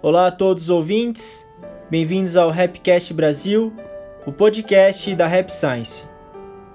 Olá 0.00 0.26
a 0.26 0.30
todos 0.30 0.64
os 0.64 0.70
ouvintes, 0.70 1.48
bem-vindos 1.90 2.36
ao 2.36 2.50
Rapcast 2.50 3.14
Brasil, 3.14 3.72
o 4.26 4.32
podcast 4.32 5.14
da 5.14 5.26
Rap 5.26 5.50
Science. 5.50 6.06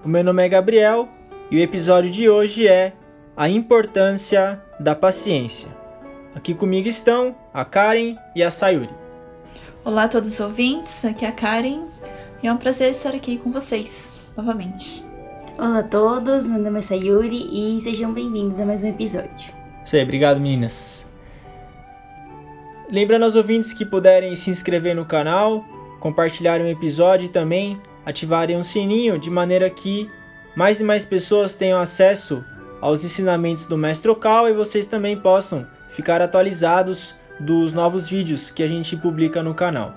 O 0.03 0.07
meu 0.07 0.23
nome 0.23 0.45
é 0.45 0.49
Gabriel 0.49 1.09
e 1.51 1.57
o 1.57 1.59
episódio 1.59 2.09
de 2.09 2.29
hoje 2.29 2.67
é 2.67 2.93
A 3.35 3.49
Importância 3.49 4.61
da 4.79 4.95
Paciência. 4.95 5.75
Aqui 6.35 6.53
comigo 6.53 6.87
estão 6.87 7.35
a 7.53 7.65
Karen 7.65 8.15
e 8.35 8.43
a 8.43 8.51
Sayuri. 8.51 8.93
Olá 9.83 10.03
a 10.03 10.07
todos 10.07 10.33
os 10.33 10.39
ouvintes, 10.39 11.03
aqui 11.03 11.25
é 11.25 11.29
a 11.29 11.31
Karen 11.31 11.85
e 12.43 12.47
é 12.47 12.53
um 12.53 12.57
prazer 12.57 12.91
estar 12.91 13.15
aqui 13.15 13.37
com 13.37 13.51
vocês 13.51 14.27
novamente. 14.35 15.06
Olá 15.59 15.79
a 15.79 15.83
todos, 15.83 16.45
meu 16.45 16.59
nome 16.59 16.77
é 16.77 16.83
Sayuri 16.83 17.49
e 17.51 17.81
sejam 17.81 18.13
bem-vindos 18.13 18.59
a 18.59 18.65
mais 18.65 18.83
um 18.83 18.89
episódio. 18.89 19.51
Isso 19.83 19.95
aí, 19.95 20.03
obrigado 20.03 20.39
meninas. 20.39 21.11
Lembrando 22.91 23.23
aos 23.23 23.33
ouvintes 23.33 23.73
que 23.73 23.83
puderem 23.83 24.35
se 24.35 24.51
inscrever 24.51 24.95
no 24.95 25.03
canal, 25.03 25.65
compartilharem 25.99 26.67
o 26.67 26.69
episódio 26.69 27.25
e 27.25 27.29
também 27.29 27.81
ativarem 28.05 28.55
o 28.55 28.63
sininho 28.63 29.17
de 29.17 29.31
maneira 29.31 29.67
que 29.67 30.07
mais 30.55 30.79
e 30.79 30.83
mais 30.83 31.03
pessoas 31.03 31.55
tenham 31.55 31.79
acesso 31.79 32.45
aos 32.79 33.03
ensinamentos 33.03 33.65
do 33.65 33.75
Mestre 33.75 34.11
Ocal 34.11 34.47
e 34.47 34.53
vocês 34.53 34.85
também 34.85 35.17
possam 35.17 35.65
ficar 35.89 36.21
atualizados 36.21 37.15
dos 37.39 37.73
novos 37.73 38.07
vídeos 38.07 38.51
que 38.51 38.61
a 38.61 38.67
gente 38.67 38.95
publica 38.95 39.41
no 39.41 39.55
canal. 39.55 39.91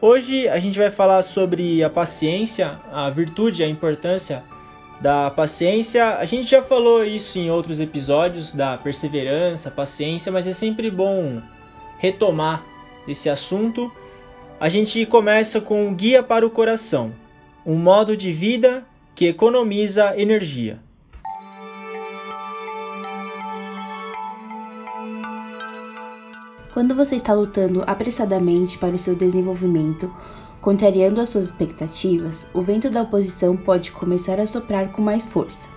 Hoje 0.00 0.48
a 0.48 0.58
gente 0.58 0.78
vai 0.78 0.90
falar 0.90 1.20
sobre 1.20 1.84
a 1.84 1.90
paciência, 1.90 2.78
a 2.90 3.10
virtude, 3.10 3.62
a 3.62 3.68
importância 3.68 4.42
da 5.00 5.30
paciência. 5.30 6.16
A 6.16 6.24
gente 6.24 6.48
já 6.48 6.62
falou 6.62 7.04
isso 7.04 7.38
em 7.38 7.50
outros 7.50 7.80
episódios 7.80 8.52
da 8.52 8.76
perseverança, 8.76 9.70
paciência, 9.70 10.30
mas 10.30 10.46
é 10.46 10.52
sempre 10.52 10.90
bom 10.90 11.42
retomar 11.98 12.64
esse 13.06 13.28
assunto, 13.28 13.92
a 14.58 14.68
gente 14.68 15.04
começa 15.06 15.60
com 15.60 15.88
o 15.88 15.94
Guia 15.94 16.22
para 16.22 16.46
o 16.46 16.50
Coração, 16.50 17.12
um 17.66 17.76
modo 17.76 18.16
de 18.16 18.32
vida 18.32 18.84
que 19.14 19.26
economiza 19.26 20.18
energia. 20.18 20.78
Quando 26.72 26.94
você 26.94 27.14
está 27.14 27.32
lutando 27.32 27.84
apressadamente 27.86 28.78
para 28.78 28.94
o 28.94 28.98
seu 28.98 29.14
desenvolvimento, 29.14 30.12
contrariando 30.64 31.20
as 31.20 31.28
suas 31.28 31.44
expectativas, 31.44 32.46
o 32.54 32.62
vento 32.62 32.88
da 32.88 33.02
oposição 33.02 33.54
pode 33.54 33.92
começar 33.92 34.40
a 34.40 34.46
soprar 34.46 34.90
com 34.92 35.02
mais 35.02 35.26
força. 35.26 35.68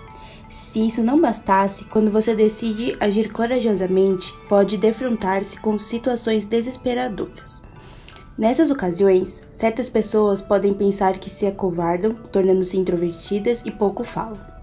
Se 0.49 0.88
isso 0.88 1.03
não 1.03 1.19
bastasse, 1.19 1.83
quando 1.83 2.09
você 2.09 2.33
decide 2.33 2.95
agir 2.97 3.29
corajosamente, 3.29 4.33
pode 4.47 4.77
defrontar-se 4.77 5.59
com 5.59 5.77
situações 5.77 6.47
desesperadoras. 6.47 7.66
Nessas 8.38 8.71
ocasiões, 8.71 9.45
certas 9.52 9.89
pessoas 9.89 10.41
podem 10.41 10.73
pensar 10.73 11.19
que 11.19 11.29
se 11.29 11.45
acovardam, 11.45 12.13
tornando-se 12.31 12.77
introvertidas 12.77 13.66
e 13.66 13.72
pouco 13.72 14.05
falam. 14.05 14.56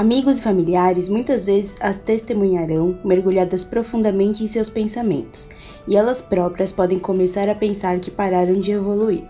Amigos 0.00 0.38
e 0.38 0.42
familiares 0.42 1.10
muitas 1.10 1.44
vezes 1.44 1.76
as 1.78 1.98
testemunharão 1.98 2.98
mergulhadas 3.04 3.64
profundamente 3.64 4.42
em 4.42 4.46
seus 4.46 4.70
pensamentos, 4.70 5.50
e 5.86 5.94
elas 5.94 6.22
próprias 6.22 6.72
podem 6.72 6.98
começar 6.98 7.50
a 7.50 7.54
pensar 7.54 8.00
que 8.00 8.10
pararam 8.10 8.58
de 8.58 8.70
evoluir. 8.70 9.24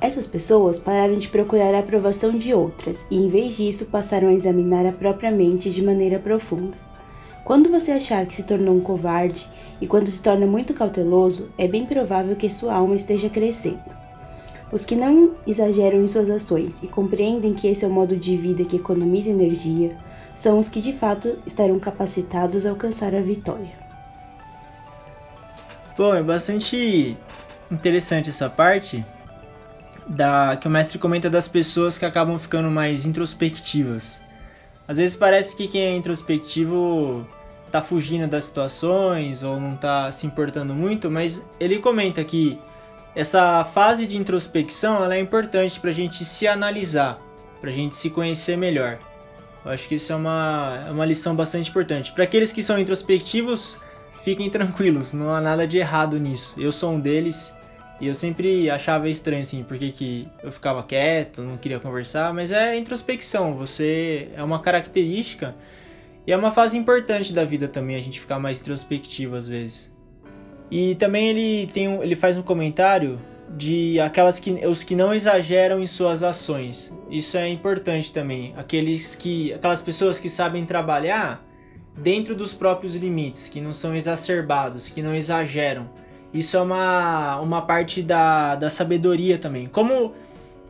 Essas 0.00 0.26
pessoas 0.26 0.80
pararam 0.80 1.16
de 1.16 1.28
procurar 1.28 1.72
a 1.72 1.78
aprovação 1.78 2.36
de 2.36 2.52
outras 2.52 3.06
e, 3.08 3.16
em 3.16 3.28
vez 3.28 3.56
disso, 3.56 3.86
passaram 3.92 4.26
a 4.26 4.34
examinar 4.34 4.86
a 4.86 4.92
própria 4.92 5.30
mente 5.30 5.70
de 5.70 5.84
maneira 5.84 6.18
profunda. 6.18 6.76
Quando 7.44 7.70
você 7.70 7.92
achar 7.92 8.26
que 8.26 8.34
se 8.34 8.42
tornou 8.42 8.74
um 8.74 8.80
covarde 8.80 9.46
e 9.80 9.86
quando 9.86 10.10
se 10.10 10.20
torna 10.20 10.48
muito 10.48 10.74
cauteloso, 10.74 11.48
é 11.56 11.68
bem 11.68 11.86
provável 11.86 12.34
que 12.34 12.50
sua 12.50 12.74
alma 12.74 12.96
esteja 12.96 13.30
crescendo. 13.30 14.03
Os 14.72 14.84
que 14.84 14.96
não 14.96 15.32
exageram 15.46 16.02
em 16.02 16.08
suas 16.08 16.28
ações 16.30 16.82
e 16.82 16.88
compreendem 16.88 17.54
que 17.54 17.66
esse 17.66 17.84
é 17.84 17.88
o 17.88 17.92
modo 17.92 18.16
de 18.16 18.36
vida 18.36 18.64
que 18.64 18.76
economiza 18.76 19.30
energia 19.30 19.96
são 20.34 20.58
os 20.58 20.68
que 20.68 20.80
de 20.80 20.92
fato 20.92 21.38
estarão 21.46 21.78
capacitados 21.78 22.66
a 22.66 22.70
alcançar 22.70 23.14
a 23.14 23.20
vitória. 23.20 23.84
Bom, 25.96 26.14
é 26.14 26.22
bastante 26.22 27.16
interessante 27.70 28.30
essa 28.30 28.50
parte, 28.50 29.04
da 30.06 30.56
que 30.56 30.66
o 30.66 30.70
mestre 30.70 30.98
comenta 30.98 31.30
das 31.30 31.48
pessoas 31.48 31.98
que 31.98 32.04
acabam 32.04 32.38
ficando 32.38 32.70
mais 32.70 33.06
introspectivas. 33.06 34.20
Às 34.86 34.98
vezes 34.98 35.16
parece 35.16 35.56
que 35.56 35.66
quem 35.66 35.82
é 35.82 35.96
introspectivo 35.96 37.26
tá 37.70 37.80
fugindo 37.80 38.28
das 38.28 38.44
situações 38.44 39.42
ou 39.42 39.58
não 39.58 39.76
tá 39.76 40.12
se 40.12 40.26
importando 40.26 40.74
muito, 40.74 41.10
mas 41.10 41.44
ele 41.58 41.78
comenta 41.78 42.22
que 42.22 42.58
essa 43.14 43.64
fase 43.64 44.06
de 44.06 44.16
introspecção 44.16 45.02
ela 45.02 45.14
é 45.14 45.20
importante 45.20 45.78
para 45.78 45.90
a 45.90 45.92
gente 45.92 46.24
se 46.24 46.48
analisar, 46.48 47.20
para 47.60 47.70
a 47.70 47.72
gente 47.72 47.94
se 47.94 48.10
conhecer 48.10 48.56
melhor. 48.56 48.98
Eu 49.64 49.70
acho 49.70 49.88
que 49.88 49.94
isso 49.94 50.12
é 50.12 50.16
uma, 50.16 50.84
é 50.86 50.90
uma 50.90 51.06
lição 51.06 51.34
bastante 51.34 51.70
importante. 51.70 52.12
Para 52.12 52.24
aqueles 52.24 52.52
que 52.52 52.62
são 52.62 52.78
introspectivos, 52.78 53.80
fiquem 54.24 54.50
tranquilos, 54.50 55.14
não 55.14 55.32
há 55.32 55.40
nada 55.40 55.66
de 55.66 55.78
errado 55.78 56.18
nisso. 56.18 56.54
Eu 56.58 56.72
sou 56.72 56.92
um 56.92 57.00
deles 57.00 57.54
e 58.00 58.06
eu 58.08 58.14
sempre 58.14 58.68
achava 58.68 59.08
estranho, 59.08 59.42
assim, 59.42 59.62
porque 59.62 59.92
que 59.92 60.28
eu 60.42 60.50
ficava 60.50 60.82
quieto, 60.82 61.42
não 61.42 61.56
queria 61.56 61.78
conversar, 61.78 62.34
mas 62.34 62.50
é 62.50 62.76
introspecção, 62.76 63.54
você 63.54 64.28
é 64.34 64.42
uma 64.42 64.58
característica 64.58 65.54
e 66.26 66.32
é 66.32 66.36
uma 66.36 66.50
fase 66.50 66.76
importante 66.76 67.32
da 67.32 67.44
vida 67.44 67.68
também, 67.68 67.96
a 67.96 68.00
gente 68.00 68.18
ficar 68.18 68.38
mais 68.38 68.60
introspectivo 68.60 69.36
às 69.36 69.46
vezes. 69.46 69.93
E 70.70 70.94
também 70.96 71.28
ele, 71.28 71.70
tem 71.72 71.88
um, 71.88 72.02
ele 72.02 72.16
faz 72.16 72.36
um 72.36 72.42
comentário 72.42 73.18
de 73.56 74.00
aquelas 74.00 74.40
que 74.40 74.50
os 74.66 74.82
que 74.82 74.96
não 74.96 75.14
exageram 75.14 75.80
em 75.80 75.86
suas 75.86 76.22
ações. 76.22 76.92
Isso 77.10 77.36
é 77.36 77.48
importante 77.48 78.12
também. 78.12 78.52
Aqueles 78.56 79.14
que 79.14 79.52
aquelas 79.52 79.82
pessoas 79.82 80.18
que 80.18 80.28
sabem 80.28 80.64
trabalhar 80.64 81.44
dentro 81.96 82.34
dos 82.34 82.52
próprios 82.52 82.96
limites, 82.96 83.48
que 83.48 83.60
não 83.60 83.72
são 83.72 83.94
exacerbados, 83.94 84.88
que 84.88 85.02
não 85.02 85.14
exageram. 85.14 85.88
Isso 86.32 86.56
é 86.56 86.60
uma, 86.60 87.38
uma 87.40 87.62
parte 87.62 88.02
da, 88.02 88.56
da 88.56 88.68
sabedoria 88.68 89.38
também. 89.38 89.66
Como 89.66 90.12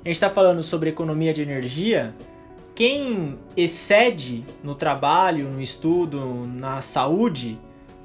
a 0.04 0.08
gente 0.08 0.16
está 0.16 0.28
falando 0.28 0.62
sobre 0.62 0.90
economia 0.90 1.32
de 1.32 1.40
energia, 1.40 2.14
quem 2.74 3.38
excede 3.56 4.44
no 4.62 4.74
trabalho, 4.74 5.48
no 5.48 5.62
estudo, 5.62 6.46
na 6.46 6.82
saúde, 6.82 7.58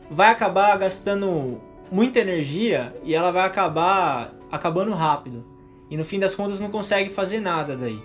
vai 0.10 0.30
acabar 0.30 0.78
gastando 0.78 1.60
muita 1.92 2.20
energia 2.20 2.94
e 3.04 3.14
ela 3.14 3.32
vai 3.32 3.46
acabar 3.46 4.34
acabando 4.52 4.94
rápido. 4.94 5.44
E 5.90 5.98
no 5.98 6.06
fim 6.06 6.20
das 6.20 6.36
contas 6.36 6.60
não 6.60 6.70
consegue 6.70 7.10
fazer 7.10 7.40
nada 7.40 7.76
daí. 7.76 8.00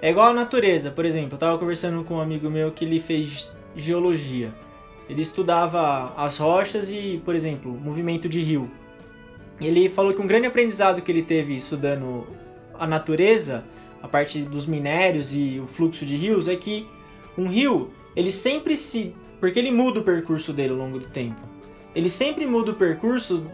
É 0.00 0.10
igual 0.10 0.28
a 0.28 0.34
natureza, 0.34 0.90
por 0.90 1.04
exemplo, 1.04 1.32
eu 1.32 1.36
estava 1.36 1.58
conversando 1.58 2.04
com 2.04 2.14
um 2.14 2.20
amigo 2.20 2.50
meu 2.50 2.70
que 2.70 2.84
ele 2.84 3.00
fez 3.00 3.52
geologia. 3.74 4.52
Ele 5.08 5.22
estudava 5.22 6.12
as 6.16 6.38
rochas 6.38 6.90
e, 6.90 7.20
por 7.24 7.34
exemplo, 7.34 7.72
movimento 7.72 8.28
de 8.28 8.40
rio. 8.40 8.70
Ele 9.60 9.88
falou 9.88 10.12
que 10.12 10.20
um 10.20 10.26
grande 10.26 10.46
aprendizado 10.46 11.02
que 11.02 11.10
ele 11.10 11.22
teve 11.22 11.56
estudando 11.56 12.26
a 12.78 12.86
natureza, 12.86 13.64
a 14.02 14.08
parte 14.08 14.40
dos 14.40 14.66
minérios 14.66 15.34
e 15.34 15.60
o 15.62 15.66
fluxo 15.66 16.04
de 16.04 16.16
rios, 16.16 16.48
é 16.48 16.56
que 16.56 16.86
um 17.36 17.48
rio, 17.48 17.90
ele 18.14 18.30
sempre 18.30 18.76
se. 18.76 19.14
Porque 19.40 19.58
ele 19.58 19.70
muda 19.70 20.00
o 20.00 20.02
percurso 20.04 20.52
dele 20.52 20.70
ao 20.70 20.78
longo 20.78 20.98
do 20.98 21.06
tempo. 21.06 21.53
Ele 21.94 22.08
sempre 22.08 22.46
muda 22.46 22.72
o 22.72 22.74
percurso 22.74 23.44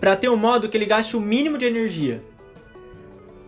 para 0.00 0.16
ter 0.16 0.28
um 0.28 0.36
modo 0.36 0.68
que 0.68 0.76
ele 0.76 0.86
gaste 0.86 1.16
o 1.16 1.20
mínimo 1.20 1.56
de 1.56 1.64
energia. 1.64 2.22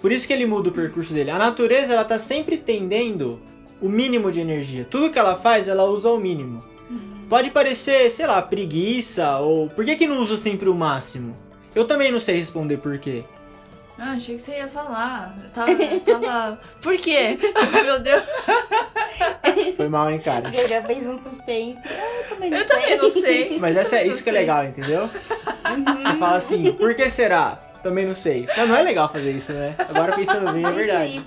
Por 0.01 0.12
isso 0.12 0.27
que 0.27 0.33
ele 0.33 0.47
muda 0.47 0.69
o 0.69 0.73
percurso 0.73 1.12
dele. 1.12 1.31
A 1.31 1.39
natureza, 1.39 1.93
ela 1.93 2.05
tá 2.05 2.19
sempre 2.19 2.57
tendendo 2.57 3.41
o 3.81 3.89
mínimo 3.89 4.31
de 4.31 4.41
energia. 4.41 4.87
Tudo 4.89 5.10
que 5.10 5.19
ela 5.19 5.37
faz, 5.37 5.69
ela 5.69 5.84
usa 5.84 6.10
o 6.10 6.19
mínimo. 6.19 6.63
Pode 7.28 7.51
parecer, 7.51 8.09
sei 8.10 8.27
lá, 8.27 8.41
preguiça 8.41 9.39
ou 9.39 9.69
por 9.69 9.84
que 9.84 9.97
que 9.97 10.07
não 10.07 10.22
usa 10.22 10.37
sempre 10.37 10.69
o 10.69 10.75
máximo? 10.75 11.37
Eu 11.75 11.84
também 11.84 12.13
não 12.13 12.21
sei 12.21 12.37
responder 12.37 12.77
por 12.77 12.97
quê. 12.98 13.25
Ah, 13.98 14.13
achei 14.13 14.34
que 14.37 14.43
você 14.43 14.57
ia 14.59 14.69
falar. 14.69 15.34
Eu 15.43 15.51
tava. 15.51 15.72
eu 15.72 16.01
tava... 16.01 16.60
Por 16.83 16.97
quê? 16.98 17.39
Meu 17.83 17.98
Deus. 17.98 18.22
Foi 19.77 19.89
mal, 19.89 20.10
hein, 20.10 20.19
cara. 20.19 20.51
Eu 20.54 20.69
já 20.69 20.83
fez 20.83 21.07
um 21.07 21.19
suspense. 21.19 21.81
Eu 21.89 22.28
também 22.28 22.51
não 22.51 22.59
Eu 22.59 22.66
sei. 22.69 22.77
também 22.77 22.98
não 22.98 23.10
sei. 23.10 23.59
Mas 23.59 23.77
essa, 23.77 24.03
Eu 24.03 24.10
isso 24.10 24.22
que 24.22 24.28
é 24.28 24.33
legal, 24.33 24.65
entendeu? 24.65 25.09
Você 25.09 26.19
fala 26.19 26.37
assim, 26.37 26.72
por 26.72 26.95
que 26.95 27.09
será? 27.09 27.59
Também 27.83 28.04
não 28.04 28.15
sei. 28.15 28.47
Mas 28.54 28.69
não 28.69 28.77
é 28.77 28.83
legal 28.83 29.10
fazer 29.10 29.31
isso, 29.31 29.53
né? 29.53 29.75
Agora 29.78 30.15
pensando 30.15 30.53
bem, 30.53 30.65
é 30.66 30.72
verdade. 30.72 31.25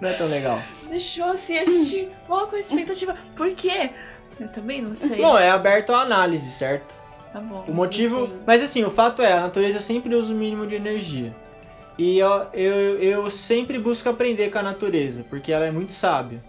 Não 0.00 0.08
é 0.08 0.12
tão 0.14 0.26
legal. 0.26 0.58
Deixou 0.88 1.26
assim 1.26 1.58
a 1.58 1.64
gente 1.66 2.08
mal 2.28 2.48
com 2.48 2.56
a 2.56 2.58
expectativa. 2.58 3.14
Por 3.36 3.52
quê? 3.52 3.90
Eu 4.40 4.48
também 4.48 4.80
não 4.80 4.94
sei. 4.94 5.18
Bom, 5.18 5.38
é 5.38 5.50
aberto 5.50 5.92
à 5.92 6.00
análise, 6.00 6.50
certo? 6.50 6.94
Tá 7.32 7.40
bom. 7.40 7.64
O 7.68 7.72
motivo. 7.72 8.30
Mas 8.46 8.62
assim, 8.62 8.82
o 8.84 8.90
fato 8.90 9.22
é, 9.22 9.32
a 9.32 9.40
natureza 9.42 9.78
sempre 9.78 10.14
usa 10.14 10.32
o 10.32 10.36
mínimo 10.36 10.66
de 10.66 10.74
energia. 10.74 11.34
E 11.98 12.18
eu, 12.18 12.28
eu, 12.54 12.98
eu 12.98 13.30
sempre 13.30 13.78
busco 13.78 14.08
aprender 14.08 14.50
com 14.50 14.58
a 14.58 14.62
natureza, 14.62 15.24
porque 15.28 15.52
ela 15.52 15.66
é 15.66 15.70
muito 15.70 15.92
sábia. 15.92 16.42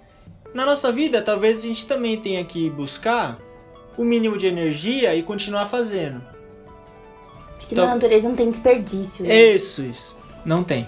na 0.53 0.65
nossa 0.65 0.91
vida, 0.91 1.21
talvez 1.21 1.59
a 1.59 1.67
gente 1.67 1.85
também 1.85 2.17
tenha 2.17 2.43
que 2.45 2.69
buscar 2.69 3.37
o 3.97 4.03
mínimo 4.03 4.37
de 4.37 4.47
energia 4.47 5.15
e 5.15 5.23
continuar 5.23 5.67
fazendo. 5.67 6.21
Porque 7.57 7.73
então, 7.73 7.85
na 7.85 7.95
natureza 7.95 8.27
não 8.27 8.35
tem 8.35 8.49
desperdício. 8.49 9.25
Né? 9.25 9.53
Isso, 9.53 9.81
isso. 9.81 10.15
Não 10.45 10.63
tem. 10.63 10.87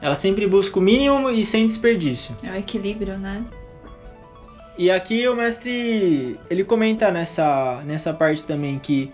Ela 0.00 0.14
sempre 0.14 0.46
busca 0.46 0.78
o 0.78 0.82
mínimo 0.82 1.30
e 1.30 1.44
sem 1.44 1.66
desperdício. 1.66 2.34
É 2.42 2.50
o 2.50 2.56
equilíbrio, 2.56 3.16
né? 3.18 3.44
E 4.76 4.90
aqui 4.90 5.28
o 5.28 5.36
mestre, 5.36 6.38
ele 6.50 6.64
comenta 6.64 7.10
nessa, 7.10 7.82
nessa 7.84 8.12
parte 8.12 8.42
também 8.42 8.78
que 8.78 9.12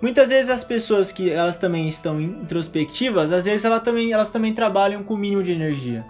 muitas 0.00 0.28
vezes 0.28 0.50
as 0.50 0.64
pessoas 0.64 1.10
que 1.12 1.30
elas 1.30 1.56
também 1.56 1.88
estão 1.88 2.20
introspectivas, 2.20 3.32
às 3.32 3.44
vezes 3.44 3.64
elas 3.64 3.82
também, 3.82 4.12
elas 4.12 4.30
também 4.30 4.52
trabalham 4.52 5.02
com 5.02 5.14
o 5.14 5.16
mínimo 5.16 5.42
de 5.42 5.52
energia. 5.52 6.04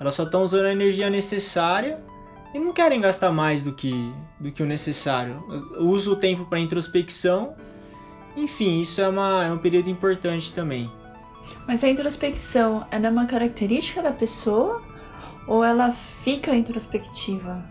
Elas 0.00 0.14
só 0.14 0.24
estão 0.24 0.42
usando 0.42 0.66
a 0.66 0.72
energia 0.72 1.10
necessária 1.10 1.98
e 2.54 2.58
não 2.58 2.72
querem 2.72 3.00
gastar 3.00 3.30
mais 3.30 3.62
do 3.62 3.72
que, 3.72 4.12
do 4.38 4.50
que 4.50 4.62
o 4.62 4.66
necessário. 4.66 5.44
Usa 5.78 6.10
o 6.10 6.16
tempo 6.16 6.46
para 6.46 6.58
introspecção. 6.58 7.54
Enfim, 8.36 8.80
isso 8.80 9.00
é, 9.00 9.08
uma, 9.08 9.44
é 9.44 9.52
um 9.52 9.58
período 9.58 9.90
importante 9.90 10.52
também. 10.52 10.90
Mas 11.66 11.84
a 11.84 11.88
introspecção 11.88 12.86
é 12.90 12.96
uma 12.96 13.26
característica 13.26 14.02
da 14.02 14.12
pessoa 14.12 14.82
ou 15.46 15.64
ela 15.64 15.92
fica 15.92 16.54
introspectiva? 16.54 17.64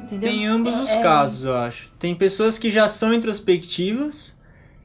Entendeu? 0.00 0.30
Tem 0.30 0.46
ambos 0.46 0.74
é, 0.74 0.80
os 0.80 0.88
é... 0.88 1.02
casos, 1.02 1.44
eu 1.44 1.56
acho. 1.56 1.90
Tem 1.98 2.14
pessoas 2.14 2.58
que 2.58 2.70
já 2.70 2.88
são 2.88 3.12
introspectivas 3.12 4.31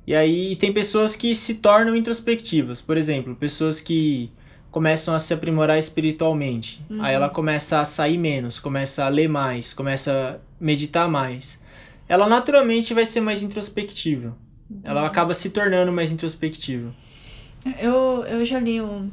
e 0.07 0.15
aí 0.15 0.55
tem 0.55 0.71
pessoas 0.71 1.17
que 1.17 1.35
se 1.35 1.55
tornam 1.55 1.93
introspectivas. 1.93 2.81
Por 2.81 2.95
exemplo, 2.95 3.35
pessoas 3.35 3.81
que 3.81 4.31
começam 4.71 5.13
a 5.13 5.19
se 5.19 5.33
aprimorar 5.33 5.77
espiritualmente. 5.77 6.81
Uhum. 6.89 7.03
Aí 7.03 7.13
ela 7.13 7.29
começa 7.29 7.81
a 7.81 7.85
sair 7.85 8.17
menos, 8.17 8.57
começa 8.57 9.03
a 9.03 9.09
ler 9.09 9.27
mais, 9.27 9.73
começa 9.73 10.39
a 10.39 10.63
meditar 10.63 11.09
mais. 11.09 11.59
Ela 12.07 12.25
naturalmente 12.29 12.93
vai 12.93 13.05
ser 13.05 13.19
mais 13.19 13.43
introspectiva. 13.43 14.29
Uhum. 14.69 14.79
Ela 14.81 15.05
acaba 15.05 15.33
se 15.33 15.49
tornando 15.49 15.91
mais 15.91 16.09
introspectiva. 16.09 16.95
Eu, 17.77 18.23
eu 18.29 18.45
já 18.45 18.59
li 18.59 18.79
um. 18.81 19.11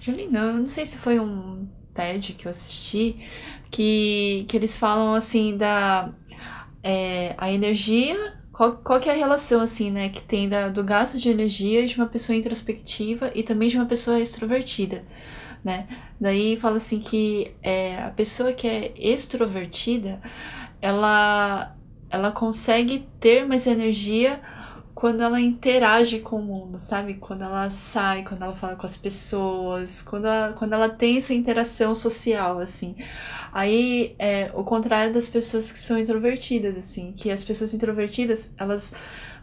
Já 0.00 0.12
li, 0.12 0.26
não, 0.26 0.54
não 0.54 0.68
sei 0.68 0.84
se 0.84 0.98
foi 0.98 1.20
um 1.20 1.68
TED 1.94 2.32
que 2.32 2.46
eu 2.46 2.50
assisti, 2.50 3.16
que, 3.70 4.44
que 4.48 4.56
eles 4.56 4.76
falam 4.76 5.14
assim 5.14 5.56
da. 5.56 6.10
É, 6.82 7.34
a 7.38 7.50
energia 7.52 8.43
qual, 8.54 8.76
qual 8.76 9.00
que 9.00 9.10
é 9.10 9.12
a 9.12 9.16
relação, 9.16 9.60
assim, 9.60 9.90
né, 9.90 10.08
que 10.08 10.22
tem 10.22 10.48
da, 10.48 10.68
do 10.68 10.84
gasto 10.84 11.18
de 11.18 11.28
energia 11.28 11.84
de 11.84 11.96
uma 11.96 12.06
pessoa 12.06 12.36
introspectiva 12.36 13.32
e 13.34 13.42
também 13.42 13.68
de 13.68 13.76
uma 13.76 13.84
pessoa 13.84 14.20
extrovertida, 14.20 15.04
né? 15.62 15.88
Daí 16.20 16.56
fala 16.56 16.76
assim 16.76 17.00
que 17.00 17.52
é, 17.62 17.96
a 17.98 18.10
pessoa 18.10 18.52
que 18.52 18.68
é 18.68 18.94
extrovertida, 18.96 20.20
ela, 20.80 21.76
ela 22.08 22.30
consegue 22.30 23.08
ter 23.18 23.44
mais 23.44 23.66
energia 23.66 24.40
quando 25.04 25.20
ela 25.20 25.38
interage 25.38 26.20
com 26.20 26.36
o 26.36 26.42
mundo, 26.42 26.78
sabe? 26.78 27.12
Quando 27.20 27.42
ela 27.42 27.68
sai, 27.68 28.22
quando 28.22 28.40
ela 28.40 28.54
fala 28.54 28.74
com 28.74 28.86
as 28.86 28.96
pessoas, 28.96 30.00
quando 30.00 30.24
ela, 30.26 30.54
quando 30.54 30.72
ela 30.72 30.88
tem 30.88 31.18
essa 31.18 31.34
interação 31.34 31.94
social, 31.94 32.58
assim. 32.58 32.96
Aí, 33.52 34.16
é 34.18 34.50
o 34.54 34.64
contrário 34.64 35.12
das 35.12 35.28
pessoas 35.28 35.70
que 35.70 35.78
são 35.78 35.98
introvertidas, 35.98 36.74
assim, 36.78 37.12
que 37.12 37.30
as 37.30 37.44
pessoas 37.44 37.74
introvertidas, 37.74 38.52
elas 38.56 38.94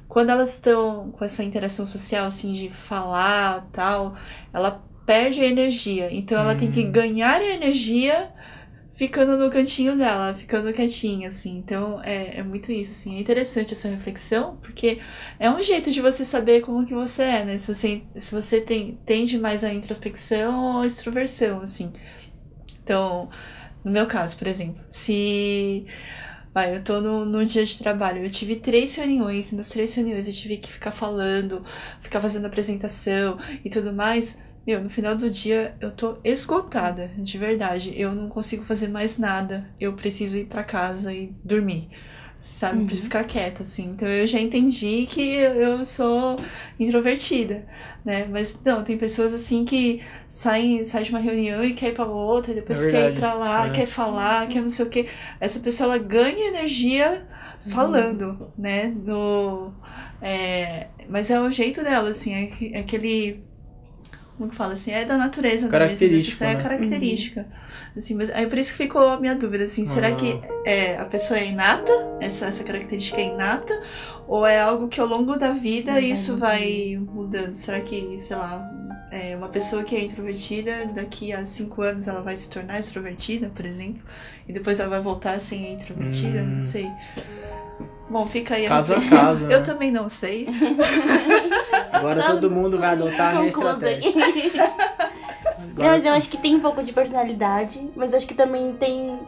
quando 0.07 0.31
elas 0.31 0.53
estão 0.53 1.11
com 1.11 1.23
essa 1.23 1.43
interação 1.43 1.85
social, 1.85 2.25
assim, 2.25 2.53
de 2.53 2.71
falar 2.71 3.69
tal, 3.71 4.15
ela 4.51 4.83
perde 5.05 5.41
a 5.41 5.45
energia. 5.45 6.11
Então 6.11 6.39
ela 6.39 6.55
tem 6.55 6.71
que 6.71 6.83
hum. 6.83 6.91
ganhar 6.91 7.39
energia 7.39 8.33
ficando 9.01 9.35
no 9.35 9.49
cantinho 9.49 9.97
dela, 9.97 10.31
ficando 10.35 10.71
quietinha, 10.71 11.29
assim. 11.29 11.57
Então, 11.57 11.99
é, 12.03 12.37
é 12.37 12.43
muito 12.43 12.71
isso, 12.71 12.91
assim. 12.91 13.17
É 13.17 13.19
interessante 13.19 13.73
essa 13.73 13.87
reflexão, 13.89 14.57
porque 14.57 14.99
é 15.39 15.49
um 15.49 15.59
jeito 15.59 15.89
de 15.89 15.99
você 15.99 16.23
saber 16.23 16.61
como 16.61 16.85
que 16.85 16.93
você 16.93 17.23
é, 17.23 17.43
né? 17.43 17.57
Se 17.57 17.73
você, 17.73 18.03
se 18.15 18.31
você 18.31 18.61
tem, 18.61 18.99
tende 19.03 19.39
mais 19.39 19.63
a 19.63 19.73
introspecção 19.73 20.75
ou 20.75 20.81
a 20.81 20.85
extroversão, 20.85 21.61
assim. 21.61 21.91
Então, 22.83 23.27
no 23.83 23.91
meu 23.91 24.05
caso, 24.05 24.37
por 24.37 24.45
exemplo, 24.47 24.79
se... 24.87 25.87
Vai, 26.53 26.75
eu 26.75 26.83
tô 26.83 27.01
no, 27.01 27.25
no 27.25 27.43
dia 27.43 27.65
de 27.65 27.79
trabalho. 27.79 28.23
Eu 28.23 28.29
tive 28.29 28.57
três 28.57 28.93
reuniões, 28.93 29.51
e 29.51 29.55
nas 29.55 29.69
três 29.69 29.95
reuniões 29.95 30.27
eu 30.27 30.33
tive 30.33 30.57
que 30.57 30.71
ficar 30.71 30.91
falando, 30.91 31.63
ficar 32.03 32.21
fazendo 32.21 32.45
apresentação 32.45 33.39
e 33.65 33.69
tudo 33.69 33.93
mais. 33.93 34.37
Meu, 34.65 34.83
no 34.83 34.89
final 34.89 35.15
do 35.15 35.29
dia 35.29 35.75
eu 35.81 35.91
tô 35.91 36.17
esgotada, 36.23 37.11
de 37.17 37.37
verdade. 37.37 37.93
Eu 37.95 38.13
não 38.13 38.29
consigo 38.29 38.63
fazer 38.63 38.87
mais 38.87 39.17
nada. 39.17 39.65
Eu 39.79 39.93
preciso 39.93 40.37
ir 40.37 40.45
para 40.45 40.63
casa 40.63 41.13
e 41.13 41.33
dormir. 41.43 41.89
Sabe? 42.39 42.79
Uhum. 42.79 42.85
Preciso 42.85 43.05
ficar 43.05 43.23
quieta, 43.23 43.63
assim. 43.63 43.91
Então 43.91 44.07
eu 44.07 44.25
já 44.25 44.39
entendi 44.39 45.05
que 45.07 45.35
eu 45.35 45.85
sou 45.85 46.39
introvertida, 46.79 47.67
né? 48.03 48.27
Mas 48.29 48.57
não, 48.63 48.83
tem 48.83 48.97
pessoas 48.97 49.33
assim 49.33 49.63
que 49.63 50.01
saem, 50.27 50.83
saem 50.83 51.05
de 51.05 51.11
uma 51.11 51.19
reunião 51.19 51.63
e 51.63 51.73
quer 51.73 51.89
ir 51.89 51.93
pra 51.93 52.05
outra, 52.05 52.53
depois 52.53 52.83
é 52.85 52.91
quer 52.91 53.11
ir 53.11 53.15
pra 53.15 53.33
lá, 53.35 53.67
é. 53.67 53.69
quer 53.69 53.85
falar, 53.85 54.47
quer 54.47 54.61
não 54.61 54.71
sei 54.71 54.85
o 54.85 54.89
quê. 54.89 55.07
Essa 55.39 55.59
pessoa 55.59 55.93
ela 55.93 56.03
ganha 56.03 56.47
energia 56.47 57.27
falando, 57.67 58.23
uhum. 58.23 58.51
né? 58.57 58.87
No, 58.87 59.73
é, 60.19 60.87
mas 61.09 61.29
é 61.29 61.39
o 61.39 61.51
jeito 61.51 61.83
dela, 61.83 62.09
assim, 62.09 62.33
é, 62.33 62.77
é 62.77 62.79
aquele 62.79 63.43
como 64.41 64.49
que 64.49 64.55
fala 64.55 64.73
assim, 64.73 64.91
é 64.91 65.05
da 65.05 65.17
natureza 65.17 65.69
da 65.69 65.79
mesma, 65.79 66.07
isso 66.07 66.43
é 66.43 66.55
né? 66.55 66.61
característica. 66.61 67.41
Uhum. 67.41 67.47
Assim, 67.95 68.15
mas 68.15 68.31
aí 68.31 68.47
por 68.47 68.57
isso 68.57 68.71
que 68.71 68.77
ficou 68.77 69.07
a 69.07 69.19
minha 69.19 69.35
dúvida, 69.35 69.65
assim, 69.65 69.85
será 69.85 70.15
que 70.15 70.41
ah. 70.43 70.47
é, 70.65 70.97
a 70.97 71.05
pessoa 71.05 71.39
é 71.39 71.45
inata, 71.45 71.91
essa, 72.19 72.47
essa 72.47 72.63
característica 72.63 73.21
é 73.21 73.25
inata, 73.25 73.79
ou 74.27 74.43
é 74.43 74.59
algo 74.59 74.87
que 74.87 74.99
ao 74.99 75.05
longo 75.05 75.37
da 75.37 75.51
vida 75.51 75.99
isso 75.99 76.37
vai 76.37 76.99
mudando? 76.99 77.53
Será 77.53 77.79
que, 77.81 78.19
sei 78.19 78.35
lá, 78.35 78.67
é, 79.11 79.35
uma 79.35 79.49
pessoa 79.49 79.83
que 79.83 79.95
é 79.95 80.03
introvertida, 80.03 80.87
daqui 80.87 81.31
a 81.31 81.45
cinco 81.45 81.83
anos 81.83 82.07
ela 82.07 82.23
vai 82.23 82.35
se 82.35 82.49
tornar 82.49 82.79
extrovertida, 82.79 83.51
por 83.53 83.63
exemplo, 83.63 84.01
e 84.47 84.53
depois 84.53 84.79
ela 84.79 84.89
vai 84.89 85.01
voltar 85.01 85.33
a 85.33 85.39
ser 85.39 85.57
introvertida, 85.57 86.39
hum. 86.41 86.53
não 86.55 86.61
sei. 86.61 86.89
Bom, 88.09 88.25
fica 88.27 88.55
aí 88.55 88.65
a 88.65 88.69
caso 88.69 88.93
a 88.93 89.01
caso. 89.01 89.45
Eu 89.45 89.59
né? 89.59 89.61
também 89.61 89.91
não 89.91 90.09
sei. 90.09 90.47
Agora 92.01 92.23
todo 92.23 92.49
mundo 92.49 92.77
vai 92.77 92.89
adotar 92.89 93.35
a 93.35 93.39
minha 93.39 93.49
estratégia. 93.49 94.11
Não, 95.75 95.85
mas 95.85 96.05
eu 96.05 96.13
acho 96.13 96.29
que 96.29 96.37
tem 96.37 96.55
um 96.55 96.59
pouco 96.59 96.83
de 96.83 96.91
personalidade, 96.91 97.89
mas 97.95 98.13
acho 98.13 98.27
que 98.27 98.33
também 98.33 98.73
tem 98.73 99.19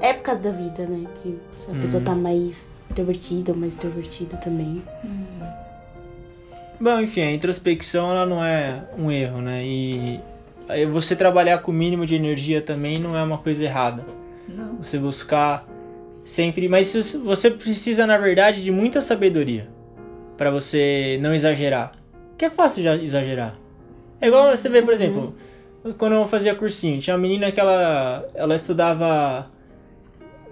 épocas 0.00 0.40
da 0.40 0.50
vida, 0.50 0.84
né? 0.84 1.06
Que 1.22 1.38
a 1.54 1.80
pessoa 1.80 2.00
uhum. 2.00 2.04
tá 2.04 2.14
mais 2.14 2.68
introvertida 2.90 3.52
ou 3.52 3.58
mais 3.58 3.74
extrovertida 3.74 4.36
também. 4.38 4.82
Hum. 5.04 5.24
Bom, 6.80 7.00
enfim, 7.00 7.22
a 7.22 7.32
introspecção 7.32 8.10
ela 8.10 8.26
não 8.26 8.44
é 8.44 8.82
um 8.98 9.10
erro, 9.10 9.40
né? 9.40 9.64
E 9.64 10.20
você 10.90 11.14
trabalhar 11.14 11.58
com 11.58 11.70
o 11.70 11.74
mínimo 11.74 12.04
de 12.04 12.14
energia 12.14 12.60
também 12.60 12.98
não 12.98 13.16
é 13.16 13.22
uma 13.22 13.38
coisa 13.38 13.64
errada. 13.64 14.04
Não. 14.48 14.78
Você 14.78 14.98
buscar 14.98 15.64
sempre, 16.24 16.68
mas 16.68 16.92
você 17.24 17.50
precisa 17.50 18.06
na 18.06 18.18
verdade 18.18 18.62
de 18.62 18.70
muita 18.70 19.00
sabedoria 19.00 19.68
para 20.36 20.50
você 20.50 21.18
não 21.22 21.32
exagerar. 21.34 21.92
Que 22.36 22.46
é 22.46 22.50
fácil 22.50 22.82
já 22.82 22.96
exagerar. 22.96 23.56
É 24.20 24.28
igual 24.28 24.56
você 24.56 24.68
vê, 24.68 24.82
por 24.82 24.94
exemplo, 24.94 25.34
quando 25.98 26.12
eu 26.12 26.26
fazia 26.26 26.54
cursinho, 26.54 27.00
tinha 27.00 27.14
uma 27.14 27.22
menina 27.22 27.50
que 27.50 27.58
ela 27.58 28.24
ela 28.34 28.54
estudava 28.54 29.50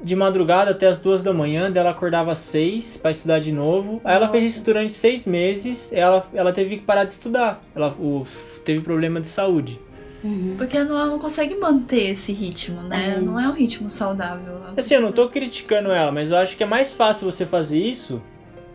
de 0.02 0.16
madrugada 0.16 0.70
até 0.70 0.86
as 0.86 0.98
duas 0.98 1.22
da 1.22 1.32
manhã, 1.32 1.70
dela 1.70 1.90
acordava 1.90 2.32
às 2.32 2.38
seis 2.38 2.96
para 2.96 3.10
estudar 3.10 3.38
de 3.38 3.52
novo. 3.52 4.00
Aí 4.04 4.16
ela 4.16 4.28
fez 4.28 4.44
isso 4.44 4.64
durante 4.64 4.92
seis 4.92 5.26
meses, 5.26 5.92
ela, 5.92 6.26
ela 6.32 6.52
teve 6.52 6.78
que 6.78 6.84
parar 6.84 7.04
de 7.04 7.12
estudar. 7.12 7.62
Ela 7.74 7.88
o, 7.98 8.26
teve 8.64 8.80
problema 8.80 9.20
de 9.20 9.28
saúde. 9.28 9.78
Uhum. 10.22 10.54
Porque 10.56 10.82
não, 10.84 11.06
não 11.06 11.18
consegue 11.18 11.54
manter 11.54 12.10
esse 12.10 12.32
ritmo, 12.32 12.82
né? 12.82 13.16
Uhum. 13.18 13.24
Não 13.24 13.40
é 13.40 13.48
um 13.48 13.52
ritmo 13.52 13.88
saudável. 13.88 14.60
Assim, 14.76 14.94
eu 14.94 15.00
não 15.00 15.12
tô 15.12 15.28
criticando 15.28 15.90
ela, 15.90 16.12
mas 16.12 16.30
eu 16.30 16.36
acho 16.36 16.56
que 16.56 16.62
é 16.62 16.66
mais 16.66 16.92
fácil 16.92 17.30
você 17.30 17.46
fazer 17.46 17.78
isso 17.78 18.20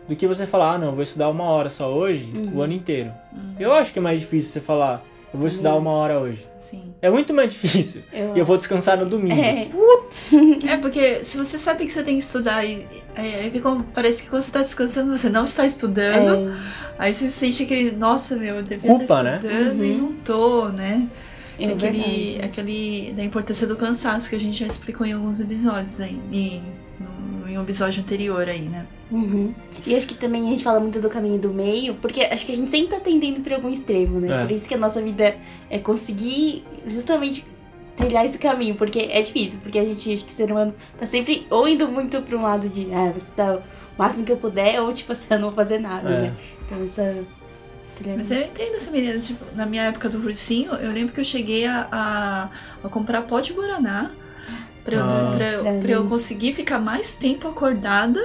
do 0.08 0.14
que 0.14 0.26
você 0.26 0.46
falar, 0.46 0.74
ah, 0.74 0.78
não, 0.78 0.92
vou 0.92 1.02
estudar 1.02 1.28
uma 1.28 1.44
hora 1.44 1.70
só 1.70 1.92
hoje, 1.92 2.30
uhum. 2.34 2.56
o 2.56 2.62
ano 2.62 2.72
inteiro. 2.72 3.12
Uhum. 3.32 3.54
Eu 3.58 3.72
acho 3.72 3.92
que 3.92 3.98
é 3.98 4.02
mais 4.02 4.20
difícil 4.20 4.52
você 4.52 4.60
falar, 4.60 5.04
eu 5.32 5.38
vou 5.38 5.48
estudar 5.48 5.74
uma 5.74 5.90
hora 5.90 6.18
hoje. 6.18 6.46
Sim. 6.58 6.94
É 7.02 7.10
muito 7.10 7.34
mais 7.34 7.52
difícil. 7.52 8.02
Eu... 8.12 8.36
E 8.36 8.38
eu 8.38 8.44
vou 8.44 8.56
descansar 8.56 8.96
no 8.96 9.04
domingo. 9.04 9.38
É. 9.40 9.66
Putz! 9.66 10.32
É, 10.66 10.76
porque 10.76 11.22
se 11.24 11.36
você 11.36 11.58
sabe 11.58 11.84
que 11.84 11.92
você 11.92 12.02
tem 12.02 12.16
que 12.16 12.22
estudar 12.22 12.64
e 12.64 12.86
aí, 13.14 13.62
parece 13.92 14.22
que 14.22 14.30
quando 14.30 14.42
você 14.42 14.52
tá 14.52 14.60
descansando, 14.60 15.16
você 15.16 15.28
não 15.28 15.44
está 15.44 15.66
estudando. 15.66 16.50
É. 16.50 16.56
Aí 16.98 17.12
você 17.12 17.28
sente 17.28 17.64
aquele, 17.64 17.90
nossa, 17.90 18.36
meu, 18.36 18.56
eu 18.56 18.62
devia 18.62 18.88
Culpa, 18.88 19.02
estar 19.02 19.22
né? 19.22 19.38
estudando 19.42 19.74
né? 19.74 19.86
e 19.86 19.92
uhum. 19.92 19.98
não 19.98 20.12
tô, 20.12 20.68
né? 20.68 21.08
É 21.58 21.66
aquele, 21.66 22.38
aquele 22.42 23.14
da 23.14 23.24
importância 23.24 23.66
do 23.66 23.76
cansaço 23.76 24.28
que 24.28 24.36
a 24.36 24.40
gente 24.40 24.58
já 24.58 24.66
explicou 24.66 25.06
em 25.06 25.12
alguns 25.12 25.40
episódios 25.40 26.00
aí, 26.00 26.18
em, 26.30 26.62
em 27.46 27.58
um 27.58 27.62
episódio 27.62 28.02
anterior 28.02 28.48
aí, 28.48 28.62
né? 28.62 28.86
Uhum. 29.10 29.54
E 29.86 29.94
acho 29.94 30.06
que 30.06 30.14
também 30.14 30.46
a 30.46 30.50
gente 30.50 30.64
fala 30.64 30.80
muito 30.80 31.00
do 31.00 31.08
caminho 31.08 31.38
do 31.38 31.50
meio, 31.52 31.94
porque 31.94 32.22
acho 32.22 32.44
que 32.44 32.52
a 32.52 32.56
gente 32.56 32.68
sempre 32.70 32.88
tá 32.96 33.00
tendendo 33.00 33.40
para 33.40 33.56
algum 33.56 33.70
extremo, 33.70 34.18
né? 34.20 34.28
É. 34.28 34.40
Por 34.42 34.50
isso 34.50 34.66
que 34.68 34.74
a 34.74 34.78
nossa 34.78 35.00
vida 35.00 35.36
é 35.70 35.78
conseguir 35.78 36.64
justamente 36.86 37.44
trilhar 37.96 38.26
esse 38.26 38.36
caminho, 38.38 38.74
porque 38.74 38.98
é 39.10 39.22
difícil, 39.22 39.58
porque 39.62 39.78
a 39.78 39.84
gente 39.84 40.12
acha 40.14 40.24
que 40.24 40.32
ser 40.32 40.50
humano 40.50 40.74
tá 40.98 41.06
sempre 41.06 41.46
ou 41.50 41.66
indo 41.68 41.88
muito 41.88 42.20
pra 42.22 42.36
um 42.36 42.42
lado 42.42 42.68
de, 42.68 42.88
ah, 42.92 43.12
você 43.12 43.24
tá 43.34 43.56
o 43.56 43.62
máximo 43.98 44.24
que 44.24 44.32
eu 44.32 44.36
puder, 44.36 44.80
ou 44.82 44.92
tipo 44.92 45.12
assim, 45.12 45.26
eu 45.30 45.38
não 45.38 45.48
vou 45.48 45.54
fazer 45.56 45.78
nada, 45.78 46.08
É. 46.10 46.20
né? 46.22 46.34
Então 46.66 46.82
essa. 46.82 47.16
trilha- 47.96 48.16
Mas 48.16 48.30
eu 48.30 48.40
entendo 48.42 48.74
essa 48.74 48.90
menina, 48.90 49.18
tipo, 49.20 49.42
na 49.54 49.64
minha 49.64 49.84
época 49.84 50.08
do 50.10 50.20
cursinho, 50.20 50.72
eu 50.74 50.92
lembro 50.92 51.14
que 51.14 51.20
eu 51.20 51.24
cheguei 51.24 51.64
a, 51.64 51.88
a, 51.90 52.50
a 52.84 52.88
comprar 52.90 53.22
pó 53.22 53.40
de 53.40 53.52
Guaraná 53.54 54.10
pra 54.86 54.96
eu, 54.96 55.04
Ah. 55.04 55.32
pra, 55.36 55.46
eu, 55.46 55.80
pra 55.80 55.90
eu 55.92 56.06
conseguir 56.08 56.54
ficar 56.54 56.78
mais 56.78 57.12
tempo 57.12 57.46
acordada 57.48 58.20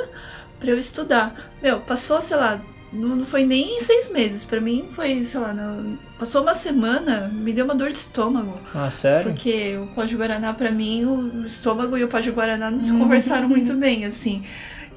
pra 0.60 0.70
eu 0.70 0.80
estudar. 0.80 1.52
Meu, 1.62 1.82
passou, 1.82 2.22
sei 2.22 2.38
lá, 2.38 2.62
não, 2.94 3.16
não 3.18 3.26
foi 3.26 3.44
nem 3.44 3.80
seis 3.82 4.10
meses. 4.12 4.44
Pra 4.46 4.62
mim 4.62 4.88
foi, 4.96 5.24
sei 5.26 5.40
lá, 5.42 5.52
não- 5.54 5.98
passou 6.20 6.42
uma 6.44 6.54
semana, 6.54 7.30
me 7.34 7.52
deu 7.52 7.66
uma 7.66 7.74
dor 7.76 7.90
de 7.90 7.98
estômago. 7.98 8.58
Ah, 8.74 8.90
sério? 8.92 9.32
Porque 9.34 9.76
o 9.78 9.88
pó 9.88 10.06
de 10.06 10.16
Guaraná, 10.16 10.54
pra 10.54 10.72
mim, 10.72 11.04
o 11.06 11.46
estômago 11.48 11.98
e 11.98 12.04
o 12.04 12.08
pó 12.08 12.20
de 12.20 12.30
Guaraná 12.32 12.70
não 12.72 12.80
se 12.80 12.92
Uhum. 12.92 13.00
conversaram 13.00 13.50
muito 13.50 13.74
bem, 13.74 14.06
assim. 14.06 14.44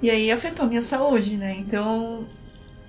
E 0.02 0.10
aí 0.10 0.30
afetou 0.30 0.66
a 0.66 0.68
minha 0.68 0.82
saúde, 0.82 1.36
né? 1.36 1.56
Então. 1.58 2.26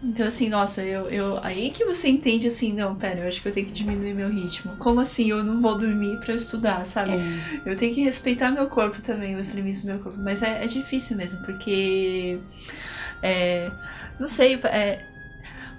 Então, 0.06 0.28
assim, 0.28 0.50
nossa, 0.50 0.84
eu, 0.84 1.10
eu. 1.10 1.40
Aí 1.44 1.72
que 1.72 1.84
você 1.84 2.08
entende 2.08 2.46
assim, 2.46 2.72
não, 2.72 2.96
pera, 2.96 3.22
eu 3.22 3.28
acho 3.28 3.42
que 3.42 3.48
eu 3.48 3.52
tenho 3.52 3.66
que 3.66 3.74
diminuir 3.74 4.14
meu 4.14 4.30
ritmo. 4.30 4.76
Como 4.78 5.00
assim 5.00 5.32
eu 5.32 5.44
não 5.44 5.60
vou 5.60 5.76
dormir 5.76 6.20
pra 6.20 6.32
eu 6.32 6.36
estudar, 6.36 6.86
sabe? 6.86 7.14
É. 7.14 7.62
Eu 7.66 7.76
tenho 7.76 7.94
que 7.94 8.04
respeitar 8.04 8.52
meu 8.52 8.68
corpo 8.68 9.02
também, 9.02 9.36
os 9.36 9.52
limites 9.56 9.82
do 9.82 9.88
meu 9.88 10.00
corpo. 10.00 10.20
Mas 10.22 10.44
é, 10.44 10.64
é 10.64 10.68
difícil 10.68 11.18
mesmo, 11.18 11.42
porque. 11.44 12.40
É, 13.24 13.72
não 14.20 14.28
sei, 14.28 14.60
é, 14.66 15.04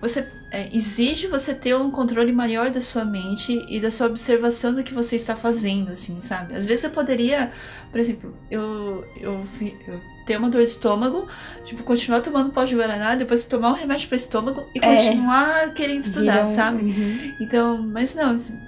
você 0.00 0.28
é, 0.50 0.68
exige 0.74 1.28
você 1.28 1.54
ter 1.54 1.76
um 1.76 1.90
controle 1.90 2.32
maior 2.32 2.70
da 2.70 2.82
sua 2.82 3.04
mente 3.04 3.64
e 3.68 3.78
da 3.78 3.92
sua 3.92 4.08
observação 4.08 4.74
do 4.74 4.82
que 4.82 4.92
você 4.92 5.14
está 5.14 5.36
fazendo, 5.36 5.92
assim, 5.92 6.20
sabe? 6.20 6.54
Às 6.54 6.66
vezes 6.66 6.82
eu 6.82 6.90
poderia, 6.90 7.52
por 7.92 8.00
exemplo, 8.00 8.36
eu, 8.50 9.04
eu, 9.20 9.46
eu 9.86 10.15
ter 10.26 10.36
uma 10.36 10.50
dor 10.50 10.62
de 10.62 10.68
estômago, 10.68 11.28
tipo, 11.64 11.82
continuar 11.84 12.20
tomando 12.20 12.50
pó 12.50 12.64
de 12.64 12.74
Guaraná, 12.74 13.14
depois 13.14 13.46
tomar 13.46 13.70
um 13.70 13.74
remédio 13.74 14.08
para 14.08 14.16
estômago 14.16 14.66
e 14.74 14.78
É. 14.82 14.96
continuar 14.96 15.72
querendo 15.72 16.00
estudar, 16.00 16.42
Viram- 16.42 16.54
sabe? 16.54 16.82
Uhum. 16.84 17.36
Então, 17.40 17.78
mas 17.82 18.14
não, 18.14 18.34
assim, 18.34 18.58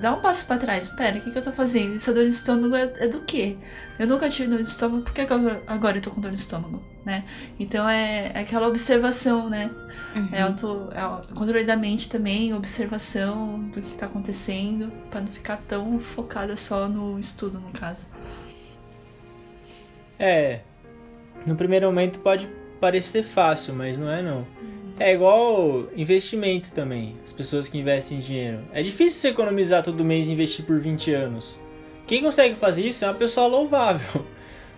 dá 0.00 0.12
um 0.12 0.20
passo 0.20 0.44
pra 0.46 0.58
trás. 0.58 0.88
Pera, 0.88 1.16
o 1.16 1.20
que, 1.20 1.30
que 1.30 1.38
eu 1.38 1.42
tô 1.42 1.52
fazendo? 1.52 1.94
Essa 1.96 2.12
dor 2.12 2.24
de 2.24 2.30
estômago 2.30 2.74
é, 2.74 2.92
é 2.98 3.08
do 3.08 3.20
quê? 3.20 3.56
Eu 3.96 4.08
nunca 4.08 4.28
tive 4.28 4.48
dor 4.48 4.60
de 4.60 4.68
estômago, 4.68 5.04
por 5.04 5.12
que 5.14 5.20
agora, 5.20 5.62
agora 5.68 5.96
eu 5.98 6.02
tô 6.02 6.10
com 6.10 6.20
dor 6.20 6.32
de 6.32 6.38
estômago, 6.40 6.82
né? 7.06 7.22
Então 7.60 7.88
é, 7.88 8.32
é 8.34 8.40
aquela 8.40 8.66
observação, 8.66 9.48
né? 9.48 9.70
Uhum. 10.16 10.28
É, 10.32 10.42
auto, 10.42 10.88
é 10.92 11.04
o 11.06 11.34
controle 11.34 11.62
da 11.64 11.76
mente 11.76 12.08
também, 12.08 12.52
observação 12.54 13.60
do 13.72 13.80
que 13.80 13.96
tá 13.96 14.06
acontecendo, 14.06 14.92
pra 15.10 15.20
não 15.20 15.28
ficar 15.28 15.58
tão 15.68 16.00
focada 16.00 16.56
só 16.56 16.88
no 16.88 17.18
estudo, 17.20 17.60
no 17.60 17.70
caso. 17.70 18.06
É. 20.18 20.60
No 21.46 21.56
primeiro 21.56 21.86
momento 21.86 22.18
pode 22.20 22.48
parecer 22.80 23.22
fácil, 23.22 23.74
mas 23.74 23.98
não 23.98 24.10
é 24.10 24.22
não. 24.22 24.46
É 24.98 25.12
igual 25.12 25.88
investimento 25.96 26.70
também. 26.72 27.16
As 27.24 27.32
pessoas 27.32 27.68
que 27.68 27.78
investem 27.78 28.18
dinheiro. 28.18 28.60
É 28.72 28.80
difícil 28.80 29.20
você 29.20 29.28
economizar 29.28 29.82
todo 29.82 30.04
mês 30.04 30.28
e 30.28 30.32
investir 30.32 30.64
por 30.64 30.78
20 30.80 31.12
anos. 31.12 31.58
Quem 32.06 32.22
consegue 32.22 32.54
fazer 32.54 32.82
isso 32.82 33.04
é 33.04 33.08
uma 33.08 33.14
pessoa 33.14 33.46
louvável. 33.46 34.24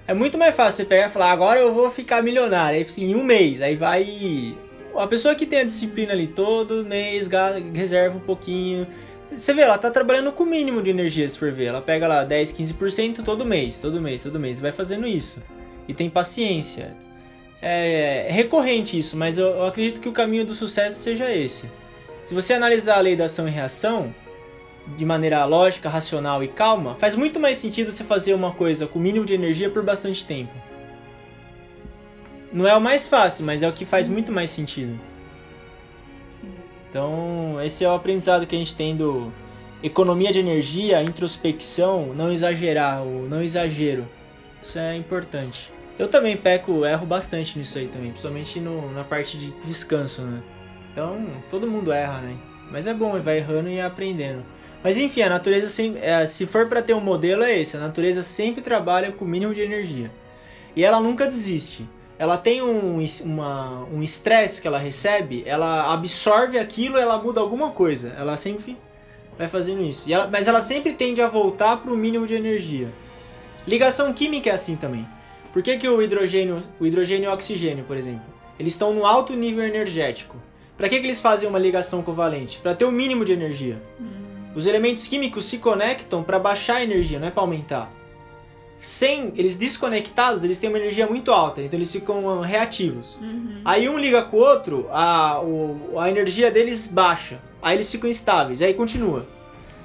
É 0.09 0.15
muito 0.15 0.39
mais 0.39 0.55
fácil 0.55 0.77
você 0.77 0.85
pegar 0.85 1.07
e 1.07 1.11
falar, 1.11 1.33
agora 1.33 1.59
eu 1.59 1.75
vou 1.75 1.91
ficar 1.91 2.23
milionário. 2.23 2.79
Aí 2.79 2.85
assim, 2.85 3.11
em 3.11 3.17
um 3.17 3.25
mês, 3.25 3.61
aí 3.61 3.75
vai. 3.75 4.57
A 4.97 5.07
pessoa 5.09 5.35
que 5.35 5.45
tem 5.45 5.59
a 5.59 5.65
disciplina 5.65 6.13
ali 6.13 6.29
todo 6.29 6.85
mês, 6.85 7.29
reserva 7.75 8.17
um 8.17 8.21
pouquinho. 8.21 8.87
Você 9.33 9.53
vê, 9.53 9.63
ela 9.63 9.77
tá 9.77 9.91
trabalhando 9.91 10.31
com 10.31 10.45
o 10.45 10.47
mínimo 10.47 10.81
de 10.81 10.91
energia, 10.91 11.29
se 11.29 11.37
for 11.37 11.51
ver. 11.51 11.67
Ela 11.67 11.83
pega 11.83 12.07
lá 12.07 12.23
10, 12.23 12.53
15% 12.53 13.25
todo 13.25 13.45
mês, 13.45 13.79
todo 13.81 14.01
mês, 14.01 14.23
todo 14.23 14.39
mês. 14.39 14.61
Vai 14.61 14.71
fazendo 14.71 15.09
isso. 15.09 15.43
E 15.89 15.95
tem 15.95 16.11
paciência. 16.11 16.97
É, 17.61 18.27
é 18.29 18.33
recorrente 18.33 18.99
isso, 18.99 19.17
mas 19.17 19.39
eu, 19.39 19.47
eu 19.49 19.65
acredito 19.65 20.01
que 20.01 20.09
o 20.09 20.13
caminho 20.13 20.45
do 20.45 20.55
sucesso 20.55 20.99
seja 20.99 21.31
esse. 21.31 21.71
Se 22.25 22.35
você 22.35 22.55
analisar 22.55 22.99
a 22.99 23.01
lei 23.01 23.17
da 23.17 23.25
ação 23.25 23.47
e 23.47 23.51
reação 23.51 24.15
de 24.97 25.05
maneira 25.05 25.45
lógica, 25.45 25.89
racional 25.89 26.43
e 26.45 26.49
calma, 26.49 26.95
faz 26.97 27.15
muito 27.15 27.41
mais 27.41 27.59
sentido 27.59 27.91
você 27.91 28.05
fazer 28.05 28.35
uma 28.35 28.53
coisa 28.53 28.87
com 28.87 28.99
mínimo 28.99 29.25
de 29.25 29.35
energia 29.35 29.71
por 29.71 29.83
bastante 29.83 30.25
tempo. 30.25 30.53
Não 32.53 32.67
é 32.67 32.77
o 32.77 32.81
mais 32.81 33.07
fácil, 33.07 33.45
mas 33.45 33.63
é 33.63 33.69
o 33.69 33.73
que 33.73 33.85
faz 33.85 34.09
muito 34.09 34.33
mais 34.33 34.51
sentido. 34.51 34.99
Então, 36.89 37.61
esse 37.63 37.85
é 37.85 37.89
o 37.89 37.95
aprendizado 37.95 38.47
que 38.47 38.55
a 38.55 38.59
gente 38.59 38.75
tem 38.75 38.97
do 38.97 39.33
economia 39.83 40.33
de 40.33 40.39
energia, 40.39 41.03
introspecção, 41.03 42.15
não 42.15 42.33
exagerar, 42.33 43.03
o 43.03 43.29
não 43.29 43.43
exagero. 43.43 44.09
Isso 44.63 44.79
é 44.79 44.97
importante. 44.97 45.76
Eu 45.99 46.09
também 46.09 46.37
peco, 46.37 46.85
erro 46.85 47.07
bastante 47.07 47.59
nisso 47.59 47.79
aí 47.79 47.89
também, 47.89 48.11
principalmente 48.11 48.61
no, 48.61 48.93
na 48.93 49.03
parte 49.03 49.39
de 49.39 49.53
descanso, 49.65 50.23
né? 50.23 50.41
Então, 50.93 51.27
todo 51.49 51.67
mundo 51.67 51.91
erra, 51.93 52.21
né? 52.21 52.37
Mas 52.71 52.87
é 52.87 52.93
bom, 52.93 53.19
vai 53.21 53.39
errando 53.39 53.69
e 53.69 53.81
aprendendo. 53.81 54.43
Mas 54.85 54.97
enfim, 54.99 55.23
a 55.23 55.29
natureza 55.31 55.69
sempre, 55.69 56.01
é, 56.03 56.25
se 56.27 56.47
for 56.47 56.69
para 56.69 56.83
ter 56.83 56.95
um 56.95 57.01
modelo 57.01 57.43
é 57.43 57.59
esse, 57.59 57.77
a 57.77 57.81
natureza 57.81 58.23
sempre 58.23 58.61
trabalha 58.61 59.11
com 59.11 59.25
o 59.25 59.29
mínimo 59.29 59.55
de 59.55 59.63
energia. 59.63 60.11
E 60.75 60.85
ela 60.85 61.01
nunca 61.01 61.27
desiste. 61.27 61.89
Ela 62.19 62.37
tem 62.39 62.63
um 62.63 63.01
es- 63.01 63.21
uma- 63.21 63.85
um 63.93 64.03
estresse 64.03 64.61
que 64.61 64.69
ela 64.69 64.79
recebe, 64.79 65.43
ela 65.47 65.93
absorve 65.93 66.59
aquilo, 66.59 66.99
ela 66.99 67.19
muda 67.19 67.41
alguma 67.41 67.71
coisa. 67.71 68.15
Ela 68.19 68.37
sempre 68.37 68.77
vai 69.39 69.49
fazendo 69.49 69.83
isso. 69.83 70.13
Ela- 70.13 70.29
mas 70.31 70.47
ela 70.47 70.61
sempre 70.61 70.93
tende 70.93 71.21
a 71.23 71.29
voltar 71.29 71.79
para 71.79 71.93
o 71.93 71.97
mínimo 71.97 72.27
de 72.27 72.35
energia. 72.35 72.89
Ligação 73.67 74.13
química 74.13 74.51
é 74.51 74.53
assim 74.53 74.77
também. 74.77 75.07
Por 75.57 75.63
que, 75.63 75.79
que 75.79 75.89
o 75.89 76.03
hidrogênio, 76.03 76.63
o 76.79 76.85
hidrogênio 76.87 77.25
e 77.25 77.29
o 77.29 77.33
oxigênio, 77.33 77.83
por 77.85 77.97
exemplo, 77.97 78.27
eles 78.61 78.75
estão 78.75 78.93
no 78.93 79.07
alto 79.07 79.33
nível 79.33 79.65
energético? 79.65 80.37
Para 80.77 80.87
que, 80.87 81.01
que 81.01 81.07
eles 81.07 81.19
fazem 81.19 81.49
uma 81.49 81.59
ligação 81.59 82.03
covalente? 82.03 82.59
Para 82.59 82.75
ter 82.75 82.85
o 82.85 82.93
mínimo 82.93 83.25
de 83.25 83.33
energia. 83.33 83.81
Os 84.55 84.67
elementos 84.67 85.07
químicos 85.07 85.47
se 85.47 85.57
conectam 85.57 86.23
para 86.23 86.39
baixar 86.39 86.77
a 86.77 86.83
energia, 86.85 87.19
não 87.19 87.29
é 87.29 87.31
para 87.31 87.41
aumentar. 87.43 87.91
Sem 88.83 89.33
eles 89.35 89.57
desconectados, 89.57 90.45
eles 90.45 90.59
têm 90.59 90.69
uma 90.69 90.79
energia 90.79 91.07
muito 91.07 91.33
alta, 91.33 91.63
então 91.63 91.79
eles 91.79 91.91
ficam 91.91 92.39
reativos. 92.43 93.17
Uhum. 93.23 93.63
Aí 93.65 93.89
um 93.89 93.99
liga 93.99 94.21
com 94.25 94.37
o 94.37 94.41
outro, 94.41 94.87
a, 94.91 95.41
o- 95.41 95.99
a 95.99 96.11
energia 96.11 96.51
deles 96.51 96.87
baixa. 96.87 97.41
Aí 97.63 97.77
eles 97.79 97.91
ficam 97.91 98.11
estáveis, 98.11 98.61
aí 98.61 98.75
continua. 98.75 99.27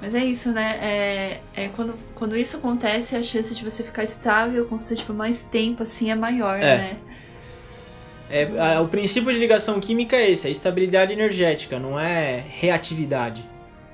Mas 0.02 0.14
é 0.16 0.24
isso, 0.24 0.50
né? 0.50 0.78
É, 0.82 1.40
é 1.54 1.68
quando, 1.68 1.94
quando 2.16 2.36
isso 2.36 2.56
acontece, 2.56 3.14
a 3.14 3.22
chance 3.22 3.54
de 3.54 3.64
você 3.64 3.84
ficar 3.84 4.02
estável 4.02 4.64
com 4.66 4.76
você, 4.78 4.96
tipo, 4.96 5.14
mais 5.14 5.44
tempo, 5.44 5.84
assim, 5.84 6.10
é 6.10 6.14
maior, 6.16 6.56
É. 6.56 6.78
né? 6.78 6.96
É, 8.28 8.48
a- 8.58 8.80
o 8.80 8.88
princípio 8.88 9.32
de 9.32 9.38
ligação 9.38 9.78
química 9.78 10.16
é 10.16 10.28
esse, 10.30 10.48
é 10.48 10.50
estabilidade 10.50 11.12
energética, 11.12 11.78
não 11.78 12.00
é 12.00 12.44
reatividade. 12.48 13.44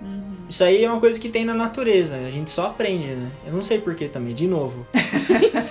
Uhum. 0.01 0.47
Isso 0.49 0.65
aí 0.65 0.83
é 0.83 0.89
uma 0.91 0.99
coisa 1.01 1.21
que 1.21 1.29
tem 1.29 1.45
na 1.45 1.53
natureza, 1.53 2.17
a 2.17 2.31
gente 2.31 2.51
só 2.51 2.67
aprende, 2.69 3.09
né? 3.09 3.31
Eu 3.47 3.53
não 3.53 3.63
sei 3.63 3.79
porquê 3.79 4.09
também, 4.09 4.35
de 4.35 4.47
novo. 4.47 4.87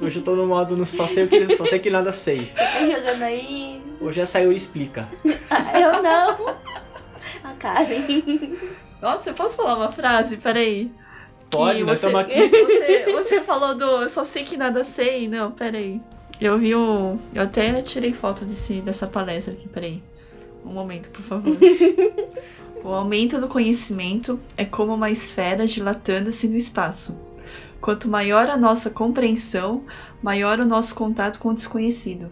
Hoje 0.00 0.20
eu 0.20 0.22
tô 0.22 0.36
no 0.36 0.46
modo 0.46 0.76
no 0.76 0.86
só 0.86 1.06
sei 1.08 1.24
o 1.24 1.28
que 1.28 1.56
só 1.56 1.66
sei 1.66 1.78
que 1.80 1.90
nada 1.90 2.12
sei. 2.12 2.46
Tá 2.56 2.86
jogando 2.86 3.22
aí. 3.24 3.82
Hoje 4.00 4.18
já 4.18 4.26
saiu 4.26 4.52
e 4.52 4.56
explica. 4.56 5.08
Eu 5.74 6.00
não. 6.02 6.54
Karen. 7.58 8.56
Nossa, 9.00 9.30
eu 9.30 9.34
posso 9.34 9.56
falar 9.56 9.76
uma 9.76 9.92
frase? 9.92 10.36
Peraí. 10.36 10.90
Pode, 11.50 11.78
Que 11.78 11.84
nós 11.84 12.00
você, 12.00 12.16
aqui. 12.16 12.48
Você, 12.48 13.12
você 13.12 13.40
falou 13.40 13.74
do 13.74 14.02
eu 14.02 14.08
só 14.08 14.24
sei 14.24 14.44
que 14.44 14.56
nada 14.56 14.84
sei. 14.84 15.28
Não, 15.28 15.50
peraí. 15.50 16.00
Eu 16.40 16.58
vi 16.58 16.74
um. 16.74 17.18
Eu 17.34 17.42
até 17.42 17.80
tirei 17.82 18.12
foto 18.12 18.44
desse, 18.44 18.80
dessa 18.80 19.06
palestra 19.06 19.54
aqui, 19.54 19.68
peraí. 19.68 20.02
Um 20.64 20.72
momento, 20.72 21.08
por 21.08 21.22
favor. 21.22 21.56
o 22.84 22.88
aumento 22.88 23.40
do 23.40 23.48
conhecimento 23.48 24.38
é 24.56 24.64
como 24.64 24.94
uma 24.94 25.10
esfera 25.10 25.66
dilatando-se 25.66 26.48
no 26.48 26.56
espaço. 26.56 27.18
Quanto 27.80 28.08
maior 28.08 28.50
a 28.50 28.56
nossa 28.56 28.90
compreensão, 28.90 29.84
maior 30.22 30.60
o 30.60 30.66
nosso 30.66 30.94
contato 30.94 31.38
com 31.38 31.48
o 31.48 31.54
desconhecido. 31.54 32.30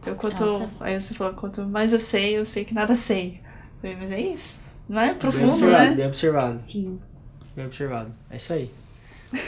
Então, 0.00 0.14
quanto. 0.14 0.44
Nossa. 0.44 0.70
Aí 0.80 0.98
você 0.98 1.14
falou, 1.14 1.34
quanto 1.34 1.62
mais 1.62 1.92
eu 1.92 2.00
sei, 2.00 2.38
eu 2.38 2.46
sei 2.46 2.64
que 2.64 2.72
nada 2.72 2.94
sei. 2.94 3.40
Falei, 3.80 3.96
mas 4.00 4.12
é 4.12 4.20
isso. 4.20 4.58
Não 4.88 5.00
é 5.00 5.06
Bem 5.08 5.14
profundo, 5.16 5.48
observado, 5.50 5.84
né? 5.90 5.94
bem 5.96 6.06
observado, 6.06 6.60
Sim. 6.64 6.98
bem 7.54 7.66
observado. 7.66 8.10
É 8.30 8.36
isso 8.36 8.52
aí. 8.52 8.70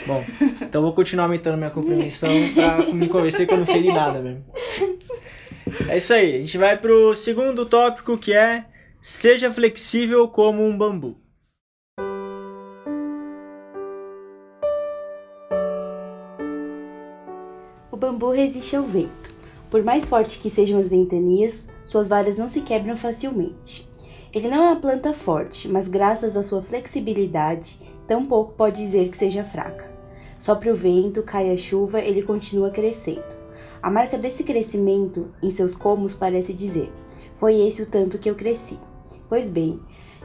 Bom, 0.05 0.23
então 0.61 0.81
vou 0.83 0.93
continuar 0.93 1.25
aumentando 1.25 1.57
minha 1.57 1.71
compreensão 1.71 2.29
pra 2.53 2.77
me 2.93 3.09
convencer 3.09 3.47
que 3.47 3.53
eu 3.53 3.57
não 3.57 3.65
sei 3.65 3.81
de 3.81 3.91
nada 3.91 4.19
mesmo. 4.21 4.43
É 5.89 5.97
isso 5.97 6.13
aí, 6.13 6.35
a 6.35 6.39
gente 6.39 6.57
vai 6.57 6.77
pro 6.77 7.15
segundo 7.15 7.65
tópico 7.65 8.17
que 8.17 8.33
é 8.33 8.65
Seja 9.01 9.51
flexível 9.51 10.27
como 10.27 10.63
um 10.63 10.77
bambu. 10.77 11.17
O 17.91 17.97
bambu 17.97 18.29
resiste 18.29 18.75
ao 18.75 18.83
vento. 18.83 19.31
Por 19.69 19.83
mais 19.83 20.05
forte 20.05 20.39
que 20.39 20.49
sejam 20.49 20.79
as 20.79 20.87
ventanias, 20.87 21.67
suas 21.83 22.07
varas 22.07 22.37
não 22.37 22.47
se 22.49 22.61
quebram 22.61 22.97
facilmente. 22.97 23.89
Ele 24.33 24.47
não 24.47 24.63
é 24.63 24.67
uma 24.69 24.79
planta 24.79 25.11
forte, 25.11 25.67
mas 25.67 25.89
graças 25.89 26.37
à 26.37 26.43
sua 26.43 26.61
flexibilidade, 26.61 27.77
tampouco 28.07 28.53
pode 28.53 28.77
dizer 28.77 29.09
que 29.09 29.17
seja 29.17 29.43
fraca. 29.43 29.91
Sopra 30.39 30.71
o 30.71 30.75
vento, 30.75 31.21
cai 31.21 31.53
a 31.53 31.57
chuva, 31.57 31.99
ele 31.99 32.23
continua 32.23 32.71
crescendo. 32.71 33.41
A 33.83 33.91
marca 33.91 34.17
desse 34.17 34.45
crescimento 34.45 35.33
em 35.43 35.51
seus 35.51 35.75
comos 35.75 36.13
parece 36.13 36.53
dizer: 36.53 36.89
Foi 37.35 37.59
esse 37.59 37.81
o 37.81 37.85
tanto 37.85 38.17
que 38.17 38.29
eu 38.29 38.35
cresci. 38.35 38.79
Pois 39.27 39.49
bem, 39.49 39.79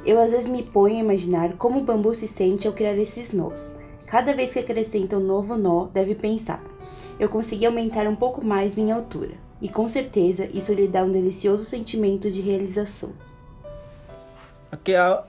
eu 0.04 0.20
às 0.20 0.30
vezes 0.30 0.46
me 0.46 0.62
ponho 0.62 0.96
a 0.96 1.00
imaginar 1.00 1.56
como 1.56 1.80
o 1.80 1.84
bambu 1.84 2.14
se 2.14 2.28
sente 2.28 2.68
ao 2.68 2.74
criar 2.74 2.96
esses 2.96 3.32
nós. 3.32 3.76
Cada 4.06 4.32
vez 4.32 4.52
que 4.52 4.60
acrescenta 4.60 5.18
um 5.18 5.20
novo 5.20 5.56
nó, 5.56 5.86
deve 5.86 6.14
pensar: 6.14 6.62
Eu 7.18 7.28
consegui 7.28 7.66
aumentar 7.66 8.06
um 8.06 8.14
pouco 8.14 8.44
mais 8.44 8.76
minha 8.76 8.94
altura. 8.94 9.34
E 9.60 9.68
com 9.68 9.88
certeza 9.88 10.48
isso 10.54 10.72
lhe 10.72 10.86
dá 10.86 11.02
um 11.02 11.10
delicioso 11.10 11.64
sentimento 11.64 12.30
de 12.30 12.40
realização. 12.40 13.10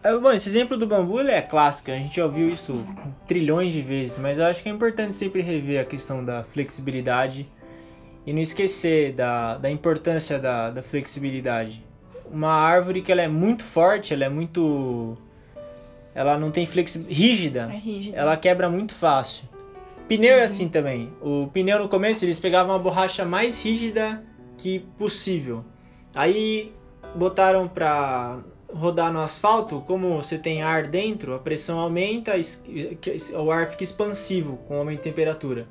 É, 0.04 0.18
bom, 0.18 0.32
esse 0.32 0.50
exemplo 0.50 0.78
do 0.78 0.88
bambu 0.88 1.20
é 1.22 1.42
clássico, 1.42 1.92
a 1.92 1.96
gente 1.96 2.16
já 2.16 2.26
ouviu 2.26 2.50
isso 2.50 2.86
trilhões 3.28 3.72
de 3.72 3.82
vezes, 3.82 4.18
mas 4.18 4.38
eu 4.38 4.46
acho 4.46 4.62
que 4.64 4.70
é 4.70 4.72
importante 4.72 5.14
sempre 5.14 5.42
rever 5.42 5.80
a 5.82 5.86
questão 5.86 6.24
da 6.24 6.44
flexibilidade 6.44 7.48
e 8.26 8.34
não 8.34 8.42
esquecer 8.42 9.14
da, 9.14 9.58
da 9.58 9.70
importância 9.70 10.38
da, 10.38 10.70
da 10.70 10.82
flexibilidade. 10.82 11.84
Uma 12.30 12.52
árvore 12.52 13.02
que 13.02 13.12
ela 13.12 13.22
é 13.22 13.28
muito 13.28 13.64
forte, 13.64 14.14
ela 14.14 14.26
é 14.26 14.30
muito. 14.30 15.18
Ela 16.14 16.38
não 16.38 16.52
tem 16.52 16.66
flexibilidade. 16.66 17.22
Rígida, 17.22 17.70
É 17.72 17.78
rígido. 17.78 18.16
ela 18.16 18.36
quebra 18.36 18.70
muito 18.70 18.94
fácil. 18.94 19.48
Pneu 20.10 20.36
é 20.36 20.44
assim 20.44 20.68
também. 20.68 21.14
O 21.22 21.48
pneu 21.54 21.80
no 21.80 21.88
começo 21.88 22.26
eles 22.26 22.40
pegavam 22.40 22.76
a 22.76 22.80
borracha 22.80 23.24
mais 23.24 23.62
rígida 23.62 24.24
que 24.58 24.80
possível. 24.98 25.64
Aí 26.14 26.74
botaram 27.16 27.68
pra 27.68 28.40
rodar 28.74 29.12
no 29.12 29.20
asfalto, 29.20 29.84
como 29.88 30.22
você 30.22 30.38
tem 30.38 30.62
ar 30.62 30.88
dentro, 30.88 31.34
a 31.34 31.40
pressão 31.40 31.80
aumenta, 31.80 32.34
o 33.34 33.52
ar 33.52 33.68
fica 33.70 33.84
expansivo 33.84 34.58
com 34.68 34.76
o 34.76 34.80
aumento 34.80 34.98
de 34.98 35.04
temperatura. 35.04 35.68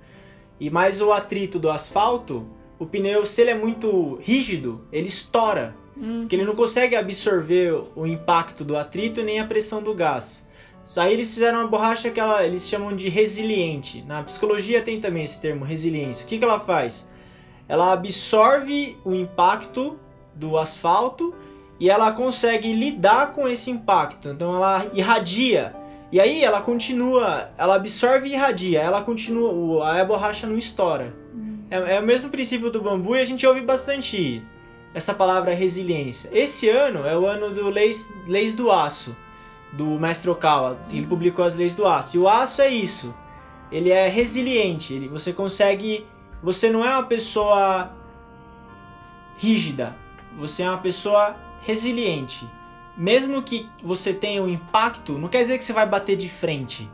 E 0.59 0.71
mais 0.71 1.01
o 1.01 1.13
atrito 1.13 1.59
do 1.59 1.71
asfalto, 1.71 2.47
o 2.79 2.87
pneu, 2.87 3.27
se 3.27 3.43
ele 3.43 3.51
é 3.51 3.55
muito 3.55 4.19
rígido, 4.23 4.87
ele 4.91 5.09
estoura. 5.09 5.75
Hum, 5.97 6.21
Porque 6.21 6.37
ele 6.37 6.45
não 6.45 6.55
consegue 6.55 6.97
absorver 6.97 7.73
o 7.95 8.07
impacto 8.07 8.65
do 8.65 8.77
atrito 8.77 9.23
nem 9.23 9.41
a 9.41 9.47
pressão 9.47 9.83
do 9.83 9.95
gás. 9.95 10.47
Aí 10.99 11.13
eles 11.13 11.35
fizeram 11.35 11.61
uma 11.61 11.69
borracha 11.69 12.11
que 12.11 12.21
ela, 12.21 12.47
eles 12.47 12.69
chamam 12.69 12.95
de 12.95 13.09
resiliente. 13.09 14.03
Na 14.03 14.23
psicologia 14.23 14.83
tem 14.83 15.01
também 15.01 15.25
esse 15.25 15.41
termo, 15.41 15.65
resiliência. 15.65 16.25
O 16.25 16.29
que, 16.29 16.39
que 16.39 16.45
ela 16.45 16.61
faz? 16.61 17.09
Ela 17.69 17.93
absorve 17.93 18.97
o 19.05 19.13
impacto 19.13 19.99
do 20.35 20.57
asfalto 20.57 21.35
e 21.79 21.91
ela 21.91 22.13
consegue 22.13 22.73
lidar 22.73 23.33
com 23.33 23.47
esse 23.47 23.71
impacto. 23.71 24.29
Então 24.29 24.55
ela 24.57 24.87
irradia. 24.95 25.75
E 26.11 26.21
aí 26.21 26.45
ela 26.45 26.61
continua, 26.61 27.51
ela 27.59 27.77
absorve 27.77 28.29
e 28.29 28.33
irradia. 28.33 28.81
Ela 28.81 29.03
continua, 29.03 30.01
a 30.01 30.05
borracha 30.05 30.47
não 30.47 30.57
estoura. 30.57 31.15
hum. 31.35 31.59
É, 31.71 31.97
é 31.97 32.01
o 32.01 32.03
mesmo 32.03 32.31
princípio 32.31 32.71
do 32.71 32.81
bambu 32.81 33.17
e 33.17 33.21
a 33.21 33.25
gente 33.25 33.47
ouve 33.47 33.61
bastante 33.61 34.43
essa 34.95 35.13
palavra 35.13 35.53
resiliência. 35.53 36.31
Esse 36.33 36.69
ano 36.69 37.05
é 37.07 37.17
o 37.17 37.27
ano 37.27 37.53
do 37.53 37.69
Leis, 37.69 38.09
Leis 38.27 38.55
do 38.55 38.73
Aço, 38.73 39.15
do 39.73 39.85
Mestre 39.85 40.31
Okawa. 40.31 40.79
Ele 40.91 41.07
publicou 41.07 41.45
as 41.45 41.55
Leis 41.55 41.75
do 41.75 41.87
Aço. 41.87 42.17
E 42.17 42.19
o 42.19 42.27
aço 42.27 42.63
é 42.63 42.69
isso. 42.69 43.15
Ele 43.71 43.91
é 43.91 44.09
resiliente. 44.09 44.95
Ele, 44.95 45.09
você 45.09 45.33
consegue. 45.33 46.07
Você 46.43 46.71
não 46.71 46.85
é 46.85 46.91
uma 46.91 47.03
pessoa 47.03 47.91
rígida. 49.37 49.95
Você 50.39 50.63
é 50.63 50.69
uma 50.69 50.79
pessoa 50.79 51.37
resiliente. 51.67 52.49
Mesmo 52.97 53.43
que 53.43 53.69
você 53.83 54.15
tenha 54.15 54.43
um 54.43 54.49
impacto, 54.49 55.19
não 55.19 55.29
quer 55.29 55.43
dizer 55.43 55.59
que 55.59 55.65
você 55.65 55.73
vai 55.73 55.87
bater 55.87 56.17
de 56.17 56.29
frente. 56.29 56.91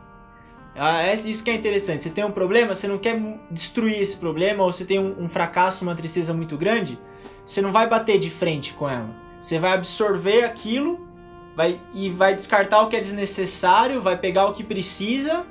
Ah, 0.75 1.03
é 1.03 1.13
isso 1.13 1.43
que 1.43 1.51
é 1.51 1.53
interessante. 1.53 2.03
Você 2.03 2.09
tem 2.09 2.25
um 2.25 2.31
problema, 2.31 2.73
você 2.73 2.87
não 2.87 2.97
quer 2.97 3.21
destruir 3.51 4.01
esse 4.01 4.17
problema, 4.17 4.63
ou 4.63 4.73
você 4.73 4.83
tem 4.83 4.99
um, 4.99 5.23
um 5.23 5.29
fracasso, 5.29 5.85
uma 5.85 5.95
tristeza 5.95 6.33
muito 6.33 6.57
grande, 6.57 6.99
você 7.45 7.61
não 7.61 7.71
vai 7.71 7.87
bater 7.87 8.17
de 8.17 8.29
frente 8.29 8.73
com 8.73 8.89
ela. 8.89 9.15
Você 9.39 9.59
vai 9.59 9.73
absorver 9.73 10.43
aquilo 10.43 11.07
vai, 11.55 11.79
e 11.93 12.09
vai 12.09 12.33
descartar 12.33 12.81
o 12.81 12.89
que 12.89 12.95
é 12.95 12.99
desnecessário, 12.99 14.01
vai 14.01 14.17
pegar 14.17 14.47
o 14.47 14.53
que 14.53 14.63
precisa 14.63 15.45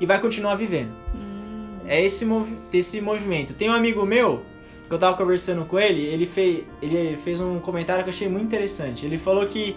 e 0.00 0.06
vai 0.06 0.20
continuar 0.20 0.54
vivendo. 0.54 0.92
Hum. 1.14 1.78
É 1.86 2.00
esse, 2.00 2.24
movi 2.24 2.56
esse 2.72 3.00
movimento. 3.00 3.54
Tem 3.54 3.68
um 3.68 3.72
amigo 3.72 4.06
meu, 4.06 4.42
que 4.88 4.94
eu 4.94 4.98
tava 4.98 5.16
conversando 5.16 5.66
com 5.66 5.78
ele, 5.78 6.02
ele, 6.02 6.26
fez 6.26 6.64
ele 6.80 7.16
fez 7.18 7.40
um 7.40 7.60
comentário 7.60 8.02
que 8.02 8.08
eu 8.08 8.14
achei 8.14 8.28
muito 8.28 8.46
interessante. 8.46 9.04
Ele 9.04 9.18
falou 9.18 9.44
que 9.44 9.76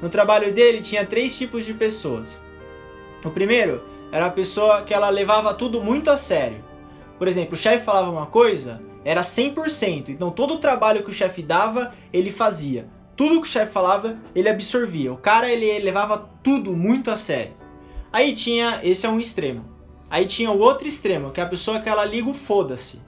no 0.00 0.08
trabalho 0.08 0.52
dele 0.54 0.80
tinha 0.80 1.04
três 1.04 1.36
tipos 1.36 1.64
de 1.64 1.74
pessoas. 1.74 2.42
O 3.24 3.30
primeiro 3.30 3.82
era 4.12 4.26
a 4.26 4.30
pessoa 4.30 4.82
que 4.82 4.94
ela 4.94 5.08
levava 5.08 5.52
tudo 5.52 5.82
muito 5.82 6.10
a 6.10 6.16
sério. 6.16 6.64
Por 7.18 7.26
exemplo, 7.26 7.54
o 7.54 7.56
chefe 7.56 7.84
falava 7.84 8.10
uma 8.10 8.26
coisa, 8.26 8.80
era 9.04 9.22
100%. 9.22 10.10
Então 10.10 10.30
todo 10.30 10.54
o 10.54 10.58
trabalho 10.58 11.02
que 11.02 11.10
o 11.10 11.14
chefe 11.14 11.42
dava, 11.42 11.92
ele 12.12 12.30
fazia. 12.30 12.88
Tudo 13.16 13.40
que 13.40 13.48
o 13.48 13.50
chefe 13.50 13.72
falava, 13.72 14.16
ele 14.34 14.48
absorvia. 14.48 15.12
O 15.12 15.16
cara, 15.16 15.50
ele 15.50 15.78
levava 15.80 16.30
tudo 16.42 16.72
muito 16.72 17.10
a 17.10 17.16
sério. 17.16 17.52
Aí 18.12 18.32
tinha, 18.32 18.80
esse 18.82 19.06
é 19.06 19.08
um 19.08 19.18
extremo. 19.18 19.64
Aí 20.08 20.26
tinha 20.26 20.50
o 20.50 20.58
outro 20.58 20.86
extremo, 20.86 21.30
que 21.30 21.40
é 21.40 21.44
a 21.44 21.48
pessoa 21.48 21.80
que 21.80 21.88
ela 21.88 22.04
liga 22.04 22.28
o 22.28 22.34
foda-se. 22.34 23.00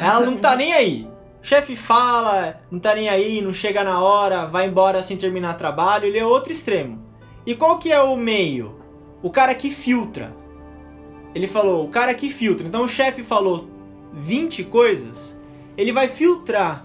Ela 0.00 0.26
não 0.26 0.36
tá 0.36 0.56
nem 0.56 0.72
aí. 0.72 1.08
O 1.42 1.46
chefe 1.46 1.74
fala, 1.74 2.60
não 2.70 2.78
tá 2.78 2.94
nem 2.94 3.08
aí, 3.08 3.40
não 3.40 3.52
chega 3.52 3.82
na 3.82 4.00
hora, 4.00 4.46
vai 4.46 4.66
embora 4.66 5.02
sem 5.02 5.16
terminar 5.16 5.54
trabalho, 5.54 6.06
ele 6.06 6.18
é 6.18 6.24
outro 6.24 6.52
extremo. 6.52 7.02
E 7.46 7.54
qual 7.54 7.78
que 7.78 7.90
é 7.90 8.00
o 8.00 8.16
meio? 8.16 8.78
O 9.22 9.30
cara 9.30 9.54
que 9.54 9.70
filtra. 9.70 10.34
Ele 11.34 11.46
falou, 11.46 11.84
o 11.84 11.88
cara 11.88 12.12
que 12.14 12.28
filtra. 12.28 12.66
Então 12.66 12.84
o 12.84 12.88
chefe 12.88 13.22
falou 13.22 13.68
20 14.12 14.64
coisas, 14.64 15.38
ele 15.76 15.92
vai 15.92 16.08
filtrar. 16.08 16.84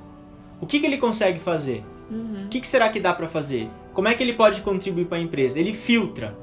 O 0.61 0.65
que, 0.65 0.79
que 0.79 0.85
ele 0.85 0.97
consegue 0.97 1.39
fazer? 1.39 1.83
Uhum. 2.09 2.45
O 2.45 2.49
que, 2.49 2.61
que 2.61 2.67
será 2.67 2.87
que 2.87 2.99
dá 2.99 3.13
pra 3.13 3.27
fazer? 3.27 3.69
Como 3.93 4.07
é 4.07 4.13
que 4.13 4.23
ele 4.23 4.33
pode 4.33 4.61
contribuir 4.61 5.05
para 5.05 5.17
a 5.17 5.21
empresa? 5.21 5.59
Ele 5.59 5.73
filtra. 5.73 6.37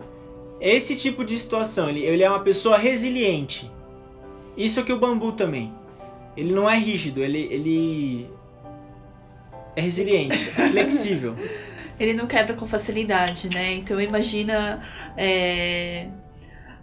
Esse 0.61 0.95
tipo 0.95 1.25
de 1.25 1.39
situação, 1.39 1.89
ele, 1.89 2.01
ele 2.01 2.23
é 2.23 2.29
uma 2.29 2.41
pessoa 2.41 2.77
resiliente. 2.77 3.71
Isso 4.57 4.81
é 4.81 4.83
que 4.83 4.93
o 4.93 4.99
bambu 4.99 5.33
também. 5.33 5.73
Ele 6.37 6.53
não 6.53 6.69
é 6.69 6.79
rígido, 6.79 7.23
ele, 7.23 7.47
ele 7.51 8.31
é 9.77 9.81
resiliente, 9.83 10.37
flexível. 10.71 11.37
Ele 12.01 12.15
não 12.15 12.27
quebra 12.27 12.55
com 12.55 12.67
facilidade, 12.67 13.49
né? 13.49 13.73
Então 13.75 14.01
imagina. 14.01 14.81
é, 15.17 16.09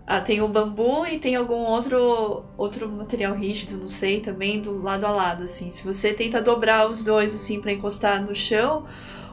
Ah, 0.05 0.21
tem 0.21 0.41
o 0.41 0.47
bambu 0.47 1.05
e 1.05 1.19
tem 1.19 1.35
algum 1.35 1.53
outro 1.65 2.43
outro 2.57 2.89
material 2.89 3.35
rígido, 3.35 3.77
não 3.77 3.87
sei, 3.87 4.19
também 4.21 4.59
do 4.61 4.81
lado 4.81 5.05
a 5.05 5.11
lado, 5.11 5.43
assim. 5.43 5.69
Se 5.71 5.83
você 5.85 6.13
tenta 6.13 6.41
dobrar 6.41 6.89
os 6.89 7.03
dois, 7.03 7.33
assim, 7.35 7.59
para 7.61 7.71
encostar 7.71 8.23
no 8.23 8.33
chão, 8.35 8.85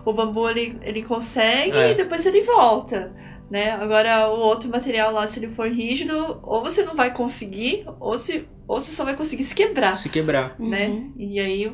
o 0.05 0.13
bambu 0.13 0.49
ele, 0.51 0.79
ele 0.83 1.03
consegue 1.03 1.77
É. 1.77 1.93
e 1.93 1.95
depois 1.95 2.27
ele 2.27 2.43
volta. 2.43 3.15
Né? 3.51 3.71
Agora, 3.71 4.29
o 4.29 4.39
outro 4.41 4.69
material 4.69 5.13
lá, 5.13 5.27
se 5.27 5.39
ele 5.39 5.55
for 5.55 5.69
rígido, 5.71 6.41
ou 6.43 6.63
você 6.65 6.83
não 6.85 6.95
vai 6.97 7.13
conseguir, 7.13 7.87
ou, 8.01 8.19
se, 8.19 8.47
ou 8.67 8.81
você 8.81 8.93
só 8.93 9.05
vai 9.05 9.15
conseguir 9.17 9.45
se 9.45 9.55
quebrar 9.55 9.97
Se 9.99 10.09
quebrar. 10.09 10.55
né? 10.59 10.89
Uhum. 10.89 11.13
E 11.17 11.39
aí, 11.41 11.73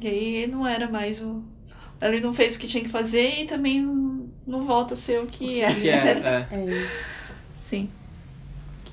e 0.00 0.08
aí 0.08 0.46
não 0.46 0.66
era 0.66 0.88
mais 0.88 1.20
o. 1.20 1.42
Ele 2.00 2.20
não 2.20 2.32
fez 2.34 2.56
o 2.56 2.58
que 2.58 2.66
tinha 2.66 2.82
que 2.82 2.90
fazer 2.90 3.42
e 3.42 3.46
também 3.46 3.80
não- 3.80 4.64
volta 4.66 4.94
a 4.94 4.96
ser 4.96 5.20
o 5.22 5.26
que 5.26 5.60
era. 5.60 5.74
Que 5.74 5.88
é, 5.88 5.94
é. 5.94 6.46
É. 6.54 6.86
Sim. 7.58 7.88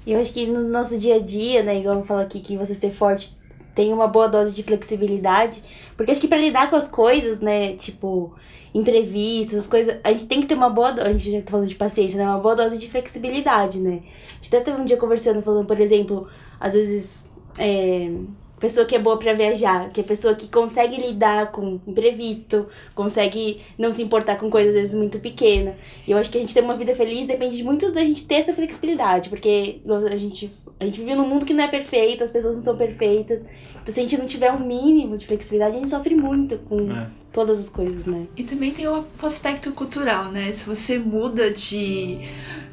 E 0.06 0.12
eu 0.12 0.20
acho 0.22 0.34
que 0.34 0.46
no 0.46 0.64
nosso 0.68 0.98
dia 0.98 1.16
a 1.16 1.20
dia, 1.20 1.64
né, 1.64 1.80
igual 1.80 1.98
eu 2.00 2.06
falo 2.06 2.22
aqui, 2.22 2.40
que 2.40 2.58
você 2.58 2.74
ser 2.76 2.92
forte 2.92 3.38
tem 3.76 3.92
uma 3.94 4.08
boa 4.08 4.28
dose 4.28 4.52
de 4.52 4.62
flexibilidade. 4.64 5.62
Porque 5.98 6.12
acho 6.12 6.22
que 6.22 6.28
pra 6.28 6.38
lidar 6.38 6.70
com 6.70 6.76
as 6.76 6.88
coisas, 6.88 7.40
né, 7.42 7.74
tipo, 7.74 8.34
entrevistas, 8.74 9.60
as 9.60 9.68
coisas, 9.68 9.98
a 10.04 10.12
gente 10.12 10.26
tem 10.26 10.42
que 10.42 10.48
ter 10.48 10.56
uma 10.56 10.70
boa 10.70 10.92
dose, 10.92 11.08
a 11.08 11.14
gente 11.14 11.32
já 11.32 11.42
tá 11.42 11.52
falando 11.52 11.68
de 11.70 11.76
paciência, 11.76 12.18
né, 12.18 12.26
uma 12.26 12.40
boa 12.40 12.56
dose 12.56 12.78
de 12.78 12.90
flexibilidade, 12.90 13.80
né. 13.80 14.02
A 14.32 14.36
gente 14.36 14.48
até 14.56 14.60
teve 14.62 14.82
um 14.82 14.86
dia 14.86 14.98
conversando, 14.98 15.42
falando, 15.42 15.66
por 15.66 15.80
exemplo, 15.80 16.28
às 16.64 16.74
vezes, 16.74 17.26
é, 17.58 18.10
pessoa 18.58 18.86
que 18.86 18.96
é 18.96 19.00
boa 19.00 19.18
pra 19.18 19.34
viajar, 19.34 19.90
que 19.90 20.00
é 20.00 20.04
pessoa 20.04 20.34
que 20.34 20.48
consegue 20.48 20.96
lidar 20.96 21.52
com 21.52 21.82
imprevisto, 21.86 22.68
consegue 22.96 23.60
não 23.78 23.92
se 23.92 24.02
importar 24.02 24.38
com 24.38 24.50
coisas 24.50 24.74
às 24.74 24.80
vezes 24.80 24.96
muito 24.96 25.20
pequenas. 25.20 25.76
E 26.08 26.12
eu 26.12 26.18
acho 26.18 26.32
que 26.32 26.38
a 26.38 26.42
gente 26.42 26.54
ter 26.54 26.64
uma 26.64 26.78
vida 26.78 26.96
feliz 26.96 27.28
depende 27.28 27.62
muito 27.66 27.92
da 27.92 28.00
gente 28.00 28.26
ter 28.26 28.36
essa 28.36 28.54
flexibilidade, 28.54 29.28
porque 29.28 29.82
a 30.10 30.16
gente, 30.16 30.50
a 30.80 30.86
gente 30.86 31.02
vive 31.02 31.16
num 31.16 31.28
mundo 31.28 31.46
que 31.46 31.54
não 31.54 31.66
é 31.66 31.68
perfeito, 31.68 32.24
as 32.24 32.32
pessoas 32.32 32.56
não 32.56 32.64
são 32.64 32.78
perfeitas. 32.78 33.46
Então, 33.84 33.94
se 33.94 34.00
a 34.00 34.04
gente 34.04 34.18
não 34.18 34.26
tiver 34.26 34.52
um 34.52 34.66
mínimo 34.66 35.18
de 35.18 35.28
flexibilidade, 35.28 35.76
a 35.76 35.80
gente 35.80 35.90
sofre 35.90 36.16
muito 36.16 36.58
com 36.60 36.90
É. 36.92 37.08
todas 37.32 37.60
as 37.60 37.70
coisas, 37.70 38.06
né? 38.06 38.26
E 38.36 38.44
também 38.44 38.72
tem 38.72 38.88
o 38.88 39.04
aspecto 39.22 39.72
cultural, 39.74 40.32
né? 40.32 40.52
Se 40.54 40.66
você 40.66 40.98
muda 40.98 41.52
de, 41.52 42.18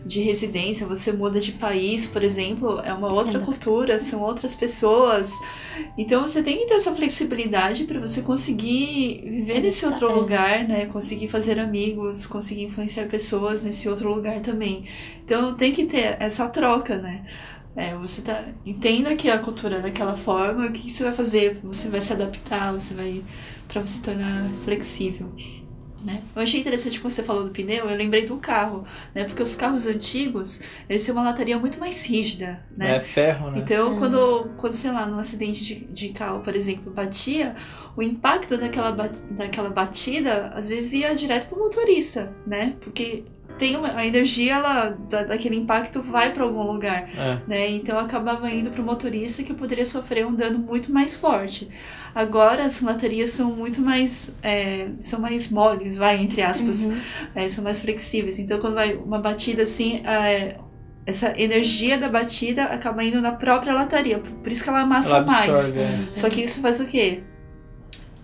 de 0.06 0.22
residência, 0.22 0.86
você 0.86 1.12
muda 1.12 1.40
de 1.40 1.52
país, 1.52 2.06
por 2.06 2.22
exemplo, 2.22 2.78
é 2.80 2.92
uma 2.94 3.12
outra 3.12 3.40
cultura, 3.40 3.98
são 3.98 4.22
outras 4.22 4.54
pessoas. 4.54 5.32
Então 5.98 6.22
você 6.22 6.42
tem 6.42 6.58
que 6.58 6.66
ter 6.66 6.74
essa 6.74 6.94
flexibilidade 6.94 7.84
para 7.84 7.98
você 7.98 8.22
conseguir 8.22 9.22
viver 9.24 9.60
nesse 9.60 9.84
outro 9.86 10.08
É. 10.10 10.14
lugar, 10.14 10.68
né? 10.68 10.86
Conseguir 10.86 11.26
fazer 11.28 11.58
amigos, 11.58 12.26
conseguir 12.26 12.64
influenciar 12.64 13.06
pessoas 13.06 13.64
nesse 13.64 13.88
outro 13.88 14.14
lugar 14.14 14.40
também. 14.40 14.84
Então 15.24 15.54
tem 15.54 15.72
que 15.72 15.86
ter 15.86 16.16
essa 16.20 16.48
troca, 16.48 16.98
né? 16.98 17.24
É, 17.76 17.94
você 17.94 18.20
tá, 18.22 18.52
entenda 18.66 19.14
que 19.14 19.30
a 19.30 19.38
cultura 19.38 19.76
é 19.76 19.80
daquela 19.80 20.16
forma, 20.16 20.66
o 20.66 20.72
que, 20.72 20.82
que 20.82 20.90
você 20.90 21.04
vai 21.04 21.14
fazer? 21.14 21.60
Você 21.62 21.88
vai 21.88 22.00
se 22.00 22.12
adaptar, 22.12 22.72
você 22.72 22.94
vai 22.94 23.24
para 23.68 23.86
se 23.86 24.02
tornar 24.02 24.50
flexível. 24.64 25.32
Né? 26.04 26.22
Eu 26.34 26.42
achei 26.42 26.60
interessante 26.60 26.98
quando 26.98 27.12
você 27.12 27.22
falou 27.22 27.44
do 27.44 27.50
pneu, 27.50 27.88
eu 27.88 27.96
lembrei 27.96 28.24
do 28.24 28.38
carro, 28.38 28.86
né? 29.14 29.24
Porque 29.24 29.42
os 29.42 29.54
carros 29.54 29.86
antigos, 29.86 30.62
eles 30.88 31.04
têm 31.04 31.12
uma 31.12 31.22
lataria 31.22 31.58
muito 31.58 31.78
mais 31.78 32.02
rígida, 32.02 32.64
né? 32.74 32.96
É 32.96 33.00
ferro, 33.00 33.50
né? 33.50 33.58
Então, 33.58 33.98
quando, 33.98 34.50
quando, 34.56 34.72
sei 34.72 34.90
lá, 34.92 35.04
num 35.04 35.18
acidente 35.18 35.62
de, 35.62 35.74
de 35.84 36.08
carro, 36.08 36.40
por 36.40 36.56
exemplo, 36.56 36.90
batia, 36.90 37.54
o 37.94 38.02
impacto 38.02 38.56
daquela, 38.56 38.92
daquela 38.92 39.68
batida, 39.68 40.48
às 40.54 40.70
vezes 40.70 40.94
ia 40.94 41.14
direto 41.14 41.48
pro 41.48 41.58
motorista, 41.58 42.34
né? 42.46 42.76
Porque 42.80 43.24
tem 43.60 43.76
uma, 43.76 43.94
a 43.94 44.04
energia 44.06 44.54
ela, 44.54 44.96
da, 45.08 45.22
daquele 45.24 45.54
impacto 45.54 46.00
vai 46.02 46.32
para 46.32 46.42
algum 46.42 46.62
lugar, 46.72 47.08
É. 47.16 47.38
né? 47.46 47.70
Então 47.70 47.98
acabava 47.98 48.50
indo 48.50 48.70
pro 48.70 48.82
motorista 48.82 49.42
que 49.42 49.52
poderia 49.54 49.84
sofrer 49.84 50.26
um 50.26 50.34
dano 50.34 50.58
muito 50.58 50.90
mais 50.92 51.14
forte. 51.14 51.68
Agora 52.14 52.64
as 52.64 52.80
laterias 52.80 53.30
são 53.30 53.50
muito 53.52 53.80
mais 53.80 54.34
é, 54.42 54.88
são 54.98 55.20
mais 55.20 55.48
moles, 55.50 55.96
vai 55.96 56.16
entre 56.20 56.42
aspas, 56.42 56.86
Uhum. 56.86 56.96
é, 57.36 57.48
são 57.48 57.62
mais 57.62 57.80
flexíveis. 57.80 58.38
Então 58.38 58.58
quando 58.58 58.74
vai 58.74 58.94
uma 58.94 59.18
batida 59.20 59.62
assim, 59.62 60.02
é, 60.06 60.56
essa 61.06 61.32
energia 61.40 61.98
da 61.98 62.08
batida 62.08 62.64
acaba 62.64 63.04
indo 63.04 63.20
na 63.20 63.32
própria 63.32 63.74
lataria, 63.74 64.18
por 64.18 64.50
isso 64.50 64.62
que 64.64 64.70
ela 64.70 64.80
amassa 64.80 65.16
Ela 65.16 65.26
mais. 65.26 65.50
absorve. 65.50 65.78
é. 65.80 65.98
Só 66.10 66.28
que 66.30 66.40
isso 66.42 66.60
faz 66.60 66.80
o 66.80 66.86
quê? 66.86 67.22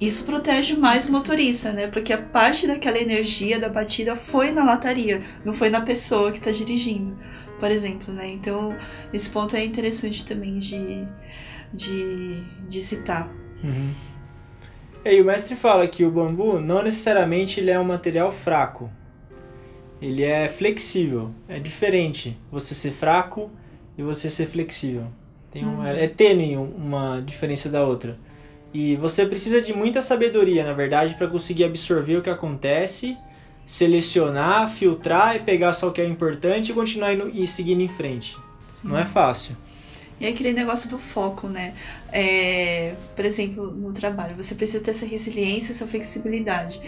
Isso 0.01 0.25
protege 0.27 0.77
mais 0.77 1.09
o 1.09 1.13
motorista, 1.13 1.73
né? 1.73 1.87
Porque 1.87 2.13
a 2.13 2.19
parte 2.21 2.67
daquela 2.67 2.99
energia 2.99 3.59
da 3.59 3.69
batida 3.69 4.15
foi 4.15 4.51
na 4.51 4.63
lataria, 4.63 5.23
não 5.45 5.55
foi 5.55 5.71
na 5.71 5.81
pessoa 5.81 6.31
que 6.33 6.39
está 6.39 6.51
dirigindo, 6.51 7.17
por 7.59 7.71
exemplo, 7.71 8.13
né? 8.13 8.29
Então, 8.29 8.77
esse 9.13 9.31
ponto 9.31 9.57
é 9.57 9.65
interessante 9.65 10.27
também 10.27 10.59
de, 10.59 11.07
de, 11.73 12.43
de 12.69 12.81
citar. 12.83 13.31
Uhum. 13.65 13.91
E 15.03 15.09
aí, 15.09 15.23
o 15.23 15.25
mestre 15.25 15.57
fala 15.57 15.89
que 15.89 16.05
o 16.05 16.11
bambu 16.11 16.61
não 16.61 16.83
necessariamente 16.83 17.59
ele 17.61 17.71
é 17.71 17.79
um 17.81 17.85
material 17.85 18.31
fraco. 18.31 18.91
Ele 20.03 20.23
é 20.23 20.47
flexível. 20.47 21.31
É 21.49 21.59
diferente 21.59 22.37
você 22.51 22.75
ser 22.75 22.91
fraco 22.91 23.51
e 23.97 24.03
você 24.03 24.29
ser 24.29 24.47
flexível. 24.47 25.07
Tem 25.51 25.65
um, 25.65 25.79
Uhum. 25.79 25.87
é, 25.87 26.05
é 26.05 26.09
tênue 26.09 26.55
um- 26.59 26.71
uma 26.77 27.21
diferença 27.25 27.71
da 27.71 27.83
outra. 27.87 28.19
E 28.79 28.95
você 28.95 29.25
precisa 29.25 29.63
de 29.63 29.73
muita 29.73 30.03
sabedoria, 30.03 30.63
na 30.63 30.75
verdade, 30.75 31.15
para 31.15 31.27
conseguir 31.27 31.65
absorver 31.65 32.19
o 32.19 32.23
que 32.23 32.29
acontece, 32.29 33.17
selecionar, 33.65 34.69
filtrar 34.69 35.35
e 35.35 35.39
pegar 35.39 35.73
só 35.73 35.89
o 35.89 35.93
que 35.93 36.03
é 36.03 36.05
importante 36.05 36.73
e 36.73 36.75
continuar 36.75 37.15
indo, 37.15 37.31
e 37.33 37.49
seguindo 37.49 37.81
em 37.81 37.89
frente. 37.89 38.37
Não 38.85 38.99
é 38.99 39.07
fácil. 39.07 39.57
E 40.21 40.27
é 40.27 40.29
aquele 40.29 40.53
negócio 40.53 40.91
do 40.91 40.99
foco, 40.99 41.49
né? 41.49 41.73
É, 42.13 42.95
por 43.15 43.25
exemplo, 43.25 43.71
no 43.71 43.95
trabalho, 43.95 44.37
você 44.37 44.55
precisa 44.55 44.85
ter 44.85 44.91
essa 44.91 45.07
resiliência, 45.07 45.73
essa 45.73 45.87
flexibilidade. 45.87 46.79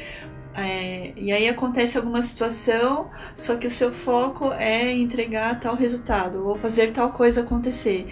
É, 0.54 1.12
e 1.16 1.30
aí 1.30 1.48
acontece 1.48 1.96
alguma 1.96 2.20
situação, 2.20 3.08
só 3.36 3.56
que 3.56 3.66
o 3.66 3.70
seu 3.70 3.92
foco 3.92 4.52
é 4.52 4.92
entregar 4.92 5.58
tal 5.60 5.74
resultado 5.74 6.46
ou 6.46 6.58
fazer 6.58 6.92
tal 6.92 7.12
coisa 7.12 7.40
acontecer. 7.42 8.06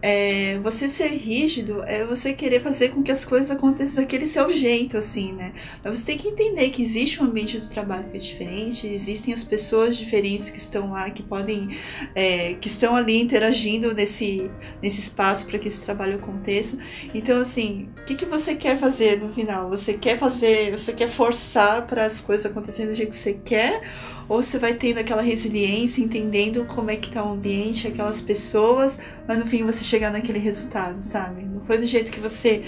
É, 0.00 0.58
você 0.60 0.88
ser 0.88 1.08
rígido 1.08 1.82
é 1.84 2.04
você 2.04 2.32
querer 2.32 2.62
fazer 2.62 2.90
com 2.90 3.02
que 3.02 3.10
as 3.10 3.24
coisas 3.24 3.50
aconteçam 3.50 3.96
daquele 3.96 4.26
seu 4.26 4.48
jeito, 4.50 4.96
assim, 4.96 5.32
né? 5.32 5.52
Mas 5.82 5.98
você 5.98 6.06
tem 6.06 6.18
que 6.18 6.28
entender 6.28 6.70
que 6.70 6.80
existe 6.80 7.20
um 7.20 7.26
ambiente 7.26 7.58
do 7.58 7.68
trabalho 7.68 8.08
que 8.08 8.16
é 8.16 8.20
diferente, 8.20 8.86
existem 8.86 9.34
as 9.34 9.42
pessoas 9.42 9.96
diferentes 9.96 10.50
que 10.50 10.58
estão 10.58 10.90
lá, 10.90 11.10
que 11.10 11.22
podem, 11.22 11.68
é, 12.14 12.54
que 12.54 12.68
estão 12.68 12.94
ali 12.94 13.20
interagindo 13.20 13.92
nesse, 13.92 14.48
nesse 14.80 15.00
espaço 15.00 15.46
para 15.46 15.58
que 15.58 15.66
esse 15.66 15.84
trabalho 15.84 16.16
aconteça. 16.16 16.78
Então, 17.12 17.40
assim, 17.40 17.88
o 18.00 18.04
que, 18.04 18.14
que 18.14 18.24
você 18.24 18.54
quer 18.54 18.78
fazer 18.78 19.20
no 19.20 19.32
final? 19.32 19.68
Você 19.70 19.94
quer 19.94 20.16
fazer, 20.16 20.70
você 20.70 20.92
quer 20.92 21.08
forçar 21.08 21.86
para 21.86 22.04
as 22.04 22.20
coisas 22.20 22.46
acontecerem 22.46 22.92
do 22.92 22.96
jeito 22.96 23.10
que 23.10 23.16
você 23.16 23.34
quer? 23.34 23.82
Ou 24.28 24.42
você 24.42 24.58
vai 24.58 24.74
tendo 24.74 24.98
aquela 24.98 25.22
resiliência, 25.22 26.02
entendendo 26.02 26.64
como 26.66 26.90
é 26.90 26.96
que 26.96 27.10
tá 27.10 27.24
o 27.24 27.32
ambiente, 27.32 27.86
aquelas 27.86 28.20
pessoas, 28.20 29.00
mas 29.26 29.38
no 29.38 29.46
fim 29.46 29.64
você 29.64 29.82
chegar 29.82 30.10
naquele 30.10 30.38
resultado, 30.38 31.02
sabe? 31.02 31.42
Não 31.42 31.60
foi 31.60 31.78
do 31.78 31.86
jeito 31.86 32.12
que 32.12 32.20
você 32.20 32.62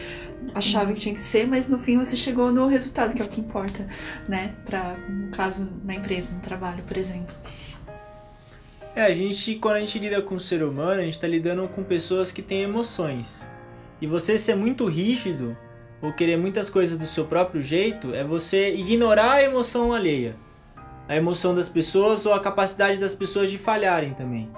achava 0.55 0.93
que 0.93 1.01
tinha 1.01 1.15
que 1.15 1.23
ser, 1.23 1.47
mas 1.47 1.69
no 1.69 1.79
fim 1.79 1.99
você 1.99 2.17
chegou 2.17 2.51
no 2.51 2.67
resultado, 2.67 3.15
que 3.15 3.21
é 3.21 3.25
o 3.25 3.29
que 3.29 3.41
importa, 3.41 3.87
né? 4.29 4.55
Pra, 4.65 4.97
no 5.09 5.31
caso, 5.31 5.69
na 5.85 5.95
empresa, 5.95 6.35
no 6.35 6.41
trabalho, 6.41 6.83
por 6.85 6.97
exemplo. 6.97 7.35
É, 8.95 9.03
a 9.03 9.15
gente, 9.15 9.55
quando 9.57 9.77
a 9.77 9.81
gente 9.81 9.99
lida 9.99 10.21
com 10.23 10.35
o 10.35 10.41
ser 10.41 10.63
humano, 10.63 11.01
a 11.01 11.05
gente 11.05 11.21
tá 11.21 11.29
lidando 11.29 11.69
com 11.69 11.85
pessoas 11.85 12.33
que 12.33 12.43
têm 12.43 12.63
emoções. 12.63 13.47
E 14.01 14.07
você 14.07 14.39
ser 14.39 14.57
muito 14.57 14.87
rígido, 14.87 15.57
ou 16.01 16.13
querer 16.13 16.37
muitas 16.37 16.71
coisas 16.71 16.99
do 16.99 17.07
seu 17.07 17.27
próprio 17.27 17.61
jeito, 17.61 18.15
é 18.15 18.25
você 18.25 18.75
ignorar 18.75 19.33
a 19.33 19.43
emoção 19.43 19.93
alheia. 19.93 20.35
A 21.11 21.17
emoção 21.17 21.53
das 21.57 21.69
pessoas 21.69 22.25
ou 22.25 22.33
a 22.33 22.39
capacidade 22.39 22.97
das 22.97 23.17
pessoas 23.17 23.51
de 23.51 23.59
falharem 23.59 24.15
também. 24.15 24.49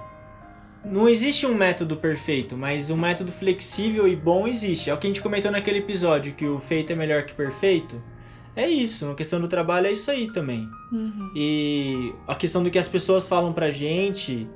Não 0.85 1.09
existe 1.09 1.47
um 1.47 1.55
método 1.55 1.97
perfeito, 1.97 2.55
mas 2.55 2.91
um 2.91 2.95
método 2.95 3.31
flexível 3.31 4.07
e 4.07 4.15
bom 4.15 4.47
existe. 4.47 4.87
É 4.87 4.93
o 4.93 4.97
que 4.99 5.07
a 5.07 5.09
gente 5.09 5.19
comentou 5.23 5.49
naquele 5.49 5.79
episódio, 5.79 6.33
que 6.33 6.45
o 6.45 6.59
feito 6.59 6.93
é 6.93 6.95
melhor 6.95 7.23
que 7.23 7.33
perfeito. 7.33 7.99
É 8.55 8.67
isso, 8.69 9.07
na 9.07 9.15
questão 9.15 9.41
do 9.41 9.47
trabalho 9.47 9.87
é 9.87 9.93
isso 9.93 10.11
aí 10.11 10.31
também. 10.31 10.69
Uhum. 10.91 11.31
E 11.35 12.13
a 12.27 12.35
questão 12.35 12.61
do 12.61 12.69
que 12.69 12.77
as 12.77 12.87
pessoas 12.87 13.27
falam 13.27 13.51
pra 13.51 13.71
gente, 13.71 14.47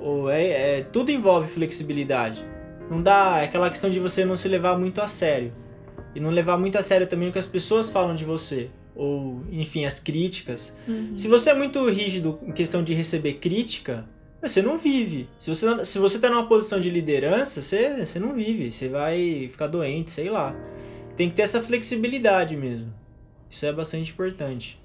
ou 0.00 0.30
é, 0.30 0.78
é- 0.78 0.82
tudo 0.84 1.10
envolve 1.10 1.48
flexibilidade. 1.48 2.46
Não 2.88 3.02
dá 3.02 3.40
é 3.40 3.46
aquela 3.46 3.70
questão 3.70 3.90
de 3.90 3.98
você 3.98 4.24
não 4.24 4.36
se 4.36 4.46
levar 4.46 4.78
muito 4.78 5.00
a 5.00 5.08
sério. 5.08 5.52
E 6.14 6.20
não 6.20 6.30
levar 6.30 6.56
muito 6.56 6.78
a 6.78 6.82
sério 6.82 7.08
também 7.08 7.28
o 7.28 7.32
que 7.32 7.40
as 7.40 7.46
pessoas 7.46 7.90
falam 7.90 8.14
de 8.14 8.24
você. 8.24 8.70
Ou, 8.94 9.42
enfim, 9.50 9.84
as 9.84 9.98
críticas. 9.98 10.74
Uhum. 10.86 11.18
Se 11.18 11.26
você 11.28 11.50
é 11.50 11.54
muito 11.54 11.88
rígido 11.90 12.38
em 12.42 12.52
questão 12.52 12.82
de 12.82 12.94
receber 12.94 13.34
crítica, 13.34 14.04
você 14.40 14.62
não 14.62 14.78
vive. 14.78 15.28
Se 15.38 15.48
você, 15.52 15.84
se 15.84 15.98
você 15.98 16.18
tá 16.18 16.30
numa 16.30 16.46
posição 16.46 16.80
de 16.80 16.90
liderança, 16.90 17.60
você, 17.60 18.04
você 18.06 18.18
não 18.18 18.34
vive. 18.34 18.70
Você 18.70 18.88
vai 18.88 19.48
ficar 19.50 19.66
doente, 19.66 20.10
sei 20.10 20.30
lá. 20.30 20.54
Tem 21.16 21.28
que 21.28 21.36
ter 21.36 21.42
essa 21.42 21.62
flexibilidade 21.62 22.56
mesmo. 22.56 22.92
Isso 23.50 23.64
é 23.66 23.72
bastante 23.72 24.10
importante. 24.10 24.80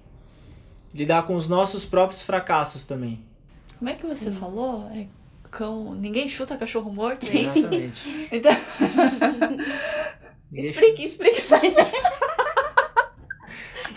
Lidar 0.94 1.28
com 1.28 1.36
os 1.36 1.48
nossos 1.48 1.86
próprios 1.86 2.22
fracassos 2.22 2.86
também. 2.86 3.20
Como 3.78 3.90
é 3.90 3.94
que 3.94 4.06
você 4.06 4.32
falou? 4.32 4.90
É 4.96 5.08
cão. 5.50 5.94
Ninguém 5.96 6.30
chuta 6.30 6.56
cachorro 6.58 6.92
morto, 6.92 7.26
é 7.26 7.42
isso? 7.42 7.60
Exatamente. 7.60 8.28
Então, 8.32 8.52
explique, 10.54 11.04
explique 11.04 11.42
essa 11.42 11.58
ideia. 11.66 11.92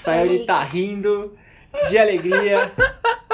Saiu 0.03 0.38
de 0.38 0.45
tá 0.45 0.62
rindo, 0.62 1.37
de 1.88 1.99
alegria, 1.99 2.71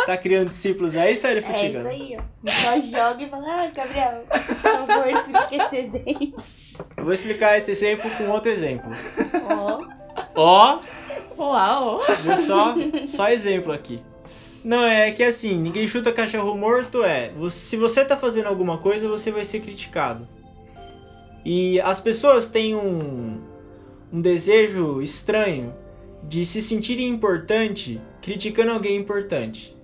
tá 0.06 0.16
criando 0.16 0.50
discípulos 0.50 0.96
aí, 0.96 1.16
sério, 1.16 1.38
É 1.38 1.40
isso 1.40 1.52
Futigano? 1.52 1.88
aí, 1.88 2.18
ó. 2.18 2.50
Só 2.50 2.80
joga 2.80 3.22
e 3.22 3.28
fala, 3.28 3.46
ah, 3.48 3.70
Gabriel, 3.74 4.24
por 4.28 4.86
favor, 4.86 5.08
explica 5.08 5.48
esse 5.56 5.76
exemplo. 5.76 6.44
Eu 6.96 7.04
vou 7.04 7.12
explicar 7.12 7.58
esse 7.58 7.70
exemplo 7.70 8.10
com 8.16 8.28
outro 8.30 8.50
exemplo. 8.50 8.90
Ó, 9.50 9.84
Ó, 10.34 10.80
Uau! 11.38 12.00
Vou 12.24 12.36
só, 12.36 12.74
só 13.06 13.28
exemplo 13.28 13.72
aqui. 13.72 13.98
Não, 14.64 14.84
é 14.84 15.10
que 15.12 15.22
assim, 15.22 15.56
ninguém 15.56 15.86
chuta 15.86 16.12
cachorro 16.12 16.56
morto 16.56 17.04
é. 17.04 17.30
Se 17.50 17.76
você 17.76 18.04
tá 18.04 18.16
fazendo 18.16 18.46
alguma 18.46 18.78
coisa, 18.78 19.08
você 19.08 19.30
vai 19.30 19.44
ser 19.44 19.60
criticado. 19.60 20.28
E 21.44 21.80
as 21.80 22.00
pessoas 22.00 22.48
têm 22.48 22.74
um, 22.74 23.40
um 24.12 24.20
desejo 24.20 25.00
estranho 25.00 25.72
de 26.22 26.44
se 26.44 26.60
sentirem 26.60 27.08
importante 27.08 28.00
criticando 28.20 28.72
alguém 28.72 28.96
importante. 28.96 29.76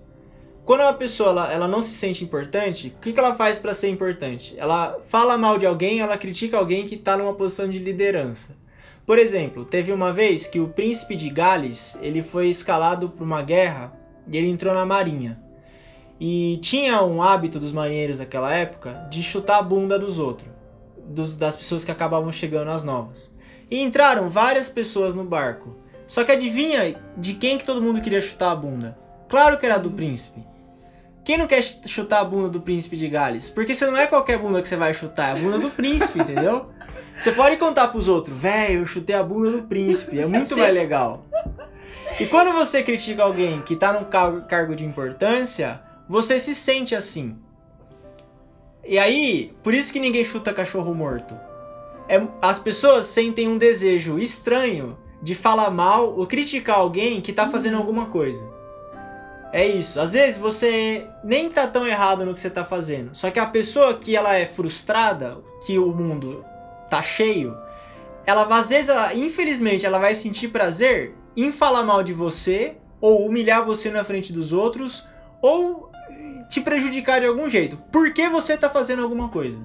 Quando 0.65 0.81
uma 0.81 0.95
pessoa 0.95 1.31
ela, 1.31 1.53
ela 1.53 1.69
não 1.69 1.83
se 1.83 1.95
sente 1.95 2.25
importante, 2.25 2.95
o 2.97 3.01
que, 3.01 3.13
que 3.13 3.21
ela 3.21 3.35
faz 3.35 3.59
para 3.59 3.75
ser 3.75 3.91
importante? 3.91 4.55
Ela 4.57 4.99
fala 5.05 5.37
mal 5.37 5.59
de 5.59 5.67
alguém, 5.67 6.01
ela 6.01 6.17
critica 6.17 6.57
alguém 6.57 6.87
que 6.87 6.97
tá 6.97 7.17
numa 7.17 7.35
posição 7.35 7.69
de 7.69 7.79
liderança. 7.79 8.57
Por 9.07 9.19
exemplo, 9.19 9.67
teve 9.67 9.93
uma 9.93 10.13
vez 10.13 10.47
que 10.47 10.59
o 10.59 10.69
príncipe 10.69 11.17
de 11.17 11.29
Gales 11.29 11.99
ele 12.01 12.23
foi 12.23 12.49
escalado 12.49 13.11
para 13.11 13.23
uma 13.25 13.43
guerra 13.43 13.93
e 14.27 14.37
ele 14.39 14.49
entrou 14.49 14.73
na 14.73 14.87
marinha. 14.87 15.39
E 16.19 16.59
tinha 16.63 17.03
um 17.03 17.23
hábito 17.23 17.61
dos 17.61 17.73
marinheiros 17.73 18.19
daquela 18.19 18.55
época 18.55 19.07
de 19.11 19.23
chutar 19.23 19.59
a 19.59 19.63
bunda 19.63 19.99
dos 19.99 20.19
outros, 20.19 20.49
dos- 21.07 21.37
das 21.37 21.55
pessoas 21.57 21.85
que 21.85 21.91
acabavam 21.91 22.33
chegando 22.33 22.71
as 22.71 22.83
novas. 22.83 23.35
E 23.71 23.83
entraram 23.83 24.31
várias 24.31 24.71
pessoas 24.71 25.15
no 25.15 25.25
barco. 25.25 25.77
Só 26.07 26.25
que 26.25 26.33
adivinha 26.33 26.97
de 27.17 27.35
quem 27.35 27.59
que 27.59 27.65
todo 27.65 27.83
mundo 27.83 28.01
queria 28.01 28.21
chutar 28.21 28.53
a 28.53 28.57
bunda? 28.57 28.99
Claro 29.29 29.59
que 29.59 29.67
era 29.67 29.79
do 29.79 29.91
príncipe. 29.91 30.45
Quem 31.25 31.39
não 31.39 31.47
quer 31.47 31.63
chutar 31.63 32.21
a 32.21 32.25
bunda 32.25 32.51
do 32.51 32.61
príncipe 32.61 32.97
de 32.97 33.09
Gales? 33.09 33.49
Porque 33.49 33.75
você 33.75 33.87
não 33.87 33.97
é 33.97 34.07
qualquer 34.07 34.39
bunda 34.39 34.61
que 34.61 34.69
você 34.69 34.77
vai 34.77 34.93
chutar, 34.93 35.31
é 35.35 35.39
a 35.39 35.43
bunda 35.43 35.59
do 35.59 35.71
príncipe, 35.71 36.21
entendeu? 36.21 36.67
Você 37.17 37.33
pode 37.33 37.57
contar 37.57 37.89
pros 37.89 38.09
outros, 38.09 38.37
velho, 38.37 38.81
eu 38.81 38.87
chutei 38.87 39.15
a 39.15 39.23
bunda 39.23 39.53
do 39.53 39.63
príncipe, 39.63 40.19
é 40.19 40.27
muito 40.27 40.57
mais 40.57 40.75
legal. 40.75 41.25
E 42.21 42.27
quando 42.27 42.53
você 42.53 42.83
critica 42.83 43.23
alguém 43.23 43.63
que 43.63 43.75
tá 43.75 43.93
num 43.93 44.05
cargo 44.05 44.77
de 44.77 44.85
importância, 44.85 45.81
você 46.09 46.39
se 46.39 46.55
sente 46.55 46.95
assim. 46.95 47.39
E 48.85 48.99
aí, 48.99 49.57
por 49.63 49.73
isso 49.73 49.93
que 49.93 49.99
ninguém 49.99 50.23
chuta 50.23 50.53
cachorro 50.53 50.95
morto. 50.95 51.35
É, 52.07 52.21
as 52.43 52.59
pessoas 52.59 53.07
sentem 53.07 53.49
um 53.49 53.57
desejo 53.57 54.19
estranho 54.19 54.99
de 55.25 55.35
falar 55.35 55.71
mal 55.71 56.15
ou 56.17 56.27
criticar 56.27 56.79
alguém 56.79 57.23
que 57.23 57.33
tá 57.33 57.49
fazendo 57.49 57.79
alguma 57.79 58.07
coisa. 58.07 58.47
É 59.51 59.67
isso. 59.67 59.99
Às 59.99 60.13
vezes 60.13 60.37
você 60.37 61.07
nem 61.25 61.49
tá 61.49 61.67
tão 61.67 61.87
errado 61.87 62.27
no 62.27 62.35
que 62.35 62.41
você 62.41 62.51
tá 62.51 62.65
fazendo. 62.65 63.15
Só 63.17 63.31
que 63.31 63.39
a 63.39 63.47
pessoa 63.47 63.95
que 63.95 64.15
ela 64.15 64.35
é 64.35 64.47
frustrada, 64.47 65.39
que 65.65 65.79
o 65.79 65.93
mundo 65.93 66.45
tá 66.91 67.01
cheio, 67.01 67.57
ela 68.27 68.43
às 68.55 68.69
vezes, 68.69 68.91
ela, 68.91 69.15
infelizmente, 69.15 69.87
ela 69.87 69.99
vai 69.99 70.15
sentir 70.15 70.49
prazer 70.49 71.15
em 71.35 71.51
falar 71.51 71.85
mal 71.85 72.03
de 72.03 72.13
você 72.13 72.77
ou 73.01 73.27
humilhar 73.27 73.65
você 73.65 73.91
na 73.91 74.05
frente 74.05 74.33
dos 74.33 74.53
outros 74.53 75.09
ou 75.41 75.91
te 76.51 76.61
prejudicar 76.61 77.21
de 77.21 77.27
algum 77.27 77.49
jeito. 77.49 77.79
Porque 77.91 78.29
você 78.29 78.59
tá 78.59 78.69
fazendo 78.69 79.03
alguma 79.03 79.31
coisa. 79.31 79.59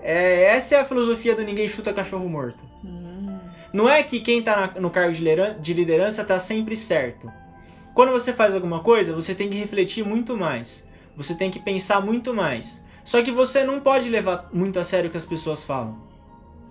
É, 0.00 0.44
essa 0.44 0.74
é 0.74 0.80
a 0.80 0.84
filosofia 0.84 1.36
do 1.36 1.44
ninguém 1.44 1.68
chuta 1.68 1.92
cachorro 1.92 2.28
morto. 2.28 2.64
Hum. 2.84 2.97
Não 3.72 3.88
é 3.88 4.02
que 4.02 4.20
quem 4.20 4.42
tá 4.42 4.72
na, 4.74 4.80
no 4.80 4.90
cargo 4.90 5.12
de 5.12 5.18
liderança, 5.18 5.58
de 5.58 5.74
liderança 5.74 6.24
tá 6.24 6.38
sempre 6.38 6.76
certo. 6.76 7.30
Quando 7.94 8.12
você 8.12 8.32
faz 8.32 8.54
alguma 8.54 8.80
coisa, 8.80 9.14
você 9.14 9.34
tem 9.34 9.50
que 9.50 9.56
refletir 9.56 10.04
muito 10.04 10.36
mais. 10.36 10.86
Você 11.16 11.34
tem 11.34 11.50
que 11.50 11.58
pensar 11.58 12.00
muito 12.00 12.32
mais. 12.32 12.84
Só 13.04 13.22
que 13.22 13.30
você 13.30 13.64
não 13.64 13.80
pode 13.80 14.08
levar 14.08 14.48
muito 14.52 14.78
a 14.78 14.84
sério 14.84 15.08
o 15.08 15.10
que 15.10 15.16
as 15.16 15.26
pessoas 15.26 15.64
falam. 15.64 15.98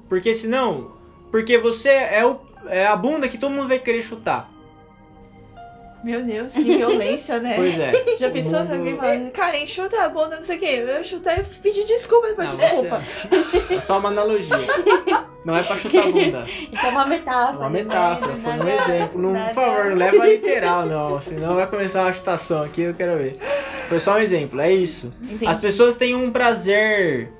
Porque 0.07 0.33
senão. 0.33 0.93
Porque 1.29 1.57
você 1.57 1.89
é, 1.89 2.25
o, 2.25 2.39
é 2.67 2.87
a 2.87 2.95
bunda 2.95 3.27
que 3.27 3.37
todo 3.37 3.51
mundo 3.51 3.67
vai 3.67 3.79
querer 3.79 4.01
chutar. 4.01 4.49
Meu 6.07 6.23
Deus, 6.23 6.53
que 6.53 6.63
violência, 6.63 7.37
né? 7.37 7.55
Pois 7.57 7.77
é. 7.77 7.91
Já 8.17 8.29
pensou 8.29 8.63
se 8.63 8.71
alguém 8.71 8.95
fala, 8.95 9.29
Karen, 9.33 9.67
chuta 9.67 10.05
a 10.05 10.07
bunda, 10.07 10.37
não 10.37 10.43
sei 10.43 10.55
o 10.55 10.59
quê. 10.61 10.85
Eu 10.87 11.03
chutei 11.03 11.33
e 11.35 11.43
pedi 11.61 11.83
desculpa 11.83 12.29
depois, 12.29 12.47
não, 12.47 12.55
desculpa. 12.57 13.03
É, 13.69 13.73
é 13.73 13.81
só 13.81 13.99
uma 13.99 14.07
analogia. 14.07 14.55
Não 15.43 15.57
é 15.57 15.63
pra 15.63 15.75
chutar 15.75 16.03
a 16.03 16.07
bunda. 16.11 16.45
Isso 16.47 16.85
é 16.85 16.89
uma 16.91 17.05
metáfora. 17.05 17.55
É 17.55 17.59
uma 17.59 17.69
metáfora, 17.69 18.35
foi 18.37 18.51
um 18.53 18.69
exemplo. 18.69 19.21
Não, 19.21 19.33
por 19.47 19.53
favor, 19.53 19.85
não 19.89 19.97
leva 19.97 20.23
a 20.23 20.27
literal, 20.27 20.85
não. 20.85 21.21
Senão 21.21 21.55
vai 21.55 21.67
começar 21.67 22.03
uma 22.03 22.13
chutação 22.13 22.63
aqui, 22.63 22.83
eu 22.83 22.93
quero 22.93 23.17
ver. 23.17 23.35
Foi 23.89 23.99
só 23.99 24.13
um 24.15 24.19
exemplo, 24.19 24.61
é 24.61 24.71
isso. 24.71 25.13
Entendi. 25.21 25.45
As 25.45 25.59
pessoas 25.59 25.97
têm 25.97 26.15
um 26.15 26.31
prazer 26.31 27.33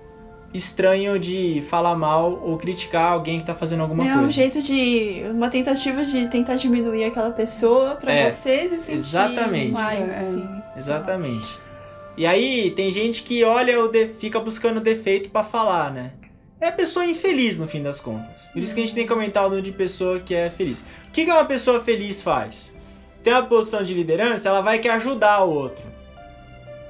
estranho 0.54 1.20
de 1.20 1.62
falar 1.70 1.96
mal 1.96 2.42
ou 2.44 2.58
criticar 2.58 3.12
alguém 3.12 3.40
que 3.40 3.46
tá 3.46 3.54
fazendo 3.54 3.82
alguma 3.82 4.04
é 4.04 4.08
coisa. 4.08 4.22
É 4.22 4.28
um 4.28 4.32
jeito 4.32 4.62
de. 4.62 5.24
uma 5.32 5.50
tentativa 5.50 6.04
de 6.04 6.28
tentar 6.28 6.56
diminuir 6.56 7.06
aquela 7.06 7.32
pessoa 7.32 7.96
pra 7.96 8.12
é, 8.12 8.30
você 8.30 8.70
se 8.70 8.78
sentir 8.78 8.98
exatamente. 8.98 9.72
mais, 9.72 10.10
é, 10.10 10.20
assim. 10.20 10.50
Exatamente. 10.76 11.60
E 12.16 12.26
aí, 12.26 12.72
tem 12.72 12.92
gente 12.92 13.24
que 13.24 13.44
olha, 13.44 13.80
o 13.84 13.88
de, 13.88 14.08
fica 14.08 14.40
buscando 14.40 14.80
defeito 14.80 15.30
para 15.30 15.44
falar, 15.44 15.92
né? 15.92 16.14
É 16.60 16.70
a 16.70 16.72
pessoa 16.72 17.06
infeliz 17.06 17.58
no 17.58 17.68
fim 17.68 17.84
das 17.84 18.00
contas. 18.00 18.42
Por 18.52 18.62
isso 18.62 18.74
que 18.74 18.82
a 18.82 18.84
gente 18.84 18.96
tem 18.96 19.06
que 19.06 19.14
aumentar 19.14 19.42
o 19.42 19.44
número 19.50 19.62
de 19.62 19.72
pessoa 19.72 20.20
que 20.20 20.34
é 20.34 20.50
feliz. 20.50 20.82
O 21.08 21.12
que, 21.12 21.24
que 21.24 21.32
uma 21.32 21.46
pessoa 21.46 21.84
feliz 21.84 22.20
faz? 22.20 22.76
Tem 23.22 23.32
uma 23.32 23.44
posição 23.44 23.84
de 23.84 23.94
liderança, 23.94 24.50
ela 24.50 24.62
vai 24.62 24.80
querer 24.80 24.96
ajudar 24.96 25.44
o 25.44 25.52
outro. 25.52 25.86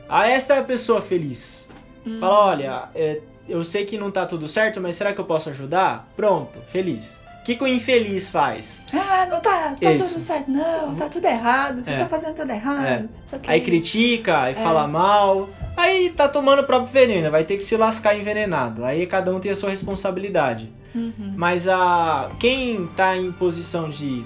Ah, 0.08 0.30
essa 0.30 0.54
é 0.54 0.60
a 0.60 0.64
pessoa 0.64 1.02
feliz. 1.02 1.68
Hum. 2.06 2.18
Fala, 2.22 2.46
olha, 2.46 2.90
é, 2.96 3.20
eu 3.48 3.64
sei 3.64 3.86
que 3.86 3.98
não 3.98 4.12
tá 4.12 4.26
tudo 4.26 4.48
certo, 4.48 4.80
mas 4.82 4.96
será 4.96 5.14
que 5.14 5.20
eu 5.20 5.26
posso 5.26 5.50
ajudar? 5.50 6.08
Pronto, 6.16 6.60
feliz. 6.72 7.20
O 7.42 7.44
que, 7.44 7.56
que 7.56 7.64
o 7.64 7.68
infeliz 7.68 8.28
faz? 8.28 8.82
Ah, 8.94 9.26
não 9.30 9.40
tá, 9.40 9.76
tá 9.80 9.92
tudo 9.92 10.20
certo. 10.20 10.52
Não, 10.52 10.96
tá 10.96 11.08
tudo 11.08 11.26
errado. 11.26 11.82
Você 11.82 11.92
é. 11.92 11.98
tá 11.98 12.06
fazendo 12.06 12.36
tudo 12.36 12.52
errado. 12.52 13.10
É. 13.32 13.40
Aí 13.48 13.62
critica, 13.62 14.42
aí 14.42 14.52
é. 14.52 14.56
fala 14.56 14.86
mal. 14.86 15.48
Aí 15.78 16.10
tá 16.10 16.28
tomando 16.28 16.64
o 16.64 16.66
próprio 16.66 16.92
veneno, 16.92 17.32
vai 17.32 17.46
ter 17.46 17.56
que 17.56 17.64
se 17.64 17.78
lascar 17.78 18.18
envenenado. 18.18 18.84
Aí 18.84 19.08
cada 19.08 19.34
um 19.34 19.40
tem 19.40 19.52
a 19.52 19.56
sua 19.56 19.70
responsabilidade. 19.70 20.74
Uhum. 20.94 21.36
Mas 21.38 21.70
a 21.70 22.32
quem 22.40 22.88
tá 22.98 23.16
em 23.16 23.32
posição 23.32 23.90
de 23.90 24.26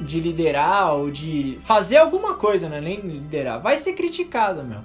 de 0.00 0.20
liderar 0.20 0.94
ou 0.94 1.10
de 1.10 1.58
fazer 1.64 1.96
alguma 1.96 2.34
coisa, 2.34 2.68
né? 2.68 2.80
Nem 2.80 3.00
liderar, 3.00 3.60
vai 3.60 3.76
ser 3.78 3.94
criticado, 3.94 4.62
meu. 4.62 4.80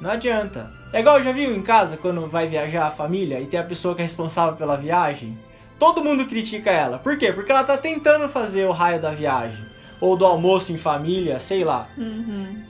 Não 0.00 0.10
adianta. 0.10 0.70
É 0.92 1.00
igual, 1.00 1.22
já 1.22 1.32
viu 1.32 1.54
em 1.54 1.62
casa, 1.62 1.96
quando 1.96 2.26
vai 2.26 2.46
viajar 2.46 2.86
a 2.86 2.90
família 2.90 3.40
e 3.40 3.46
tem 3.46 3.58
a 3.58 3.64
pessoa 3.64 3.94
que 3.94 4.00
é 4.00 4.04
responsável 4.04 4.56
pela 4.56 4.76
viagem? 4.76 5.36
Todo 5.78 6.04
mundo 6.04 6.26
critica 6.26 6.70
ela. 6.70 6.98
Por 6.98 7.18
quê? 7.18 7.32
Porque 7.32 7.50
ela 7.50 7.64
tá 7.64 7.76
tentando 7.76 8.28
fazer 8.28 8.64
o 8.66 8.72
raio 8.72 9.00
da 9.00 9.10
viagem. 9.10 9.64
Ou 10.00 10.16
do 10.16 10.24
almoço 10.24 10.72
em 10.72 10.76
família, 10.76 11.40
sei 11.40 11.64
lá. 11.64 11.88
Uhum. 11.96 12.62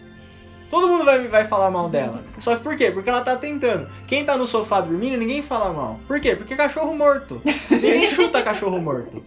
Todo 0.71 0.89
mundo 0.89 1.05
vai, 1.05 1.29
vai 1.29 1.47
falar 1.47 1.71
mal 1.71 1.89
dela. 1.89 2.23
Só 2.39 2.57
que 2.57 2.63
por 2.63 2.77
quê? 2.77 2.91
Porque 2.91 3.09
ela 3.09 3.21
tá 3.21 3.37
tentando. 3.37 3.89
Quem 4.09 4.25
tá 4.25 4.37
no 4.37 4.47
sofá 4.47 4.81
dormindo, 4.81 5.17
ninguém 5.17 5.43
fala 5.43 5.73
mal. 5.73 6.01
Por 6.07 6.21
quê? 6.21 6.35
Porque 6.35 6.55
é 6.55 6.57
cachorro 6.57 6.97
morto. 6.97 7.43
ninguém 7.71 8.09
chuta 8.09 8.43
cachorro 8.43 8.81
morto. 8.81 9.25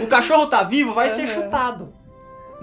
O 0.00 0.06
cachorro 0.06 0.46
tá 0.46 0.62
vivo, 0.62 0.94
vai 0.94 1.08
uhum. 1.08 1.14
ser 1.14 1.26
chutado. 1.26 1.92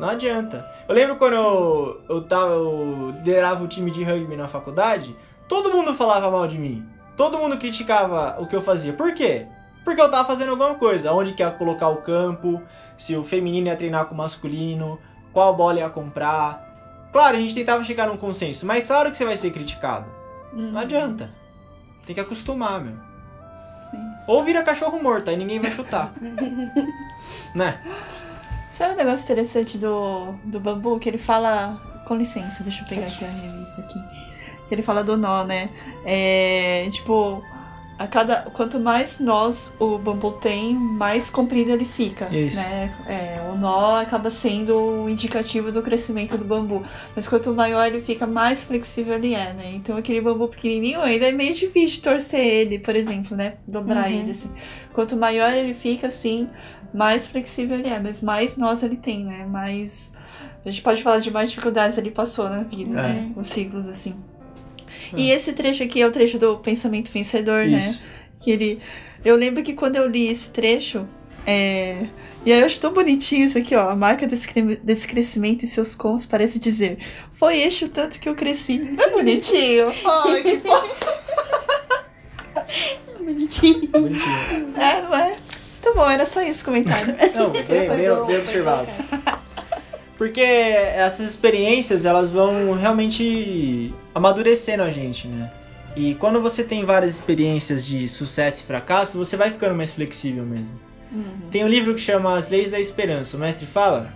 Não 0.02 0.10
adianta. 0.10 0.66
Eu 0.90 0.96
lembro 0.96 1.16
quando 1.16 1.36
eu, 1.36 2.02
eu, 2.10 2.22
tava, 2.24 2.52
eu 2.54 3.14
liderava 3.18 3.64
o 3.64 3.68
time 3.68 3.90
de 3.90 4.04
rugby 4.04 4.36
na 4.36 4.48
faculdade, 4.48 5.16
Todo 5.52 5.70
mundo 5.70 5.94
falava 5.94 6.32
mal 6.32 6.48
de 6.48 6.58
mim. 6.58 6.88
Todo 7.18 7.38
mundo 7.38 7.58
criticava 7.58 8.38
o 8.40 8.48
que 8.48 8.56
eu 8.56 8.62
fazia. 8.62 8.94
Por 8.94 9.14
quê? 9.14 9.48
Porque 9.84 10.02
eu 10.02 10.10
tava 10.10 10.26
fazendo 10.26 10.52
alguma 10.52 10.76
coisa. 10.76 11.12
Onde 11.12 11.34
que 11.34 11.44
ia 11.44 11.52
colocar 11.52 11.90
o 11.90 11.98
campo, 11.98 12.64
se 12.98 13.18
o 13.18 13.24
feminino 13.26 13.68
ia 13.68 13.76
treinar 13.76 14.06
com 14.06 14.16
o 14.16 14.18
masculino, 14.18 14.98
qual 15.34 15.54
bola 15.54 15.80
ia 15.80 15.90
comprar. 15.90 17.10
Claro, 17.12 17.36
a 17.36 17.40
gente 17.42 17.54
tentava 17.54 17.84
chegar 17.84 18.08
num 18.08 18.16
consenso, 18.16 18.66
mas 18.66 18.88
claro 18.88 19.12
que 19.12 19.18
você 19.18 19.26
vai 19.26 19.36
ser 19.36 19.52
criticado. 19.52 20.06
Uhum. 20.54 20.72
Não 20.72 20.80
adianta. 20.80 21.30
Tem 22.06 22.16
que 22.16 22.22
acostumar, 22.22 22.80
meu. 22.80 22.96
Sim, 23.90 23.98
sim. 24.20 24.32
Ou 24.32 24.42
vira 24.46 24.64
cachorro 24.64 25.04
morto, 25.04 25.30
aí 25.30 25.36
ninguém 25.36 25.60
vai 25.60 25.72
chutar. 25.72 26.14
né? 27.54 27.78
Sabe 28.82 28.96
um 28.96 28.98
negócio 28.98 29.26
interessante 29.26 29.78
do, 29.78 30.34
do 30.44 30.60
bambu? 30.60 30.98
Que 30.98 31.08
ele 31.08 31.20
fala. 31.20 31.80
Com 32.08 32.16
licença, 32.16 32.64
deixa 32.64 32.84
eu 32.84 32.88
pegar 32.88 33.06
aqui 33.06 33.24
a 33.24 33.30
revista 33.30 33.82
aqui 33.82 34.00
ele 34.74 34.82
fala 34.82 35.04
do 35.04 35.18
nó, 35.18 35.44
né? 35.44 35.70
É, 36.06 36.88
tipo, 36.90 37.44
a 38.02 38.08
cada 38.08 38.42
quanto 38.50 38.80
mais 38.80 39.20
nós 39.20 39.74
o 39.80 40.00
bambu 40.00 40.32
tem, 40.32 40.74
mais 40.74 41.30
comprido 41.30 41.70
ele 41.72 41.86
fica, 41.86 42.36
Isso. 42.36 42.58
né? 42.58 42.92
É, 43.08 43.52
o 43.52 43.56
nó 43.56 44.00
acaba 44.00 44.32
sendo 44.32 44.76
o 44.76 45.10
indicativo 45.10 45.72
do 45.72 45.84
crescimento 45.84 46.36
do 46.36 46.44
bambu, 46.44 46.82
mas 47.16 47.28
quanto 47.28 47.54
maior 47.54 47.86
ele 47.86 48.02
fica, 48.02 48.26
mais 48.26 48.64
flexível 48.64 49.14
ele 49.14 49.36
é, 49.36 49.54
né? 49.54 49.72
Então 49.76 49.96
aquele 49.96 50.20
bambu 50.20 50.48
pequenininho 50.48 51.00
ainda 51.00 51.28
é 51.28 51.32
meio 51.32 51.54
difícil 51.54 52.02
torcer 52.02 52.40
ele, 52.40 52.80
por 52.80 52.96
exemplo, 52.96 53.38
né? 53.38 53.54
Dobrar 53.68 54.10
uhum. 54.10 54.20
ele 54.20 54.32
assim. 54.32 54.50
Quanto 54.94 55.16
maior 55.16 55.54
ele 55.54 55.76
fica, 55.76 56.08
assim, 56.08 56.50
mais 56.92 57.28
flexível 57.28 57.78
ele 57.78 57.90
é, 57.90 58.00
mas 58.00 58.20
mais 58.20 58.58
nós 58.58 58.82
ele 58.82 58.98
tem, 58.98 59.24
né? 59.24 59.46
Mais 59.46 60.12
a 60.66 60.72
gente 60.72 60.82
pode 60.82 61.04
falar 61.04 61.20
de 61.20 61.30
mais 61.30 61.50
dificuldades 61.50 62.00
ele 62.00 62.10
passou 62.10 62.50
na 62.50 62.64
vida, 62.64 63.00
é. 63.00 63.04
né? 63.04 63.32
Os 63.36 63.46
ciclos 63.46 63.88
assim. 63.88 64.16
E 65.18 65.32
esse 65.32 65.54
trecho 65.54 65.84
aqui 65.84 66.02
é 66.02 66.08
o 66.08 66.12
trecho 66.12 66.38
do 66.38 66.58
pensamento 66.58 67.12
vencedor, 67.12 67.66
né? 67.66 67.80
Isso. 67.80 68.02
né? 68.02 68.08
Que 68.42 68.52
ele. 68.52 68.80
Eu 69.24 69.36
lembro 69.36 69.62
que 69.62 69.74
quando 69.74 69.96
eu 69.96 70.08
li 70.08 70.28
esse 70.28 70.50
trecho, 70.50 71.06
é... 71.46 72.08
E 72.44 72.52
aí 72.52 72.60
eu 72.60 72.66
acho 72.66 72.80
tão 72.80 72.92
bonitinho 72.92 73.46
isso 73.46 73.58
aqui, 73.58 73.76
ó. 73.76 73.90
A 73.90 73.96
marca 73.96 74.26
desse, 74.26 74.48
cre... 74.48 74.78
desse 74.78 75.08
crescimento 75.08 75.64
em 75.64 75.68
seus 75.68 75.94
cons 75.94 76.26
parece 76.26 76.58
dizer: 76.58 76.98
Foi 77.34 77.60
este 77.60 77.86
o 77.86 77.90
tanto 77.90 78.20
que 78.20 78.28
eu 78.28 78.34
cresci. 78.34 78.80
Tão 78.96 79.12
bonitinho. 79.12 79.94
Ai, 80.04 80.42
que 80.42 80.60
fofo. 80.60 81.06
bonitinho. 83.24 83.88
bonitinho. 83.90 84.74
É, 84.76 85.02
não 85.04 85.16
é? 85.16 85.36
Tá 85.82 85.94
bom, 85.94 86.10
era 86.10 86.26
só 86.26 86.42
esse 86.42 86.64
comentário. 86.64 87.16
Não, 87.36 87.50
bem, 87.54 87.64
bem, 87.64 87.90
bem 87.90 88.10
observado. 88.10 88.88
Porque 90.22 90.40
essas 90.40 91.32
experiências, 91.32 92.06
elas 92.06 92.30
vão 92.30 92.74
realmente 92.74 93.92
amadurecendo 94.14 94.84
a 94.84 94.90
gente, 94.92 95.28
né? 95.28 95.52
E 95.96 96.14
quando 96.14 96.40
você 96.40 96.64
tem 96.64 96.86
várias 96.86 97.16
experiências 97.16 97.84
de 97.84 98.08
sucesso 98.08 98.62
e 98.62 98.68
fracasso, 98.68 99.18
você 99.18 99.36
vai 99.36 99.50
ficando 99.50 99.74
mais 99.74 99.92
flexível 99.92 100.46
mesmo. 100.46 100.70
Uhum. 101.12 101.50
Tem 101.50 101.66
um 101.66 101.68
livro 101.68 101.96
que 101.96 102.02
chama 102.02 102.38
As 102.38 102.52
Leis 102.52 102.70
da 102.70 102.80
Esperança. 102.80 103.36
O 103.36 103.40
mestre 103.40 103.66
fala 103.66 104.14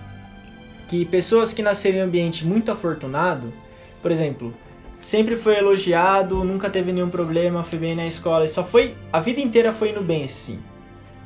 que 0.88 1.06
pessoas 1.06 1.56
que 1.56 1.64
nasceram 1.64 1.98
em 1.98 2.02
um 2.02 2.04
ambiente 2.04 2.46
muito 2.46 2.72
afortunado, 2.72 3.52
por 4.00 4.12
exemplo, 4.12 4.54
sempre 5.02 5.36
foi 5.36 5.58
elogiado, 5.58 6.44
nunca 6.44 6.70
teve 6.70 6.92
nenhum 6.92 7.10
problema, 7.10 7.64
foi 7.64 7.80
bem 7.80 7.96
na 7.96 8.06
escola, 8.06 8.46
e 8.46 8.48
só 8.48 8.64
foi 8.64 8.94
a 9.12 9.20
vida 9.20 9.42
inteira 9.42 9.74
foi 9.74 9.90
indo 9.90 10.04
bem 10.04 10.26
assim. 10.26 10.60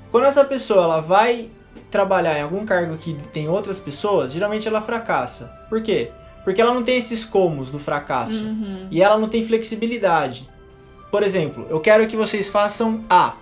Quando 0.09 0.27
essa 0.27 0.45
pessoa 0.45 0.85
ela 0.85 1.01
vai 1.01 1.51
trabalhar 1.91 2.38
em 2.38 2.41
algum 2.43 2.65
cargo 2.65 2.97
que 2.97 3.13
tem 3.34 3.49
outras 3.49 3.80
pessoas, 3.80 4.32
geralmente 4.32 4.67
ela 4.67 4.82
fracassa. 4.82 5.45
Por 5.69 5.82
quê? 5.82 6.12
Porque 6.43 6.62
ela 6.62 6.73
não 6.73 6.84
tem 6.84 6.97
esses 6.97 7.25
comos 7.25 7.69
do 7.71 7.80
fracasso. 7.80 8.41
Uhum. 8.43 8.88
E 8.89 9.02
ela 9.02 9.17
não 9.17 9.28
tem 9.28 9.43
flexibilidade. 9.45 10.47
Por 11.12 11.23
exemplo, 11.23 11.65
eu 11.69 11.80
quero 11.80 12.08
que 12.08 12.15
vocês 12.15 12.47
façam 12.47 13.04
A. 13.10 13.34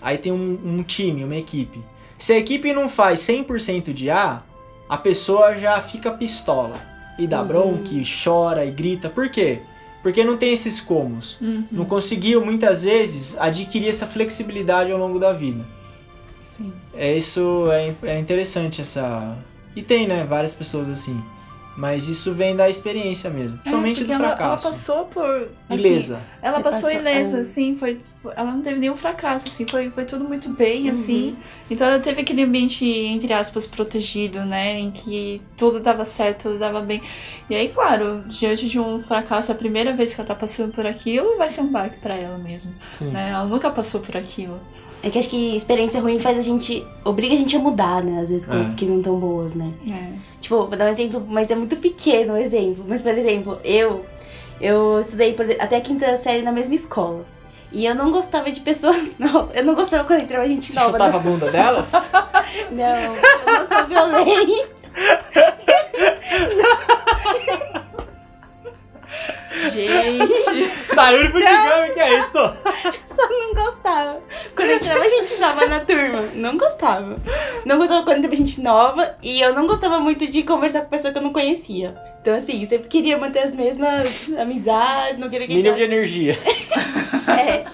Aí 0.00 0.16
tem 0.18 0.32
um, 0.32 0.58
um 0.64 0.82
time, 0.82 1.24
uma 1.24 1.36
equipe. 1.36 1.82
Se 2.18 2.32
a 2.32 2.38
equipe 2.38 2.72
não 2.72 2.88
faz 2.88 3.20
100% 3.20 3.92
de 3.92 4.10
A, 4.10 4.42
a 4.88 4.96
pessoa 4.96 5.54
já 5.56 5.80
fica 5.80 6.10
pistola. 6.12 6.76
E 7.18 7.26
dá 7.26 7.42
Uhum. 7.42 7.46
bronca, 7.48 7.90
e 7.92 8.02
chora 8.24 8.64
e 8.64 8.70
grita. 8.70 9.08
Por 9.10 9.28
quê? 9.28 9.60
Porque 10.02 10.24
não 10.24 10.36
tem 10.38 10.52
esses 10.52 10.80
comos. 10.80 11.36
Uhum. 11.40 11.66
Não 11.70 11.84
conseguiu, 11.84 12.42
muitas 12.44 12.82
vezes, 12.84 13.36
adquirir 13.38 13.88
essa 13.88 14.06
flexibilidade 14.06 14.90
ao 14.90 14.98
longo 14.98 15.18
da 15.18 15.32
vida. 15.32 15.64
Sim. 16.60 16.72
É 16.94 17.16
isso, 17.16 17.66
é, 17.72 17.94
é 18.02 18.18
interessante 18.18 18.80
essa... 18.80 19.36
E 19.74 19.82
tem, 19.82 20.06
né, 20.06 20.24
várias 20.24 20.52
pessoas 20.52 20.88
assim. 20.88 21.22
Mas 21.76 22.08
isso 22.08 22.34
vem 22.34 22.54
da 22.56 22.68
experiência 22.68 23.30
mesmo. 23.30 23.56
Principalmente 23.58 24.00
É, 24.00 24.04
do 24.04 24.06
porque 24.08 24.12
ela, 24.12 24.26
ela 24.26 24.36
fracasso. 24.36 24.64
passou 24.66 25.04
por. 25.06 25.48
assim, 25.68 25.86
Ilesa. 25.88 26.20
Ela 26.42 26.56
Você 26.58 26.62
passou 26.64 26.88
passou- 26.90 27.00
ilesa, 27.00 27.38
é. 27.38 27.40
assim, 27.40 27.76
foi. 27.78 28.00
Ela 28.36 28.52
não 28.52 28.60
teve 28.60 28.78
nenhum 28.78 28.96
fracasso, 28.98 29.48
assim, 29.48 29.66
foi, 29.66 29.88
foi 29.90 30.04
tudo 30.04 30.26
muito 30.26 30.50
bem, 30.50 30.84
Uhum. 30.84 30.90
assim. 30.90 31.36
Então 31.70 31.86
ela 31.86 31.98
teve 31.98 32.20
aquele 32.20 32.42
ambiente, 32.42 32.84
entre 32.84 33.32
aspas, 33.32 33.64
protegido, 33.66 34.40
né? 34.40 34.78
Em 34.78 34.90
que 34.90 35.40
tudo 35.56 35.80
dava 35.80 36.04
certo, 36.04 36.42
tudo 36.42 36.58
dava 36.58 36.82
bem. 36.82 37.00
E 37.48 37.54
aí, 37.54 37.68
claro, 37.70 38.22
diante 38.28 38.68
de 38.68 38.78
um 38.78 39.02
fracasso, 39.02 39.50
a 39.50 39.54
primeira 39.54 39.94
vez 39.94 40.12
que 40.12 40.20
ela 40.20 40.28
tá 40.28 40.34
passando 40.34 40.72
por 40.74 40.84
aquilo, 40.86 41.38
vai 41.38 41.48
ser 41.48 41.62
um 41.62 41.68
baque 41.72 41.98
pra 42.00 42.14
ela 42.14 42.36
mesmo. 42.36 42.74
Sim. 42.98 43.06
Né? 43.06 43.30
Ela 43.32 43.44
nunca 43.46 43.70
passou 43.70 44.00
por 44.00 44.14
aquilo. 44.16 44.60
É 45.02 45.08
que 45.08 45.18
acho 45.18 45.30
que 45.30 45.56
experiência 45.56 45.98
ruim 45.98 46.18
faz 46.18 46.36
a 46.36 46.42
gente. 46.42 46.84
obriga 47.02 47.32
a 47.34 47.38
gente 47.38 47.56
a 47.56 47.58
mudar, 47.58 48.04
né? 48.04 48.20
Às 48.20 48.28
vezes 48.28 48.46
coisas 48.46 48.74
É. 48.74 48.76
que 48.76 48.84
não 48.84 49.00
tão 49.00 49.18
boas, 49.18 49.54
né? 49.54 49.72
É. 49.90 50.12
Tipo, 50.42 50.56
vou 50.66 50.76
dar 50.76 50.84
um 50.84 50.88
exemplo, 50.90 51.26
mas 51.26 51.50
é 51.50 51.54
muito 51.56 51.74
pequeno 51.76 52.34
o 52.34 52.36
exemplo. 52.36 52.84
Mas, 52.86 53.00
por 53.00 53.16
exemplo, 53.16 53.58
eu. 53.64 54.04
Eu 54.60 55.00
estudei 55.00 55.34
até 55.58 55.76
a 55.76 55.80
quinta 55.80 56.14
série 56.18 56.42
na 56.42 56.52
mesma 56.52 56.74
escola. 56.74 57.24
E 57.72 57.86
eu 57.86 57.94
não 57.94 58.10
gostava 58.10 58.50
de 58.50 58.60
pessoas 58.60 59.16
novas. 59.18 59.56
Eu 59.56 59.64
não 59.64 59.74
gostava 59.74 60.04
quando 60.04 60.20
entrava 60.22 60.46
gente 60.46 60.74
nova. 60.74 60.92
Chutava 60.92 61.16
a 61.16 61.20
bunda 61.20 61.50
delas? 61.50 61.92
Não, 62.72 62.84
eu 62.84 63.12
não 63.46 63.68
sou 63.68 63.86
violenta. 63.86 64.68
Gente, 69.72 70.70
Saiu 70.94 71.22
de 71.22 71.32
futebol, 71.32 71.94
que 71.94 72.00
é 72.00 72.18
isso? 72.18 72.32
Só 72.32 73.28
não 73.28 73.54
gostava. 73.54 74.20
Quando 74.56 74.70
entrava 74.70 75.08
gente 75.08 75.40
nova 75.40 75.66
na 75.66 75.80
turma, 75.80 76.22
não 76.34 76.56
gostava. 76.56 77.16
Não 77.64 77.78
gostava 77.78 78.02
quando 78.04 78.18
entrava 78.18 78.36
gente 78.36 78.60
nova 78.60 79.16
e 79.22 79.40
eu 79.40 79.54
não 79.54 79.66
gostava 79.66 79.98
muito 80.00 80.26
de 80.26 80.42
conversar 80.42 80.82
com 80.82 80.88
pessoa 80.88 81.12
que 81.12 81.18
eu 81.18 81.22
não 81.22 81.32
conhecia. 81.32 81.94
Então, 82.20 82.34
assim, 82.34 82.66
sempre 82.66 82.88
queria 82.88 83.18
manter 83.18 83.40
as 83.40 83.54
mesmas 83.54 84.30
amizades, 84.38 85.18
não 85.18 85.28
queria 85.30 85.46
que 85.46 85.54
Mínimo 85.54 85.74
de 85.74 85.82
energia. 85.82 86.38
É. 87.40 87.64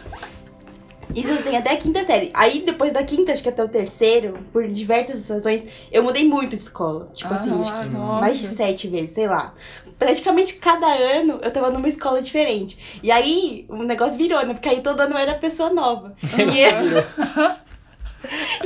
Isso 1.14 1.32
assim, 1.32 1.56
até 1.56 1.70
a 1.72 1.76
quinta 1.76 2.04
série. 2.04 2.30
Aí, 2.34 2.60
depois 2.62 2.92
da 2.92 3.02
quinta, 3.02 3.32
acho 3.32 3.42
que 3.42 3.48
até 3.48 3.64
o 3.64 3.68
terceiro, 3.68 4.38
por 4.52 4.68
diversas 4.68 5.26
razões, 5.28 5.66
eu 5.90 6.02
mudei 6.02 6.28
muito 6.28 6.56
de 6.56 6.62
escola. 6.62 7.10
Tipo 7.14 7.32
assim, 7.32 7.58
acho 7.62 7.72
Ah, 7.72 7.80
que 7.84 7.88
nossa. 7.88 8.20
mais 8.20 8.38
de 8.38 8.48
sete 8.48 8.86
vezes, 8.88 9.12
sei 9.12 9.26
lá. 9.26 9.54
Praticamente 9.98 10.54
cada 10.56 10.86
ano 10.86 11.38
eu 11.42 11.50
tava 11.50 11.70
numa 11.70 11.88
escola 11.88 12.20
diferente. 12.20 13.00
E 13.02 13.10
aí, 13.10 13.64
o 13.70 13.82
negócio 13.82 14.18
virou, 14.18 14.44
né? 14.44 14.52
Porque 14.52 14.68
aí 14.68 14.82
todo 14.82 15.00
ano 15.00 15.14
eu 15.14 15.18
era 15.18 15.34
pessoa 15.38 15.70
nova. 15.72 16.14
E 16.52 16.60
eu, 16.60 17.50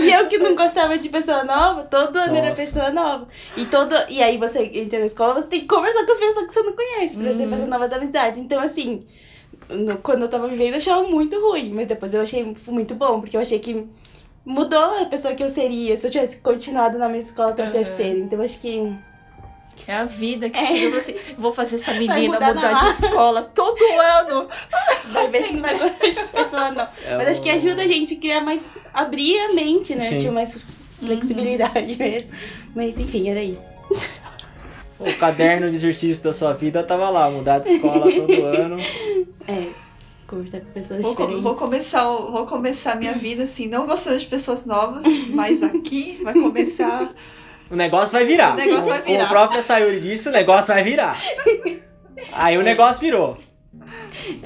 e 0.06 0.10
eu 0.12 0.26
que 0.26 0.38
não 0.38 0.54
gostava 0.56 0.98
de 0.98 1.08
pessoa 1.08 1.44
nova, 1.44 1.84
todo 1.84 2.16
ano 2.16 2.34
era 2.34 2.48
Nossa. 2.50 2.62
pessoa 2.62 2.90
nova. 2.90 3.28
E, 3.56 3.66
todo, 3.66 3.94
e 4.08 4.20
aí 4.22 4.38
você 4.38 4.64
entra 4.74 4.98
na 4.98 5.06
escola, 5.06 5.34
você 5.34 5.48
tem 5.50 5.60
que 5.60 5.66
conversar 5.66 6.04
com 6.04 6.12
as 6.12 6.18
pessoas 6.18 6.46
que 6.46 6.52
você 6.54 6.62
não 6.62 6.72
conhece, 6.72 7.16
pra 7.16 7.32
você 7.32 7.44
Uhum. 7.44 7.50
fazer 7.50 7.66
novas 7.66 7.92
amizades. 7.92 8.38
Então, 8.40 8.60
assim, 8.60 9.06
no- 9.70 9.98
quando 9.98 10.22
eu 10.22 10.28
tava 10.28 10.48
vivendo, 10.48 10.72
eu 10.72 10.78
achava 10.78 11.02
muito 11.08 11.38
ruim, 11.40 11.72
mas 11.74 11.86
depois 11.86 12.12
eu 12.14 12.20
achei 12.22 12.54
muito 12.66 12.94
bom, 12.94 13.20
porque 13.20 13.36
eu 13.36 13.40
achei 13.40 13.58
que 13.58 13.86
mudou 14.44 15.02
a 15.02 15.06
pessoa 15.06 15.34
que 15.34 15.42
eu 15.42 15.48
seria 15.48 15.96
se 15.96 16.06
eu 16.06 16.10
tivesse 16.10 16.38
continuado 16.38 16.98
na 16.98 17.08
minha 17.08 17.20
escola 17.20 17.50
até 17.50 17.62
o 17.62 17.66
Aham. 17.66 17.72
terceiro. 17.72 18.18
Então, 18.20 18.38
eu 18.38 18.44
acho 18.44 18.58
que. 18.60 18.92
é 19.86 19.94
a 19.94 20.04
vida 20.04 20.48
que 20.50 20.58
É. 20.58 20.66
chega 20.66 20.98
assim: 20.98 21.14
vou 21.38 21.52
fazer 21.52 21.76
essa 21.76 21.92
menina 21.94 22.18
mudar 22.20 22.54
mudar, 22.54 22.74
de 22.74 22.86
escola 22.86 23.42
todo 23.42 23.78
ano. 24.18 24.48
Vai 25.12 25.28
ver 25.28 25.44
se 25.44 25.52
não 25.54 25.62
vai 25.62 25.76
gostar 25.78 26.08
de 26.08 26.14
pessoa, 26.28 26.70
não. 26.70 26.88
Mas 27.16 27.28
acho 27.28 27.42
que 27.42 27.50
ajuda 27.50 27.82
a 27.82 27.86
gente 27.86 28.14
a 28.14 28.16
criar 28.18 28.40
mais. 28.42 28.64
abrir 28.94 29.38
a 29.40 29.52
mente, 29.54 29.94
né? 29.94 30.08
Sim. 30.08 30.18
Tinha 30.20 30.32
mais 30.32 30.56
flexibilidade 30.98 31.96
mesmo. 31.98 32.30
Mas 32.74 32.96
enfim, 32.98 33.28
era 33.28 33.42
isso. 33.42 33.78
O 35.00 35.18
caderno 35.18 35.70
de 35.70 35.76
exercício 35.76 36.22
da 36.22 36.32
sua 36.32 36.52
vida 36.52 36.82
tava 36.82 37.08
lá, 37.08 37.30
mudar 37.30 37.58
de 37.60 37.70
escola 37.74 38.12
todo 38.12 38.32
ano. 38.46 38.76
É. 39.48 39.64
Conversar 40.26 40.60
com 40.60 40.66
pessoas 40.72 41.00
Vou, 41.02 41.10
diferentes. 41.12 41.42
vou 41.42 41.54
começar, 41.56 42.04
vou 42.04 42.46
começar 42.46 42.94
minha 42.96 43.14
vida 43.14 43.42
assim, 43.44 43.66
não 43.66 43.86
gostando 43.86 44.18
de 44.18 44.26
pessoas 44.26 44.64
novas, 44.66 45.04
mas 45.30 45.62
aqui 45.62 46.20
vai 46.22 46.34
começar. 46.34 47.12
O 47.70 47.74
negócio 47.74 48.12
vai 48.12 48.24
virar. 48.24 48.52
O 48.54 48.56
negócio 48.56 48.84
vai 48.84 49.00
virar. 49.02 49.14
Como 49.16 49.24
o 49.24 49.28
próprio 49.28 49.62
Sayuri 49.62 50.00
disse, 50.00 50.28
o 50.28 50.32
negócio 50.32 50.72
vai 50.74 50.84
virar. 50.84 51.20
Aí 52.32 52.56
o 52.58 52.62
negócio 52.62 53.00
virou. 53.00 53.36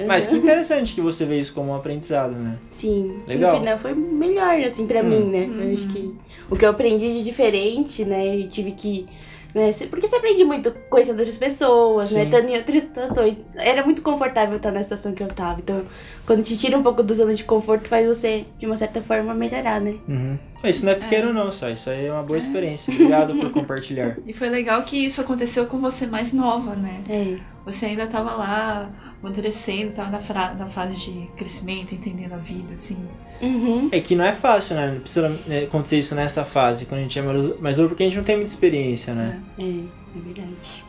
Mas 0.07 0.25
que 0.27 0.35
interessante 0.35 0.93
que 0.95 1.01
você 1.01 1.25
vê 1.25 1.39
isso 1.39 1.53
como 1.53 1.71
um 1.71 1.75
aprendizado, 1.75 2.31
né? 2.31 2.57
Sim. 2.71 3.21
Legal. 3.27 3.53
No 3.53 3.59
final 3.59 3.77
foi 3.77 3.93
melhor, 3.93 4.59
assim, 4.61 4.87
pra 4.87 5.01
Hum. 5.01 5.09
mim, 5.09 5.23
né? 5.25 5.47
Eu 5.67 5.73
acho 5.73 5.87
que 5.89 6.15
o 6.49 6.55
que 6.55 6.65
eu 6.65 6.69
aprendi 6.69 7.11
de 7.13 7.23
diferente, 7.23 8.05
né? 8.05 8.37
Eu 8.41 8.47
tive 8.49 8.71
que. 8.71 9.07
Né, 9.55 9.71
porque 9.89 10.05
você 10.05 10.17
aprende 10.17 10.43
muito 10.43 10.69
conhecendo 10.89 11.19
outras 11.19 11.37
pessoas, 11.37 12.11
né? 12.11 12.23
Sim. 12.23 12.25
Estando 12.25 12.49
em 12.49 12.57
outras 12.57 12.83
situações. 12.83 13.37
Era 13.55 13.85
muito 13.85 14.01
confortável 14.01 14.57
estar 14.57 14.69
na 14.69 14.83
situação 14.83 15.13
que 15.13 15.23
eu 15.23 15.29
tava. 15.29 15.61
Então, 15.61 15.81
quando 16.25 16.43
te 16.43 16.57
tira 16.57 16.77
um 16.77 16.83
pouco 16.83 17.01
da 17.01 17.15
zona 17.15 17.33
de 17.33 17.45
conforto, 17.45 17.87
faz 17.87 18.05
você, 18.05 18.45
de 18.59 18.65
uma 18.65 18.75
certa 18.75 19.01
forma, 19.01 19.33
melhorar, 19.33 19.79
né? 19.79 19.95
Uhum. 20.09 20.37
Isso 20.61 20.85
não 20.85 20.91
é 20.91 20.95
pequeno 20.95 21.31
não, 21.31 21.53
Sai. 21.53 21.71
Isso 21.71 21.89
aí 21.89 22.05
é 22.05 22.11
uma 22.11 22.23
boa 22.23 22.37
experiência. 22.37 22.93
Obrigado 22.93 23.33
por 23.33 23.49
compartilhar. 23.51 24.17
E 24.27 24.33
foi 24.33 24.49
legal 24.49 24.81
que 24.83 25.05
isso 25.05 25.21
aconteceu 25.21 25.67
com 25.67 25.79
você 25.79 26.05
mais 26.05 26.33
nova, 26.33 26.75
né? 26.75 27.01
É. 27.09 27.37
Você 27.63 27.85
ainda 27.85 28.07
tava 28.07 28.33
lá, 28.35 28.89
amadurecendo, 29.21 29.93
tava 29.93 30.09
na, 30.11 30.19
fra- 30.19 30.53
na 30.53 30.67
fase 30.67 30.99
de 31.11 31.27
crescimento, 31.35 31.93
entendendo 31.95 32.33
a 32.33 32.37
vida, 32.37 32.73
assim. 32.73 32.97
Uhum. 33.41 33.89
É 33.91 33.99
que 33.99 34.15
não 34.15 34.23
é 34.25 34.31
fácil, 34.33 34.75
né? 34.75 34.91
Não 34.93 34.99
precisa 35.01 35.29
né, 35.47 35.63
acontecer 35.63 35.97
isso 35.97 36.15
nessa 36.15 36.45
fase, 36.45 36.85
quando 36.85 36.99
a 36.99 37.03
gente 37.03 37.17
é 37.19 37.21
mais 37.59 37.77
novo, 37.77 37.89
porque 37.89 38.03
a 38.03 38.05
gente 38.07 38.17
não 38.17 38.23
tem 38.23 38.35
muita 38.37 38.51
experiência, 38.51 39.13
né? 39.13 39.41
É, 39.57 39.63
é 39.63 40.19
verdade. 40.23 40.85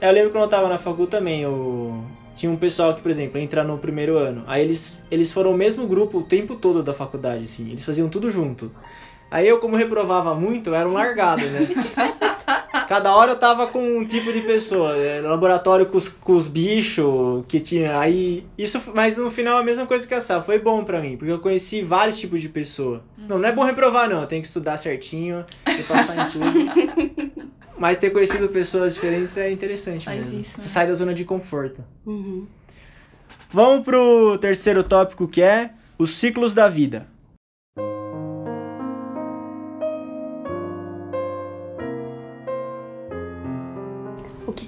Eu 0.00 0.12
lembro 0.12 0.30
quando 0.30 0.44
eu 0.44 0.48
tava 0.48 0.68
na 0.68 0.78
facu 0.78 1.06
também, 1.06 1.42
eu... 1.42 2.04
tinha 2.36 2.50
um 2.52 2.56
pessoal 2.56 2.94
que, 2.94 3.00
por 3.02 3.10
exemplo, 3.10 3.38
entra 3.40 3.64
no 3.64 3.78
primeiro 3.78 4.16
ano. 4.16 4.44
Aí 4.46 4.62
eles, 4.62 5.02
eles 5.10 5.32
foram 5.32 5.52
o 5.52 5.56
mesmo 5.56 5.86
grupo 5.86 6.18
o 6.18 6.22
tempo 6.22 6.54
todo 6.54 6.82
da 6.82 6.94
faculdade, 6.94 7.44
assim. 7.44 7.70
Eles 7.70 7.84
faziam 7.84 8.08
tudo 8.08 8.30
junto. 8.30 8.70
Aí 9.30 9.46
eu, 9.48 9.58
como 9.58 9.76
reprovava 9.76 10.34
muito, 10.34 10.74
era 10.74 10.88
um 10.88 10.92
largado, 10.92 11.44
né? 11.46 11.66
Cada 12.88 13.14
hora 13.14 13.32
eu 13.32 13.38
tava 13.38 13.66
com 13.66 13.98
um 13.98 14.04
tipo 14.06 14.32
de 14.32 14.40
pessoa. 14.40 14.96
né? 14.96 15.20
No 15.20 15.28
laboratório 15.28 15.84
com 15.86 15.98
os, 15.98 16.08
com 16.08 16.32
os 16.34 16.48
bichos 16.48 17.44
que 17.46 17.60
tinha. 17.60 17.98
Aí. 17.98 18.46
Isso, 18.56 18.80
mas 18.94 19.16
no 19.18 19.30
final 19.30 19.58
a 19.58 19.62
mesma 19.62 19.86
coisa 19.86 20.06
que 20.06 20.14
a 20.14 20.20
Sá. 20.22 20.40
Foi 20.40 20.58
bom 20.58 20.82
pra 20.84 20.98
mim, 21.00 21.16
porque 21.16 21.30
eu 21.30 21.38
conheci 21.38 21.82
vários 21.82 22.18
tipos 22.18 22.40
de 22.40 22.48
pessoa. 22.48 23.02
Não, 23.18 23.38
não 23.38 23.46
é 23.48 23.52
bom 23.52 23.62
reprovar, 23.62 24.08
não. 24.08 24.24
Tem 24.26 24.40
que 24.40 24.46
estudar 24.46 24.78
certinho 24.78 25.44
e 25.68 25.82
passar 25.82 26.16
em 26.16 26.30
tudo. 26.30 27.48
Mas 27.78 27.98
ter 27.98 28.10
conhecido 28.10 28.48
pessoas 28.48 28.94
diferentes 28.94 29.36
é 29.36 29.50
interessante 29.52 30.04
Faz 30.06 30.18
mesmo. 30.18 30.40
isso, 30.40 30.56
Você 30.56 30.62
né? 30.62 30.66
sai 30.68 30.86
da 30.88 30.94
zona 30.94 31.14
de 31.14 31.24
conforto. 31.24 31.84
Uhum. 32.04 32.46
Vamos 33.52 33.84
pro 33.84 34.36
terceiro 34.38 34.82
tópico 34.82 35.28
que 35.28 35.40
é 35.40 35.70
os 35.98 36.10
ciclos 36.16 36.54
da 36.54 36.68
vida. 36.68 37.06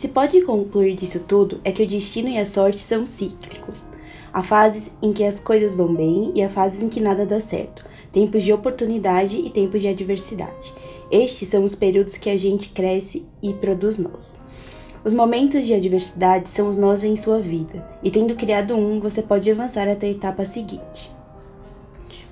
Se 0.01 0.09
pode 0.09 0.41
concluir 0.41 0.95
disso 0.95 1.21
tudo 1.21 1.61
é 1.63 1.71
que 1.71 1.83
o 1.83 1.87
destino 1.87 2.31
e 2.31 2.39
a 2.39 2.47
sorte 2.47 2.81
são 2.81 3.05
cíclicos. 3.05 3.87
Há 4.33 4.43
fases 4.43 4.91
em 5.03 5.13
que 5.13 5.23
as 5.23 5.39
coisas 5.39 5.75
vão 5.75 5.95
bem 5.95 6.33
e 6.35 6.43
há 6.43 6.49
fases 6.49 6.83
em 6.83 6.89
que 6.89 7.03
nada 7.03 7.27
dá 7.27 7.39
certo. 7.39 7.85
Tempos 8.11 8.43
de 8.43 8.51
oportunidade 8.51 9.37
e 9.37 9.51
tempos 9.51 9.79
de 9.83 9.89
adversidade. 9.89 10.73
Estes 11.11 11.49
são 11.49 11.65
os 11.65 11.75
períodos 11.75 12.17
que 12.17 12.31
a 12.31 12.39
gente 12.39 12.71
cresce 12.71 13.27
e 13.43 13.53
produz 13.53 13.99
nós. 13.99 14.39
Os 15.05 15.13
momentos 15.13 15.67
de 15.67 15.75
adversidade 15.75 16.49
são 16.49 16.71
os 16.71 16.79
nós 16.79 17.05
em 17.05 17.15
sua 17.15 17.39
vida, 17.39 17.87
e 18.03 18.11
tendo 18.11 18.35
criado 18.35 18.75
um, 18.75 19.01
você 19.01 19.21
pode 19.21 19.51
avançar 19.51 19.87
até 19.87 20.07
a 20.07 20.13
etapa 20.13 20.47
seguinte. 20.47 21.15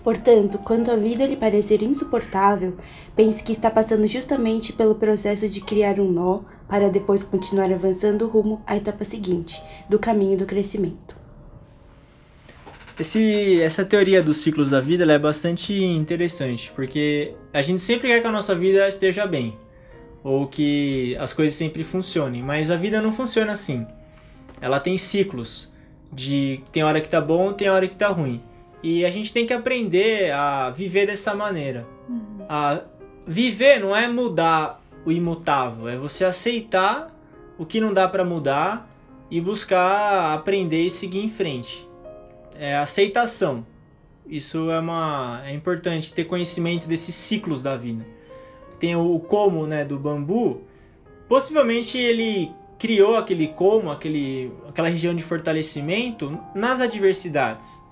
Portanto, 0.02 0.58
quando 0.64 0.90
a 0.90 0.96
vida 0.96 1.26
lhe 1.26 1.36
parecer 1.36 1.82
insuportável, 1.82 2.78
pense 3.14 3.42
que 3.42 3.52
está 3.52 3.70
passando 3.70 4.06
justamente 4.06 4.72
pelo 4.72 4.94
processo 4.94 5.46
de 5.50 5.60
criar 5.60 6.00
um 6.00 6.10
nó 6.10 6.40
para 6.68 6.90
depois 6.90 7.22
continuar 7.22 7.72
avançando 7.72 8.26
rumo 8.28 8.62
à 8.66 8.76
etapa 8.76 9.04
seguinte 9.04 9.62
do 9.88 9.98
caminho 9.98 10.36
do 10.36 10.46
crescimento. 10.46 11.16
Esse, 12.98 13.60
essa 13.62 13.84
teoria 13.84 14.22
dos 14.22 14.38
ciclos 14.38 14.70
da 14.70 14.80
vida 14.80 15.04
ela 15.04 15.12
é 15.12 15.18
bastante 15.18 15.72
interessante, 15.74 16.72
porque 16.74 17.34
a 17.52 17.62
gente 17.62 17.80
sempre 17.80 18.08
quer 18.08 18.20
que 18.20 18.26
a 18.26 18.32
nossa 18.32 18.54
vida 18.54 18.88
esteja 18.88 19.26
bem. 19.26 19.56
ou 20.22 20.46
que 20.46 21.16
as 21.18 21.32
coisas 21.32 21.56
sempre 21.56 21.84
funcionem, 21.84 22.42
mas 22.42 22.70
a 22.70 22.76
vida 22.76 23.00
não 23.00 23.12
funciona 23.12 23.52
assim. 23.52 23.86
Ela 24.60 24.80
tem 24.80 24.96
ciclos 24.96 25.72
de 26.12 26.60
tem 26.72 26.82
hora 26.82 27.00
que 27.00 27.08
tá 27.08 27.20
bom, 27.20 27.52
tem 27.52 27.68
hora 27.70 27.86
que 27.86 27.96
tá 27.96 28.08
ruim. 28.08 28.42
E 28.82 29.04
a 29.04 29.10
gente 29.10 29.32
tem 29.32 29.46
que 29.46 29.52
aprender 29.52 30.32
a 30.32 30.70
viver 30.70 31.06
dessa 31.06 31.34
maneira. 31.34 31.86
Uhum. 32.08 32.44
A 32.48 32.80
viver 33.26 33.80
não 33.80 33.94
é 33.94 34.08
mudar 34.08 34.82
o 35.08 35.12
imutável, 35.12 35.88
é 35.88 35.96
você 35.96 36.22
aceitar 36.22 37.10
o 37.56 37.64
que 37.64 37.80
não 37.80 37.94
dá 37.94 38.06
para 38.06 38.26
mudar 38.26 38.94
e 39.30 39.40
buscar 39.40 40.34
aprender 40.34 40.84
e 40.84 40.90
seguir 40.90 41.24
em 41.24 41.30
frente. 41.30 41.88
É 42.54 42.76
aceitação. 42.76 43.66
Isso 44.26 44.70
é 44.70 44.78
uma 44.78 45.40
é 45.46 45.54
importante 45.54 46.12
ter 46.12 46.24
conhecimento 46.24 46.86
desses 46.86 47.14
ciclos 47.14 47.62
da 47.62 47.74
vida. 47.74 48.06
Tem 48.78 48.94
o 48.96 49.18
como, 49.18 49.66
né, 49.66 49.82
do 49.82 49.98
bambu. 49.98 50.60
Possivelmente 51.26 51.96
ele 51.96 52.52
criou 52.78 53.16
aquele 53.16 53.48
como, 53.48 53.90
aquele, 53.90 54.52
aquela 54.68 54.90
região 54.90 55.14
de 55.14 55.24
fortalecimento 55.24 56.38
nas 56.54 56.82
adversidades. 56.82 57.82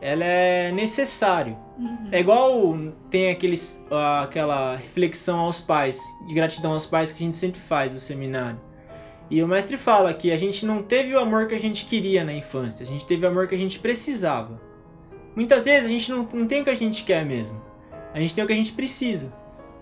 Ela 0.00 0.24
é 0.24 0.72
necessário. 0.72 1.56
Uhum. 1.78 2.08
É 2.10 2.20
igual 2.20 2.78
tem 3.10 3.30
aqueles, 3.30 3.84
aquela 4.22 4.76
reflexão 4.76 5.40
aos 5.40 5.60
pais, 5.60 6.00
de 6.26 6.34
gratidão 6.34 6.72
aos 6.72 6.86
pais 6.86 7.12
que 7.12 7.22
a 7.22 7.26
gente 7.26 7.36
sempre 7.36 7.60
faz 7.60 7.92
no 7.92 8.00
seminário. 8.00 8.60
E 9.30 9.42
o 9.42 9.46
mestre 9.46 9.76
fala 9.76 10.12
que 10.12 10.32
a 10.32 10.36
gente 10.36 10.66
não 10.66 10.82
teve 10.82 11.14
o 11.14 11.18
amor 11.18 11.46
que 11.46 11.54
a 11.54 11.60
gente 11.60 11.84
queria 11.84 12.24
na 12.24 12.32
infância, 12.32 12.84
a 12.84 12.86
gente 12.86 13.06
teve 13.06 13.24
o 13.24 13.28
amor 13.28 13.46
que 13.46 13.54
a 13.54 13.58
gente 13.58 13.78
precisava. 13.78 14.60
Muitas 15.36 15.64
vezes 15.66 15.86
a 15.86 15.88
gente 15.88 16.10
não, 16.10 16.28
não 16.32 16.46
tem 16.46 16.62
o 16.62 16.64
que 16.64 16.70
a 16.70 16.74
gente 16.74 17.04
quer 17.04 17.24
mesmo, 17.24 17.60
a 18.12 18.18
gente 18.18 18.34
tem 18.34 18.42
o 18.42 18.46
que 18.46 18.52
a 18.52 18.56
gente 18.56 18.72
precisa. 18.72 19.32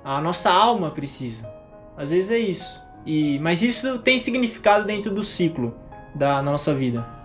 A 0.04 0.20
nossa 0.20 0.50
alma 0.50 0.90
precisa. 0.90 1.50
Às 1.96 2.10
vezes 2.10 2.30
é 2.30 2.38
isso. 2.38 2.80
E, 3.06 3.38
mas 3.38 3.62
isso 3.62 3.98
tem 4.00 4.18
significado 4.18 4.84
dentro 4.84 5.14
do 5.14 5.24
ciclo 5.24 5.74
da 6.14 6.42
nossa 6.42 6.74
vida. 6.74 7.17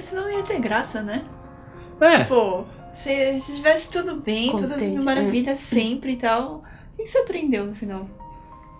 Mas 0.00 0.06
senão 0.06 0.22
não 0.22 0.30
ia 0.30 0.42
ter 0.42 0.58
graça, 0.58 1.02
né? 1.02 1.26
É, 2.00 2.24
Pô, 2.24 2.64
se, 2.94 3.38
se 3.38 3.54
tivesse 3.54 3.90
tudo 3.90 4.16
bem, 4.16 4.50
todas 4.50 4.70
as 4.70 4.76
Contente, 4.78 4.94
mil 4.94 5.02
maravilhas 5.02 5.58
sempre 5.58 6.12
e 6.12 6.16
tal, 6.16 6.64
o 6.94 6.96
que 6.96 7.04
você 7.04 7.18
aprendeu 7.18 7.66
no 7.66 7.74
final? 7.74 8.08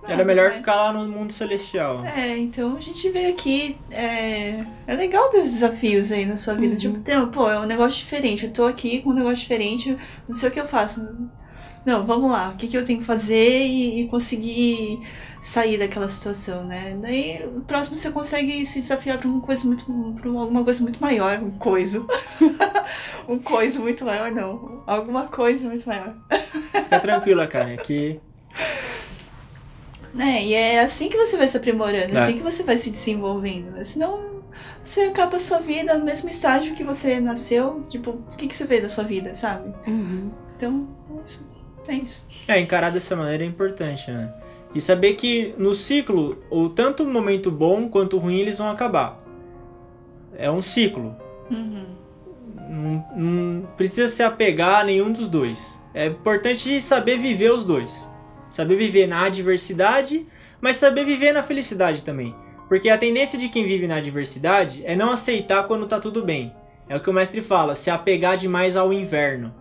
era 0.04 0.12
Nada, 0.12 0.24
melhor 0.24 0.48
né? 0.48 0.56
ficar 0.56 0.76
lá 0.76 0.92
no 0.94 1.06
mundo 1.06 1.30
celestial. 1.30 2.02
É, 2.06 2.38
então 2.38 2.74
a 2.74 2.80
gente 2.80 3.06
veio 3.10 3.28
aqui. 3.28 3.76
É, 3.90 4.64
é 4.86 4.94
legal 4.94 5.28
ter 5.28 5.40
os 5.40 5.52
desafios 5.52 6.10
aí 6.10 6.24
na 6.24 6.38
sua 6.38 6.54
vida. 6.54 6.72
Uhum. 6.72 6.78
Tipo, 6.78 7.00
tem, 7.00 7.26
pô, 7.26 7.50
é 7.50 7.60
um 7.60 7.66
negócio 7.66 7.98
diferente. 7.98 8.46
Eu 8.46 8.50
tô 8.50 8.64
aqui 8.64 9.02
com 9.02 9.10
um 9.10 9.14
negócio 9.14 9.36
diferente, 9.36 9.94
não 10.26 10.34
sei 10.34 10.48
o 10.48 10.52
que 10.52 10.58
eu 10.58 10.68
faço. 10.68 11.06
Não, 11.84 12.04
vamos 12.06 12.30
lá, 12.30 12.50
o 12.50 12.56
que, 12.56 12.68
que 12.68 12.76
eu 12.76 12.84
tenho 12.84 12.98
que 13.00 13.04
fazer 13.06 13.66
e, 13.66 14.00
e 14.02 14.08
conseguir 14.08 15.00
sair 15.42 15.78
daquela 15.78 16.08
situação, 16.08 16.64
né? 16.64 16.94
Daí 17.00 17.42
o 17.56 17.62
próximo 17.62 17.96
você 17.96 18.10
consegue 18.10 18.66
se 18.66 18.80
desafiar 18.80 19.16
pra 19.18 19.26
uma 19.28 19.40
coisa 19.40 19.66
muito. 19.66 19.84
pra 20.20 20.28
uma- 20.28 20.42
alguma 20.42 20.62
coisa 20.62 20.82
muito 20.82 21.00
maior, 21.00 21.38
um 21.42 21.50
coisa. 21.52 22.04
um 23.26 23.38
coisa 23.38 23.80
muito 23.80 24.04
maior, 24.04 24.30
não. 24.30 24.82
Alguma 24.86 25.24
coisa 25.26 25.66
muito 25.68 25.86
maior. 25.88 26.14
Fica 26.72 27.00
tranquila, 27.00 27.46
cara, 27.46 27.74
que 27.78 28.20
Né? 30.12 30.44
E 30.44 30.54
é 30.54 30.80
assim 30.80 31.08
que 31.08 31.16
você 31.16 31.36
vai 31.36 31.48
se 31.48 31.56
aprimorando, 31.56 32.14
é 32.14 32.20
É. 32.20 32.22
assim 32.24 32.36
que 32.36 32.42
você 32.42 32.62
vai 32.62 32.76
se 32.76 32.90
desenvolvendo, 32.90 33.70
né? 33.70 33.84
Senão 33.84 34.40
você 34.84 35.02
acaba 35.02 35.36
a 35.36 35.40
sua 35.40 35.58
vida 35.60 35.96
no 35.96 36.04
mesmo 36.04 36.28
estágio 36.28 36.74
que 36.74 36.84
você 36.84 37.20
nasceu. 37.20 37.84
Tipo, 37.88 38.10
o 38.10 38.36
que, 38.36 38.46
que 38.48 38.54
você 38.54 38.64
vê 38.64 38.80
da 38.80 38.88
sua 38.88 39.04
vida, 39.04 39.34
sabe? 39.34 39.72
Uhum. 39.86 40.30
Então, 40.56 40.86
é 41.18 41.24
isso. 41.24 41.49
É 41.88 41.94
isso. 41.94 42.24
É, 42.46 42.60
encarar 42.60 42.90
dessa 42.90 43.16
maneira 43.16 43.44
é 43.44 43.46
importante, 43.46 44.10
né? 44.10 44.32
E 44.74 44.80
saber 44.80 45.14
que 45.14 45.54
no 45.58 45.74
ciclo, 45.74 46.38
ou 46.48 46.70
tanto 46.70 47.02
o 47.02 47.06
momento 47.06 47.50
bom 47.50 47.88
quanto 47.88 48.16
o 48.16 48.20
ruim, 48.20 48.38
eles 48.38 48.58
vão 48.58 48.70
acabar. 48.70 49.20
É 50.36 50.50
um 50.50 50.62
ciclo. 50.62 51.16
Uhum. 51.50 51.86
Não, 52.68 53.06
não 53.16 53.68
precisa 53.76 54.06
se 54.08 54.22
apegar 54.22 54.80
a 54.80 54.84
nenhum 54.84 55.12
dos 55.12 55.28
dois. 55.28 55.82
É 55.92 56.06
importante 56.06 56.80
saber 56.80 57.18
viver 57.18 57.50
os 57.50 57.64
dois. 57.64 58.08
Saber 58.48 58.76
viver 58.76 59.08
na 59.08 59.24
adversidade, 59.24 60.26
mas 60.60 60.76
saber 60.76 61.04
viver 61.04 61.32
na 61.32 61.42
felicidade 61.42 62.02
também. 62.02 62.34
Porque 62.68 62.88
a 62.88 62.98
tendência 62.98 63.36
de 63.36 63.48
quem 63.48 63.66
vive 63.66 63.88
na 63.88 63.96
adversidade 63.96 64.82
é 64.86 64.94
não 64.94 65.10
aceitar 65.10 65.66
quando 65.66 65.88
tá 65.88 65.98
tudo 65.98 66.24
bem. 66.24 66.54
É 66.88 66.94
o 66.94 67.00
que 67.00 67.10
o 67.10 67.12
mestre 67.12 67.42
fala, 67.42 67.74
se 67.74 67.90
apegar 67.90 68.36
demais 68.36 68.76
ao 68.76 68.92
inverno. 68.92 69.52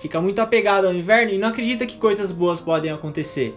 Fica 0.00 0.20
muito 0.20 0.40
apegado 0.40 0.86
ao 0.86 0.94
inverno 0.94 1.32
e 1.32 1.38
não 1.38 1.48
acredita 1.48 1.86
que 1.86 1.98
coisas 1.98 2.32
boas 2.32 2.60
podem 2.60 2.90
acontecer. 2.90 3.54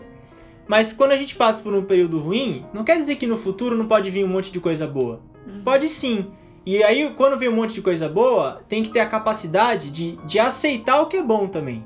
Mas 0.67 0.93
quando 0.93 1.11
a 1.11 1.17
gente 1.17 1.35
passa 1.35 1.61
por 1.63 1.73
um 1.73 1.83
período 1.83 2.19
ruim, 2.19 2.65
não 2.73 2.83
quer 2.83 2.97
dizer 2.97 3.15
que 3.15 3.25
no 3.27 3.37
futuro 3.37 3.77
não 3.77 3.87
pode 3.87 4.09
vir 4.09 4.23
um 4.23 4.27
monte 4.27 4.51
de 4.51 4.59
coisa 4.59 4.85
boa. 4.85 5.21
Uhum. 5.47 5.61
Pode 5.63 5.87
sim. 5.89 6.27
E 6.65 6.81
aí, 6.83 7.11
quando 7.17 7.37
vem 7.37 7.49
um 7.49 7.55
monte 7.55 7.73
de 7.73 7.81
coisa 7.81 8.07
boa, 8.07 8.61
tem 8.69 8.83
que 8.83 8.89
ter 8.89 9.01
a 9.01 9.05
capacidade 9.05 9.89
de, 9.91 10.17
de 10.25 10.39
aceitar 10.39 11.01
o 11.01 11.07
que 11.07 11.17
é 11.17 11.23
bom 11.23 11.47
também. 11.47 11.83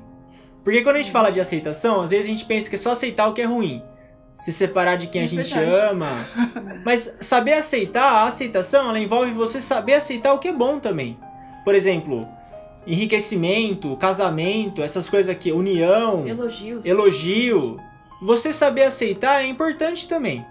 Porque 0.62 0.82
quando 0.82 0.96
a 0.96 0.98
gente 1.02 1.10
fala 1.10 1.30
de 1.30 1.40
aceitação, 1.40 2.00
às 2.02 2.10
vezes 2.10 2.26
a 2.26 2.28
gente 2.28 2.44
pensa 2.44 2.68
que 2.68 2.76
é 2.76 2.78
só 2.78 2.92
aceitar 2.92 3.26
o 3.26 3.32
que 3.32 3.40
é 3.42 3.44
ruim. 3.44 3.82
Se 4.34 4.52
separar 4.52 4.96
de 4.96 5.08
quem 5.08 5.22
a 5.22 5.24
É 5.24 5.28
gente 5.28 5.52
verdade. 5.52 5.90
ama. 5.90 6.08
Mas 6.86 7.16
saber 7.20 7.54
aceitar, 7.54 8.04
a 8.04 8.24
aceitação, 8.24 8.88
ela 8.88 9.00
envolve 9.00 9.32
você 9.32 9.60
saber 9.60 9.94
aceitar 9.94 10.32
o 10.32 10.38
que 10.38 10.46
é 10.48 10.52
bom 10.52 10.78
também. 10.78 11.18
Por 11.64 11.74
exemplo, 11.74 12.28
enriquecimento, 12.88 13.94
casamento, 13.96 14.82
essas 14.82 15.08
coisas 15.08 15.30
aqui, 15.30 15.52
união, 15.52 16.26
Elogios. 16.26 16.86
elogio. 16.86 17.78
Você 18.22 18.52
saber 18.52 18.84
aceitar 18.84 19.42
é 19.44 19.46
importante 19.46 20.08
também. 20.08 20.44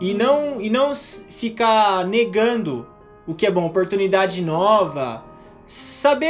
E 0.00 0.14
não, 0.14 0.60
e 0.60 0.70
não 0.70 0.94
ficar 0.94 2.06
negando 2.06 2.86
o 3.26 3.34
que 3.34 3.46
é 3.46 3.50
bom, 3.50 3.66
oportunidade 3.66 4.40
nova. 4.40 5.24
Saber 5.66 6.26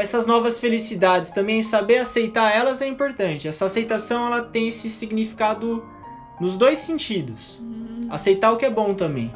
essas 0.00 0.26
novas 0.26 0.58
felicidades 0.60 1.30
também, 1.30 1.62
saber 1.62 1.98
aceitar 1.98 2.54
elas 2.54 2.82
é 2.82 2.86
importante. 2.86 3.48
Essa 3.48 3.64
aceitação 3.66 4.26
ela 4.26 4.42
tem 4.42 4.68
esse 4.68 4.88
significado 4.90 5.84
nos 6.40 6.56
dois 6.56 6.78
sentidos. 6.78 7.58
Uhum. 7.60 8.08
Aceitar 8.10 8.52
o 8.52 8.56
que 8.56 8.64
é 8.64 8.70
bom 8.70 8.92
também. 8.94 9.32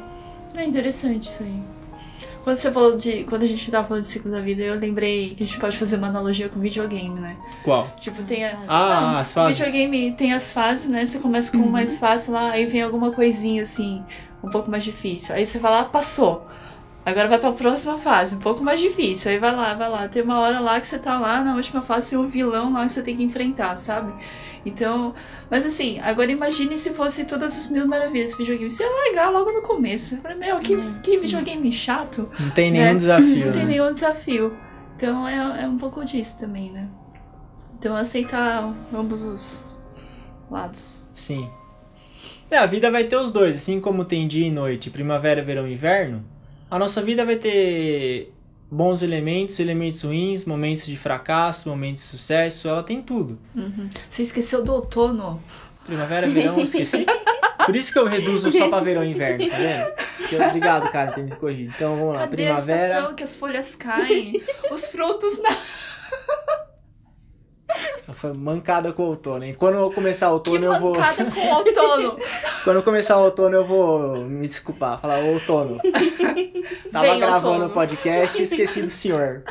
É 0.55 0.63
interessante 0.63 1.29
isso 1.29 1.41
aí. 1.41 1.68
Quando 2.43 2.55
você 2.55 2.71
falou 2.71 2.97
de. 2.97 3.23
Quando 3.25 3.43
a 3.43 3.47
gente 3.47 3.69
tava 3.69 3.87
falando 3.87 4.03
de 4.03 4.09
ciclo 4.09 4.31
da 4.31 4.41
vida, 4.41 4.61
eu 4.63 4.75
lembrei 4.79 5.35
que 5.35 5.43
a 5.43 5.45
gente 5.45 5.59
pode 5.59 5.77
fazer 5.77 5.97
uma 5.97 6.07
analogia 6.07 6.49
com 6.49 6.59
videogame, 6.59 7.19
né? 7.19 7.37
Qual? 7.63 7.91
Tipo, 7.97 8.23
tem 8.23 8.45
a. 8.45 8.57
Ah, 8.67 9.01
Não, 9.01 9.17
as 9.17 9.31
fases. 9.33 9.57
Videogame 9.57 10.11
tem 10.13 10.33
as 10.33 10.51
fases, 10.51 10.89
né? 10.89 11.05
Você 11.05 11.19
começa 11.19 11.51
com 11.51 11.57
o 11.63 11.71
mais 11.71 11.99
fácil 11.99 12.33
lá, 12.33 12.51
aí 12.51 12.65
vem 12.65 12.81
alguma 12.81 13.11
coisinha 13.11 13.63
assim, 13.63 14.03
um 14.43 14.49
pouco 14.49 14.71
mais 14.71 14.83
difícil. 14.83 15.35
Aí 15.35 15.45
você 15.45 15.59
vai 15.59 15.71
lá, 15.71 15.83
passou. 15.83 16.47
Agora 17.09 17.27
vai 17.27 17.39
pra 17.39 17.51
próxima 17.51 17.97
fase, 17.97 18.35
um 18.35 18.39
pouco 18.39 18.63
mais 18.63 18.79
difícil. 18.79 19.31
Aí 19.31 19.37
vai 19.39 19.55
lá, 19.55 19.73
vai 19.73 19.89
lá. 19.89 20.07
Tem 20.07 20.21
uma 20.21 20.39
hora 20.39 20.59
lá 20.59 20.79
que 20.79 20.87
você 20.87 20.99
tá 20.99 21.19
lá 21.19 21.41
na 21.43 21.55
última 21.55 21.81
fase, 21.81 22.11
tem 22.11 22.19
um 22.19 22.27
vilão 22.27 22.71
lá 22.73 22.85
que 22.85 22.93
você 22.93 23.01
tem 23.01 23.17
que 23.17 23.23
enfrentar, 23.23 23.75
sabe? 23.77 24.13
Então, 24.65 25.13
mas 25.49 25.65
assim, 25.65 25.99
agora 25.99 26.31
imagine 26.31 26.77
se 26.77 26.91
fosse 26.91 27.25
todas 27.25 27.57
as 27.57 27.67
mil 27.69 27.87
maravilhas 27.87 28.31
do 28.31 28.37
videogame. 28.37 28.69
Seria 28.69 29.09
legal 29.09 29.31
logo 29.31 29.51
no 29.51 29.61
começo. 29.61 30.15
Eu 30.15 30.21
falei, 30.21 30.37
meu, 30.37 30.59
que, 30.59 30.75
que 31.01 31.17
videogame 31.17 31.71
chato. 31.71 32.29
Não 32.39 32.49
tem 32.51 32.69
nenhum 32.71 32.85
Né? 32.85 32.95
desafio. 32.95 33.45
Não 33.45 33.53
tem 33.53 33.61
né? 33.65 33.71
nenhum 33.71 33.91
desafio. 33.91 34.57
Então 34.95 35.27
é, 35.27 35.63
é 35.63 35.67
um 35.67 35.77
pouco 35.77 36.03
disso 36.03 36.37
também, 36.37 36.71
né? 36.71 36.87
Então 37.77 37.95
aceitar 37.95 38.71
ambos 38.93 39.23
os 39.23 39.65
lados. 40.51 41.01
Sim. 41.15 41.49
É, 42.51 42.57
a 42.57 42.65
vida 42.65 42.91
vai 42.91 43.05
ter 43.05 43.15
os 43.15 43.31
dois, 43.31 43.55
assim 43.55 43.79
como 43.79 44.03
tem 44.03 44.27
dia 44.27 44.47
e 44.47 44.51
noite, 44.51 44.89
primavera, 44.89 45.41
verão 45.41 45.67
e 45.67 45.73
inverno. 45.73 46.23
A 46.69 46.77
nossa 46.77 47.01
vida 47.01 47.25
vai 47.25 47.35
ter 47.35 48.31
bons 48.69 49.01
elementos, 49.01 49.59
elementos 49.59 50.03
ruins, 50.03 50.45
momentos 50.45 50.85
de 50.85 50.95
fracasso, 50.95 51.67
momentos 51.69 52.03
de 52.03 52.09
sucesso, 52.09 52.67
ela 52.69 52.83
tem 52.83 53.01
tudo. 53.01 53.39
Uhum. 53.55 53.89
Você 54.09 54.21
esqueceu 54.21 54.63
do 54.63 54.73
outono. 54.73 55.41
Primavera, 55.85 56.27
verão, 56.27 56.57
eu 56.59 56.65
esqueci. 56.65 57.05
Por 57.65 57.75
isso 57.75 57.91
que 57.91 57.99
eu 57.99 58.05
reduzo 58.05 58.51
só 58.51 58.69
pra 58.69 58.79
verão 58.79 59.03
e 59.03 59.11
inverno, 59.11 59.49
tá 59.49 59.55
vendo? 59.57 60.45
Obrigado, 60.47 60.91
cara, 60.91 61.11
por 61.11 61.23
me 61.23 61.35
corrigido. 61.35 61.73
Então 61.75 61.95
vamos 61.97 62.13
lá, 62.13 62.19
Cadê 62.21 62.43
a 62.43 62.53
primavera. 62.55 62.87
estação 62.87 63.15
que 63.15 63.23
as 63.23 63.35
folhas 63.35 63.75
caem? 63.75 64.41
os 64.71 64.87
frutos 64.87 65.41
na... 65.41 65.49
Foi 68.13 68.33
mancada 68.33 68.91
com 68.91 69.03
o 69.03 69.07
outono, 69.07 69.43
hein? 69.43 69.53
Quando 69.57 69.75
eu 69.75 69.91
começar 69.91 70.31
o 70.31 70.39
Que 70.39 70.51
outono, 70.51 70.73
eu 70.73 70.79
vou. 70.79 70.95
mancada 70.95 71.25
com 71.25 71.39
o 71.39 71.49
outono. 71.55 72.19
Quando 72.63 72.75
eu 72.77 72.83
começar 72.83 73.17
o 73.17 73.23
outono, 73.25 73.55
eu 73.55 73.65
vou 73.65 74.17
me 74.17 74.47
desculpar, 74.47 74.99
falar 74.99 75.19
"Ô, 75.19 75.33
outono. 75.33 75.79
Tava 76.91 77.05
Vem, 77.05 77.19
gravando 77.19 77.65
o 77.65 77.69
podcast 77.69 78.39
e 78.39 78.43
esqueci 78.43 78.81
do 78.81 78.89
senhor. 78.89 79.43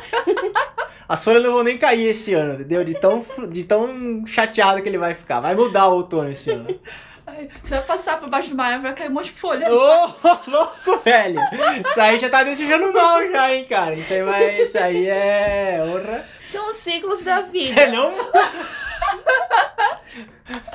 As 1.07 1.23
folhas 1.23 1.41
não 1.43 1.53
vão 1.53 1.63
nem 1.63 1.77
cair 1.77 2.07
esse 2.07 2.33
ano, 2.33 2.53
entendeu? 2.53 2.83
De 2.83 2.93
tão, 2.93 3.23
de 3.49 3.63
tão 3.63 4.25
chateado 4.27 4.81
que 4.81 4.87
ele 4.89 4.97
vai 4.99 5.15
ficar. 5.15 5.39
Vai 5.39 5.55
mudar 5.55 5.87
o 5.87 5.95
outono 5.95 6.31
esse 6.31 6.51
ano. 6.51 6.67
Ai, 7.39 7.47
Você 7.63 7.75
vai 7.75 7.83
passar 7.85 8.19
por 8.19 8.29
baixo 8.29 8.49
de 8.49 8.53
uma 8.53 8.65
árvore, 8.65 8.83
vai 8.83 8.93
cair 8.93 9.09
um 9.09 9.13
monte 9.13 9.25
de 9.25 9.31
folhas. 9.31 9.71
Ô, 9.71 10.13
louco, 10.51 10.97
velho! 11.05 11.39
Isso 11.89 12.01
aí 12.01 12.19
já 12.19 12.29
tá 12.29 12.43
desejando 12.43 12.91
mal 12.91 13.25
já, 13.31 13.53
hein, 13.55 13.65
cara? 13.69 13.95
Isso 13.95 14.11
aí, 14.13 14.23
vai, 14.23 14.61
isso 14.61 14.77
aí 14.77 15.07
é. 15.07 15.79
Orra. 15.81 16.25
São 16.43 16.67
os 16.69 16.75
ciclos 16.75 17.23
da 17.23 17.41
vida. 17.41 17.73
Você 17.73 17.87
não. 17.87 18.13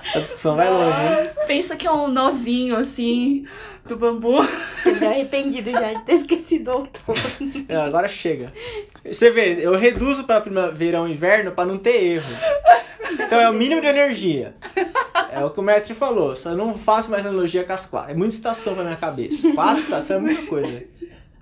Essa 0.06 0.20
discussão 0.20 0.56
vai 0.56 0.70
longe, 0.70 0.96
hein? 1.02 1.30
Pensa 1.46 1.76
que 1.76 1.86
é 1.86 1.92
um 1.92 2.08
nozinho 2.08 2.76
assim 2.76 3.46
do 3.84 3.96
bambu. 3.96 4.38
Eu 4.86 4.98
tô 4.98 5.06
arrependido 5.06 5.70
já 5.70 5.92
de 5.92 6.02
ter 6.04 6.14
esquecido 6.14 6.70
o 6.70 6.74
outono. 6.78 7.66
É, 7.68 7.76
agora 7.76 8.08
chega. 8.08 8.50
Você 9.04 9.30
vê, 9.30 9.58
eu 9.60 9.76
reduzo 9.76 10.24
pra 10.24 10.40
primavera 10.40 10.98
e 11.00 11.12
inverno 11.12 11.50
pra 11.52 11.66
não 11.66 11.76
ter 11.78 12.02
erro. 12.02 12.36
Então 13.12 13.38
é 13.38 13.50
o 13.50 13.52
mínimo 13.52 13.80
de 13.82 13.86
energia. 13.86 14.54
É 15.34 15.44
o 15.44 15.50
que 15.50 15.60
o 15.60 15.62
mestre 15.62 15.94
falou, 15.94 16.34
só 16.36 16.54
não 16.54 16.74
faço 16.74 17.10
mais 17.10 17.26
analogia 17.26 17.64
com 17.64 17.72
as 17.72 17.86
quatro. 17.86 18.12
É 18.12 18.14
muita 18.14 18.34
estação 18.34 18.74
pra 18.74 18.84
minha 18.84 18.96
cabeça. 18.96 19.50
Quatro 19.52 19.80
estações 19.80 20.10
é 20.10 20.20
muita 20.20 20.42
coisa. 20.46 20.82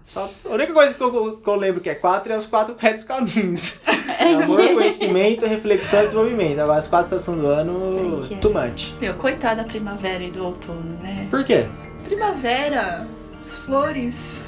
Só, 0.07 0.30
a 0.45 0.49
única 0.49 0.72
coisa 0.72 0.95
que 0.95 1.03
eu, 1.03 1.36
que 1.38 1.49
eu 1.49 1.55
lembro 1.55 1.80
que 1.80 1.88
é 1.88 1.95
quatro 1.95 2.32
é 2.32 2.36
os 2.36 2.47
quatro 2.47 2.74
retos 2.78 3.05
caminhos. 3.05 3.80
É 4.18 4.34
amor, 4.34 4.62
conhecimento, 4.74 5.47
reflexão 5.47 6.01
e 6.01 6.05
desenvolvimento. 6.05 6.61
Agora 6.61 6.78
as 6.78 6.86
quatro 6.86 7.07
estações 7.07 7.40
do 7.40 7.47
ano, 7.47 8.28
é. 8.30 8.36
too 8.36 8.53
much. 8.53 8.95
Meu, 9.01 9.14
coitada 9.14 9.62
da 9.62 9.68
primavera 9.68 10.22
e 10.22 10.30
do 10.30 10.45
outono, 10.45 10.99
né? 11.03 11.26
Por 11.30 11.45
quê? 11.45 11.66
Primavera, 12.05 13.07
as 13.45 13.59
flores. 13.59 14.45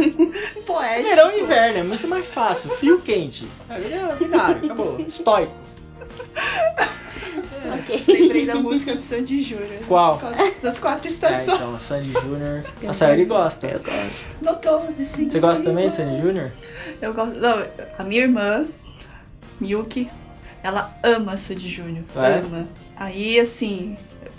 Poético. 0.66 1.08
Verão 1.08 1.30
e 1.30 1.40
inverno, 1.40 1.78
é 1.78 1.82
muito 1.82 2.08
mais 2.08 2.26
fácil. 2.26 2.70
Frio 2.70 3.00
quente. 3.00 3.46
É 3.68 4.14
binário, 4.16 4.64
acabou. 4.64 5.00
Estoico. 5.00 5.54
Lembrei 8.08 8.46
da 8.46 8.54
música 8.56 8.94
do 8.94 9.00
Sandy 9.00 9.42
Júnior. 9.42 9.80
Qual? 9.86 10.18
Das 10.18 10.20
quatro, 10.30 10.62
das 10.62 10.78
quatro 10.78 11.06
É, 11.06 11.10
estações. 11.10 11.56
então, 11.58 11.80
Sandy 11.80 12.10
Júnior. 12.12 12.64
A 12.88 12.92
Sayuri 12.92 13.24
gosta. 13.24 13.66
Eu 13.66 13.80
gosto. 13.80 14.24
No 14.42 14.50
outono, 14.50 14.94
assim. 15.00 15.30
Você 15.30 15.40
gosta 15.40 15.64
também, 15.64 15.90
Sandy 15.90 16.20
Júnior? 16.20 16.52
Eu 17.00 17.12
gosto. 17.14 17.34
Não, 17.36 17.66
a 17.98 18.04
minha 18.04 18.22
irmã, 18.22 18.66
Milky, 19.60 20.08
ela 20.62 20.96
ama 21.02 21.36
Sandy 21.36 21.68
Júnior. 21.68 22.04
É? 22.16 22.38
Ama. 22.38 22.68
Aí, 22.96 23.38
assim, 23.40 23.96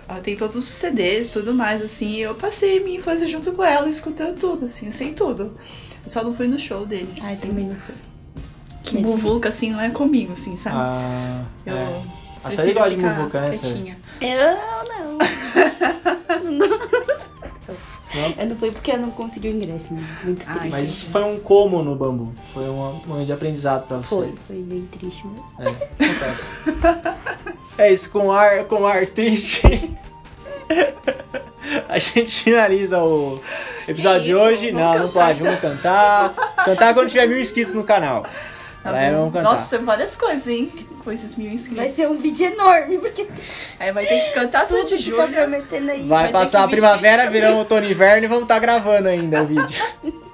ela 0.08 0.20
tem 0.20 0.36
todos 0.36 0.58
os 0.58 0.74
CDs 0.74 1.32
tudo 1.32 1.54
mais, 1.54 1.82
assim. 1.82 2.18
Eu 2.18 2.36
passei 2.36 2.80
minha 2.84 2.98
infância 3.00 3.28
junto 3.28 3.52
com 3.52 3.64
ela, 3.64 3.88
escutando 3.90 4.38
tudo, 4.40 4.66
assim, 4.66 4.88
eu 4.88 4.92
sei 4.92 5.14
tudo. 5.14 5.58
Eu 6.04 6.10
só 6.10 6.24
não 6.24 6.34
fui 6.34 6.48
no 6.48 6.58
show 6.58 6.86
deles. 6.86 7.24
Ai, 7.24 7.34
assim. 7.34 7.48
também 7.50 7.66
não 7.66 7.76
foi. 7.76 7.96
Que 8.84 8.98
muvuca, 9.00 9.50
assim, 9.50 9.72
não 9.72 9.82
é 9.82 9.90
comigo, 9.90 10.32
assim, 10.32 10.56
sabe? 10.56 10.78
Ah, 10.80 11.44
eu 11.66 11.76
é. 11.76 12.02
A 12.44 12.52
Sayuri 12.52 12.74
gosta 12.74 12.90
de 12.92 12.98
muvuca, 12.98 13.42
né. 13.42 13.52
Eu 14.22 14.54
não. 14.88 15.18
Não? 18.18 18.34
Eu 18.38 18.50
não 18.50 18.56
fui 18.56 18.72
porque 18.72 18.92
eu 18.92 18.98
não 18.98 19.12
consegui 19.12 19.50
o 19.50 19.52
ingresso, 19.52 19.94
né? 19.94 20.04
Muito 20.24 20.44
Ai, 20.48 20.56
triste. 20.56 20.72
Mas 20.72 20.84
isso 20.84 21.06
foi 21.08 21.24
um 21.24 21.40
como 21.40 21.84
no 21.84 21.96
bambu. 21.96 22.34
Foi 22.54 22.64
um 22.64 23.02
momento 23.06 23.26
de 23.26 23.34
aprendizado 23.34 23.88
pra 23.88 23.98
você. 23.98 24.08
Foi, 24.08 24.34
foi 24.48 24.56
bem 24.58 24.88
triste 24.92 25.24
mesmo. 25.28 25.46
É, 25.60 25.68
acontece. 25.68 27.18
É 27.78 27.94
isso, 27.94 28.10
com 28.10 28.32
ar, 28.32 28.64
com 28.64 28.88
ar 28.88 29.06
triste. 29.06 29.62
A 31.88 32.00
gente 32.00 32.44
finaliza 32.44 33.02
o 33.04 33.40
episódio 33.88 34.22
Que 34.22 34.28
de 34.28 34.36
hoje. 34.36 34.72
Vamos 34.72 34.82
não, 34.82 34.94
não 34.94 35.08
cantar, 35.08 35.28
pode, 35.28 35.44
vamos 35.44 35.60
cantar. 35.60 36.34
Cantar 36.66 36.94
quando 36.94 37.10
tiver 37.10 37.28
mil 37.28 37.40
inscritos 37.40 37.74
no 37.74 37.84
canal. 37.84 38.24
Tá 38.82 38.92
bom. 38.92 39.12
vamos 39.12 39.34
cantar. 39.34 39.44
Nossa, 39.44 39.78
várias 39.80 40.16
coisas, 40.16 40.48
hein? 40.48 40.72
Com 41.08 41.14
esses 41.14 41.38
mil 41.38 41.50
inscritos. 41.50 41.78
Vai 41.86 41.88
ser 41.88 42.10
um 42.10 42.18
vídeo 42.18 42.48
enorme, 42.48 42.98
porque 42.98 43.26
Aí 43.80 43.94
vai 43.94 44.06
ter 44.06 44.26
que 44.26 44.32
cantar 44.34 44.66
Sandy 44.66 44.92
tá 44.92 44.98
Júnior. 44.98 45.50
Vai, 46.06 46.26
ter 46.28 46.34
passar 46.34 46.66
a 46.66 46.68
primavera, 46.68 47.30
verão, 47.30 47.60
outono 47.60 47.86
e 47.86 47.92
inverno 47.92 48.26
e 48.26 48.28
vamos 48.28 48.44
estar 48.44 48.60
gravando 48.60 49.08
ainda 49.08 49.42
o 49.42 49.46
vídeo. 49.46 49.86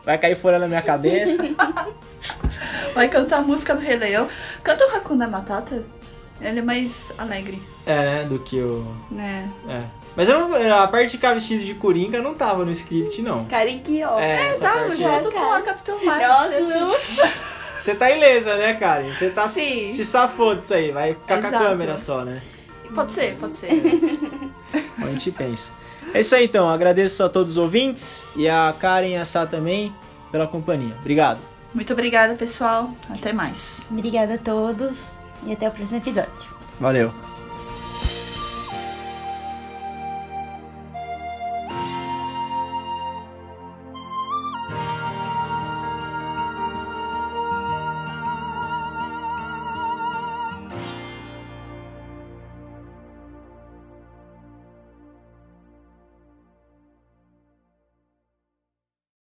Vai 0.03 0.17
cair 0.17 0.36
folha 0.36 0.57
na 0.57 0.67
minha 0.67 0.82
cabeça. 0.82 1.38
Vai 2.95 3.07
cantar 3.07 3.38
a 3.38 3.41
música 3.41 3.76
do 3.76 3.82
Rei 3.82 3.97
Leão. 3.97 4.28
Canta 4.63 4.84
o 4.88 4.97
Hakuna 4.97 5.28
Matata. 5.28 5.86
Ele 6.41 6.57
é 6.57 6.63
mais 6.63 7.13
alegre, 7.19 7.61
É, 7.86 7.95
né? 7.95 8.26
Do 8.26 8.39
que 8.39 8.59
o. 8.59 8.97
né? 9.11 9.47
É. 9.69 9.84
Mas 10.15 10.28
eu 10.28 10.49
não, 10.49 10.76
a 10.82 10.88
parte 10.88 11.11
de 11.11 11.17
ficar 11.17 11.36
vestido 11.36 11.63
de 11.63 11.76
coringa 11.76 12.19
não 12.19 12.34
tava 12.34 12.65
no 12.65 12.71
script, 12.71 13.21
não. 13.21 13.45
Cara, 13.45 13.71
que 13.74 14.03
ó. 14.03 14.19
É, 14.19 14.47
essa 14.47 14.59
Tava 14.59 14.95
junto 14.95 15.32
cara. 15.32 15.45
com 15.45 15.53
a 15.53 15.61
Capitão 15.61 16.03
Nossa, 16.03 16.17
Marvel. 16.17 16.99
Você 17.84 17.93
tá 17.95 18.09
ilesa, 18.09 18.55
né, 18.55 18.75
Karen? 18.75 19.11
Você 19.11 19.29
tá 19.29 19.45
Sim. 19.45 19.91
se 19.91 20.05
safou 20.05 20.55
disso 20.55 20.73
aí. 20.73 20.91
Vai 20.93 21.15
ficar 21.15 21.41
com 21.41 21.47
a 21.47 21.49
Exato. 21.49 21.63
câmera 21.65 21.97
só, 21.97 22.23
né? 22.23 22.41
Pode 22.95 23.11
ser, 23.11 23.36
pode 23.38 23.55
ser. 23.55 23.71
A 25.03 25.07
gente 25.07 25.31
pensa. 25.31 25.69
É 26.13 26.21
isso 26.21 26.34
aí, 26.34 26.45
então. 26.45 26.69
Agradeço 26.69 27.21
a 27.25 27.27
todos 27.27 27.53
os 27.53 27.57
ouvintes 27.57 28.25
e 28.38 28.47
a 28.47 28.73
Karen 28.79 29.09
e 29.09 29.17
a 29.17 29.25
Sá 29.25 29.45
também 29.45 29.93
pela 30.31 30.47
companhia. 30.47 30.95
Obrigado. 31.01 31.39
Muito 31.73 31.91
obrigada, 31.91 32.36
pessoal. 32.36 32.89
Até 33.09 33.34
mais. 33.34 33.86
Obrigada 33.91 34.36
a 34.36 34.38
todos 34.38 34.99
e 35.45 35.51
até 35.51 35.67
o 35.67 35.71
próximo 35.71 35.97
episódio. 35.97 36.31
Valeu. 36.79 37.32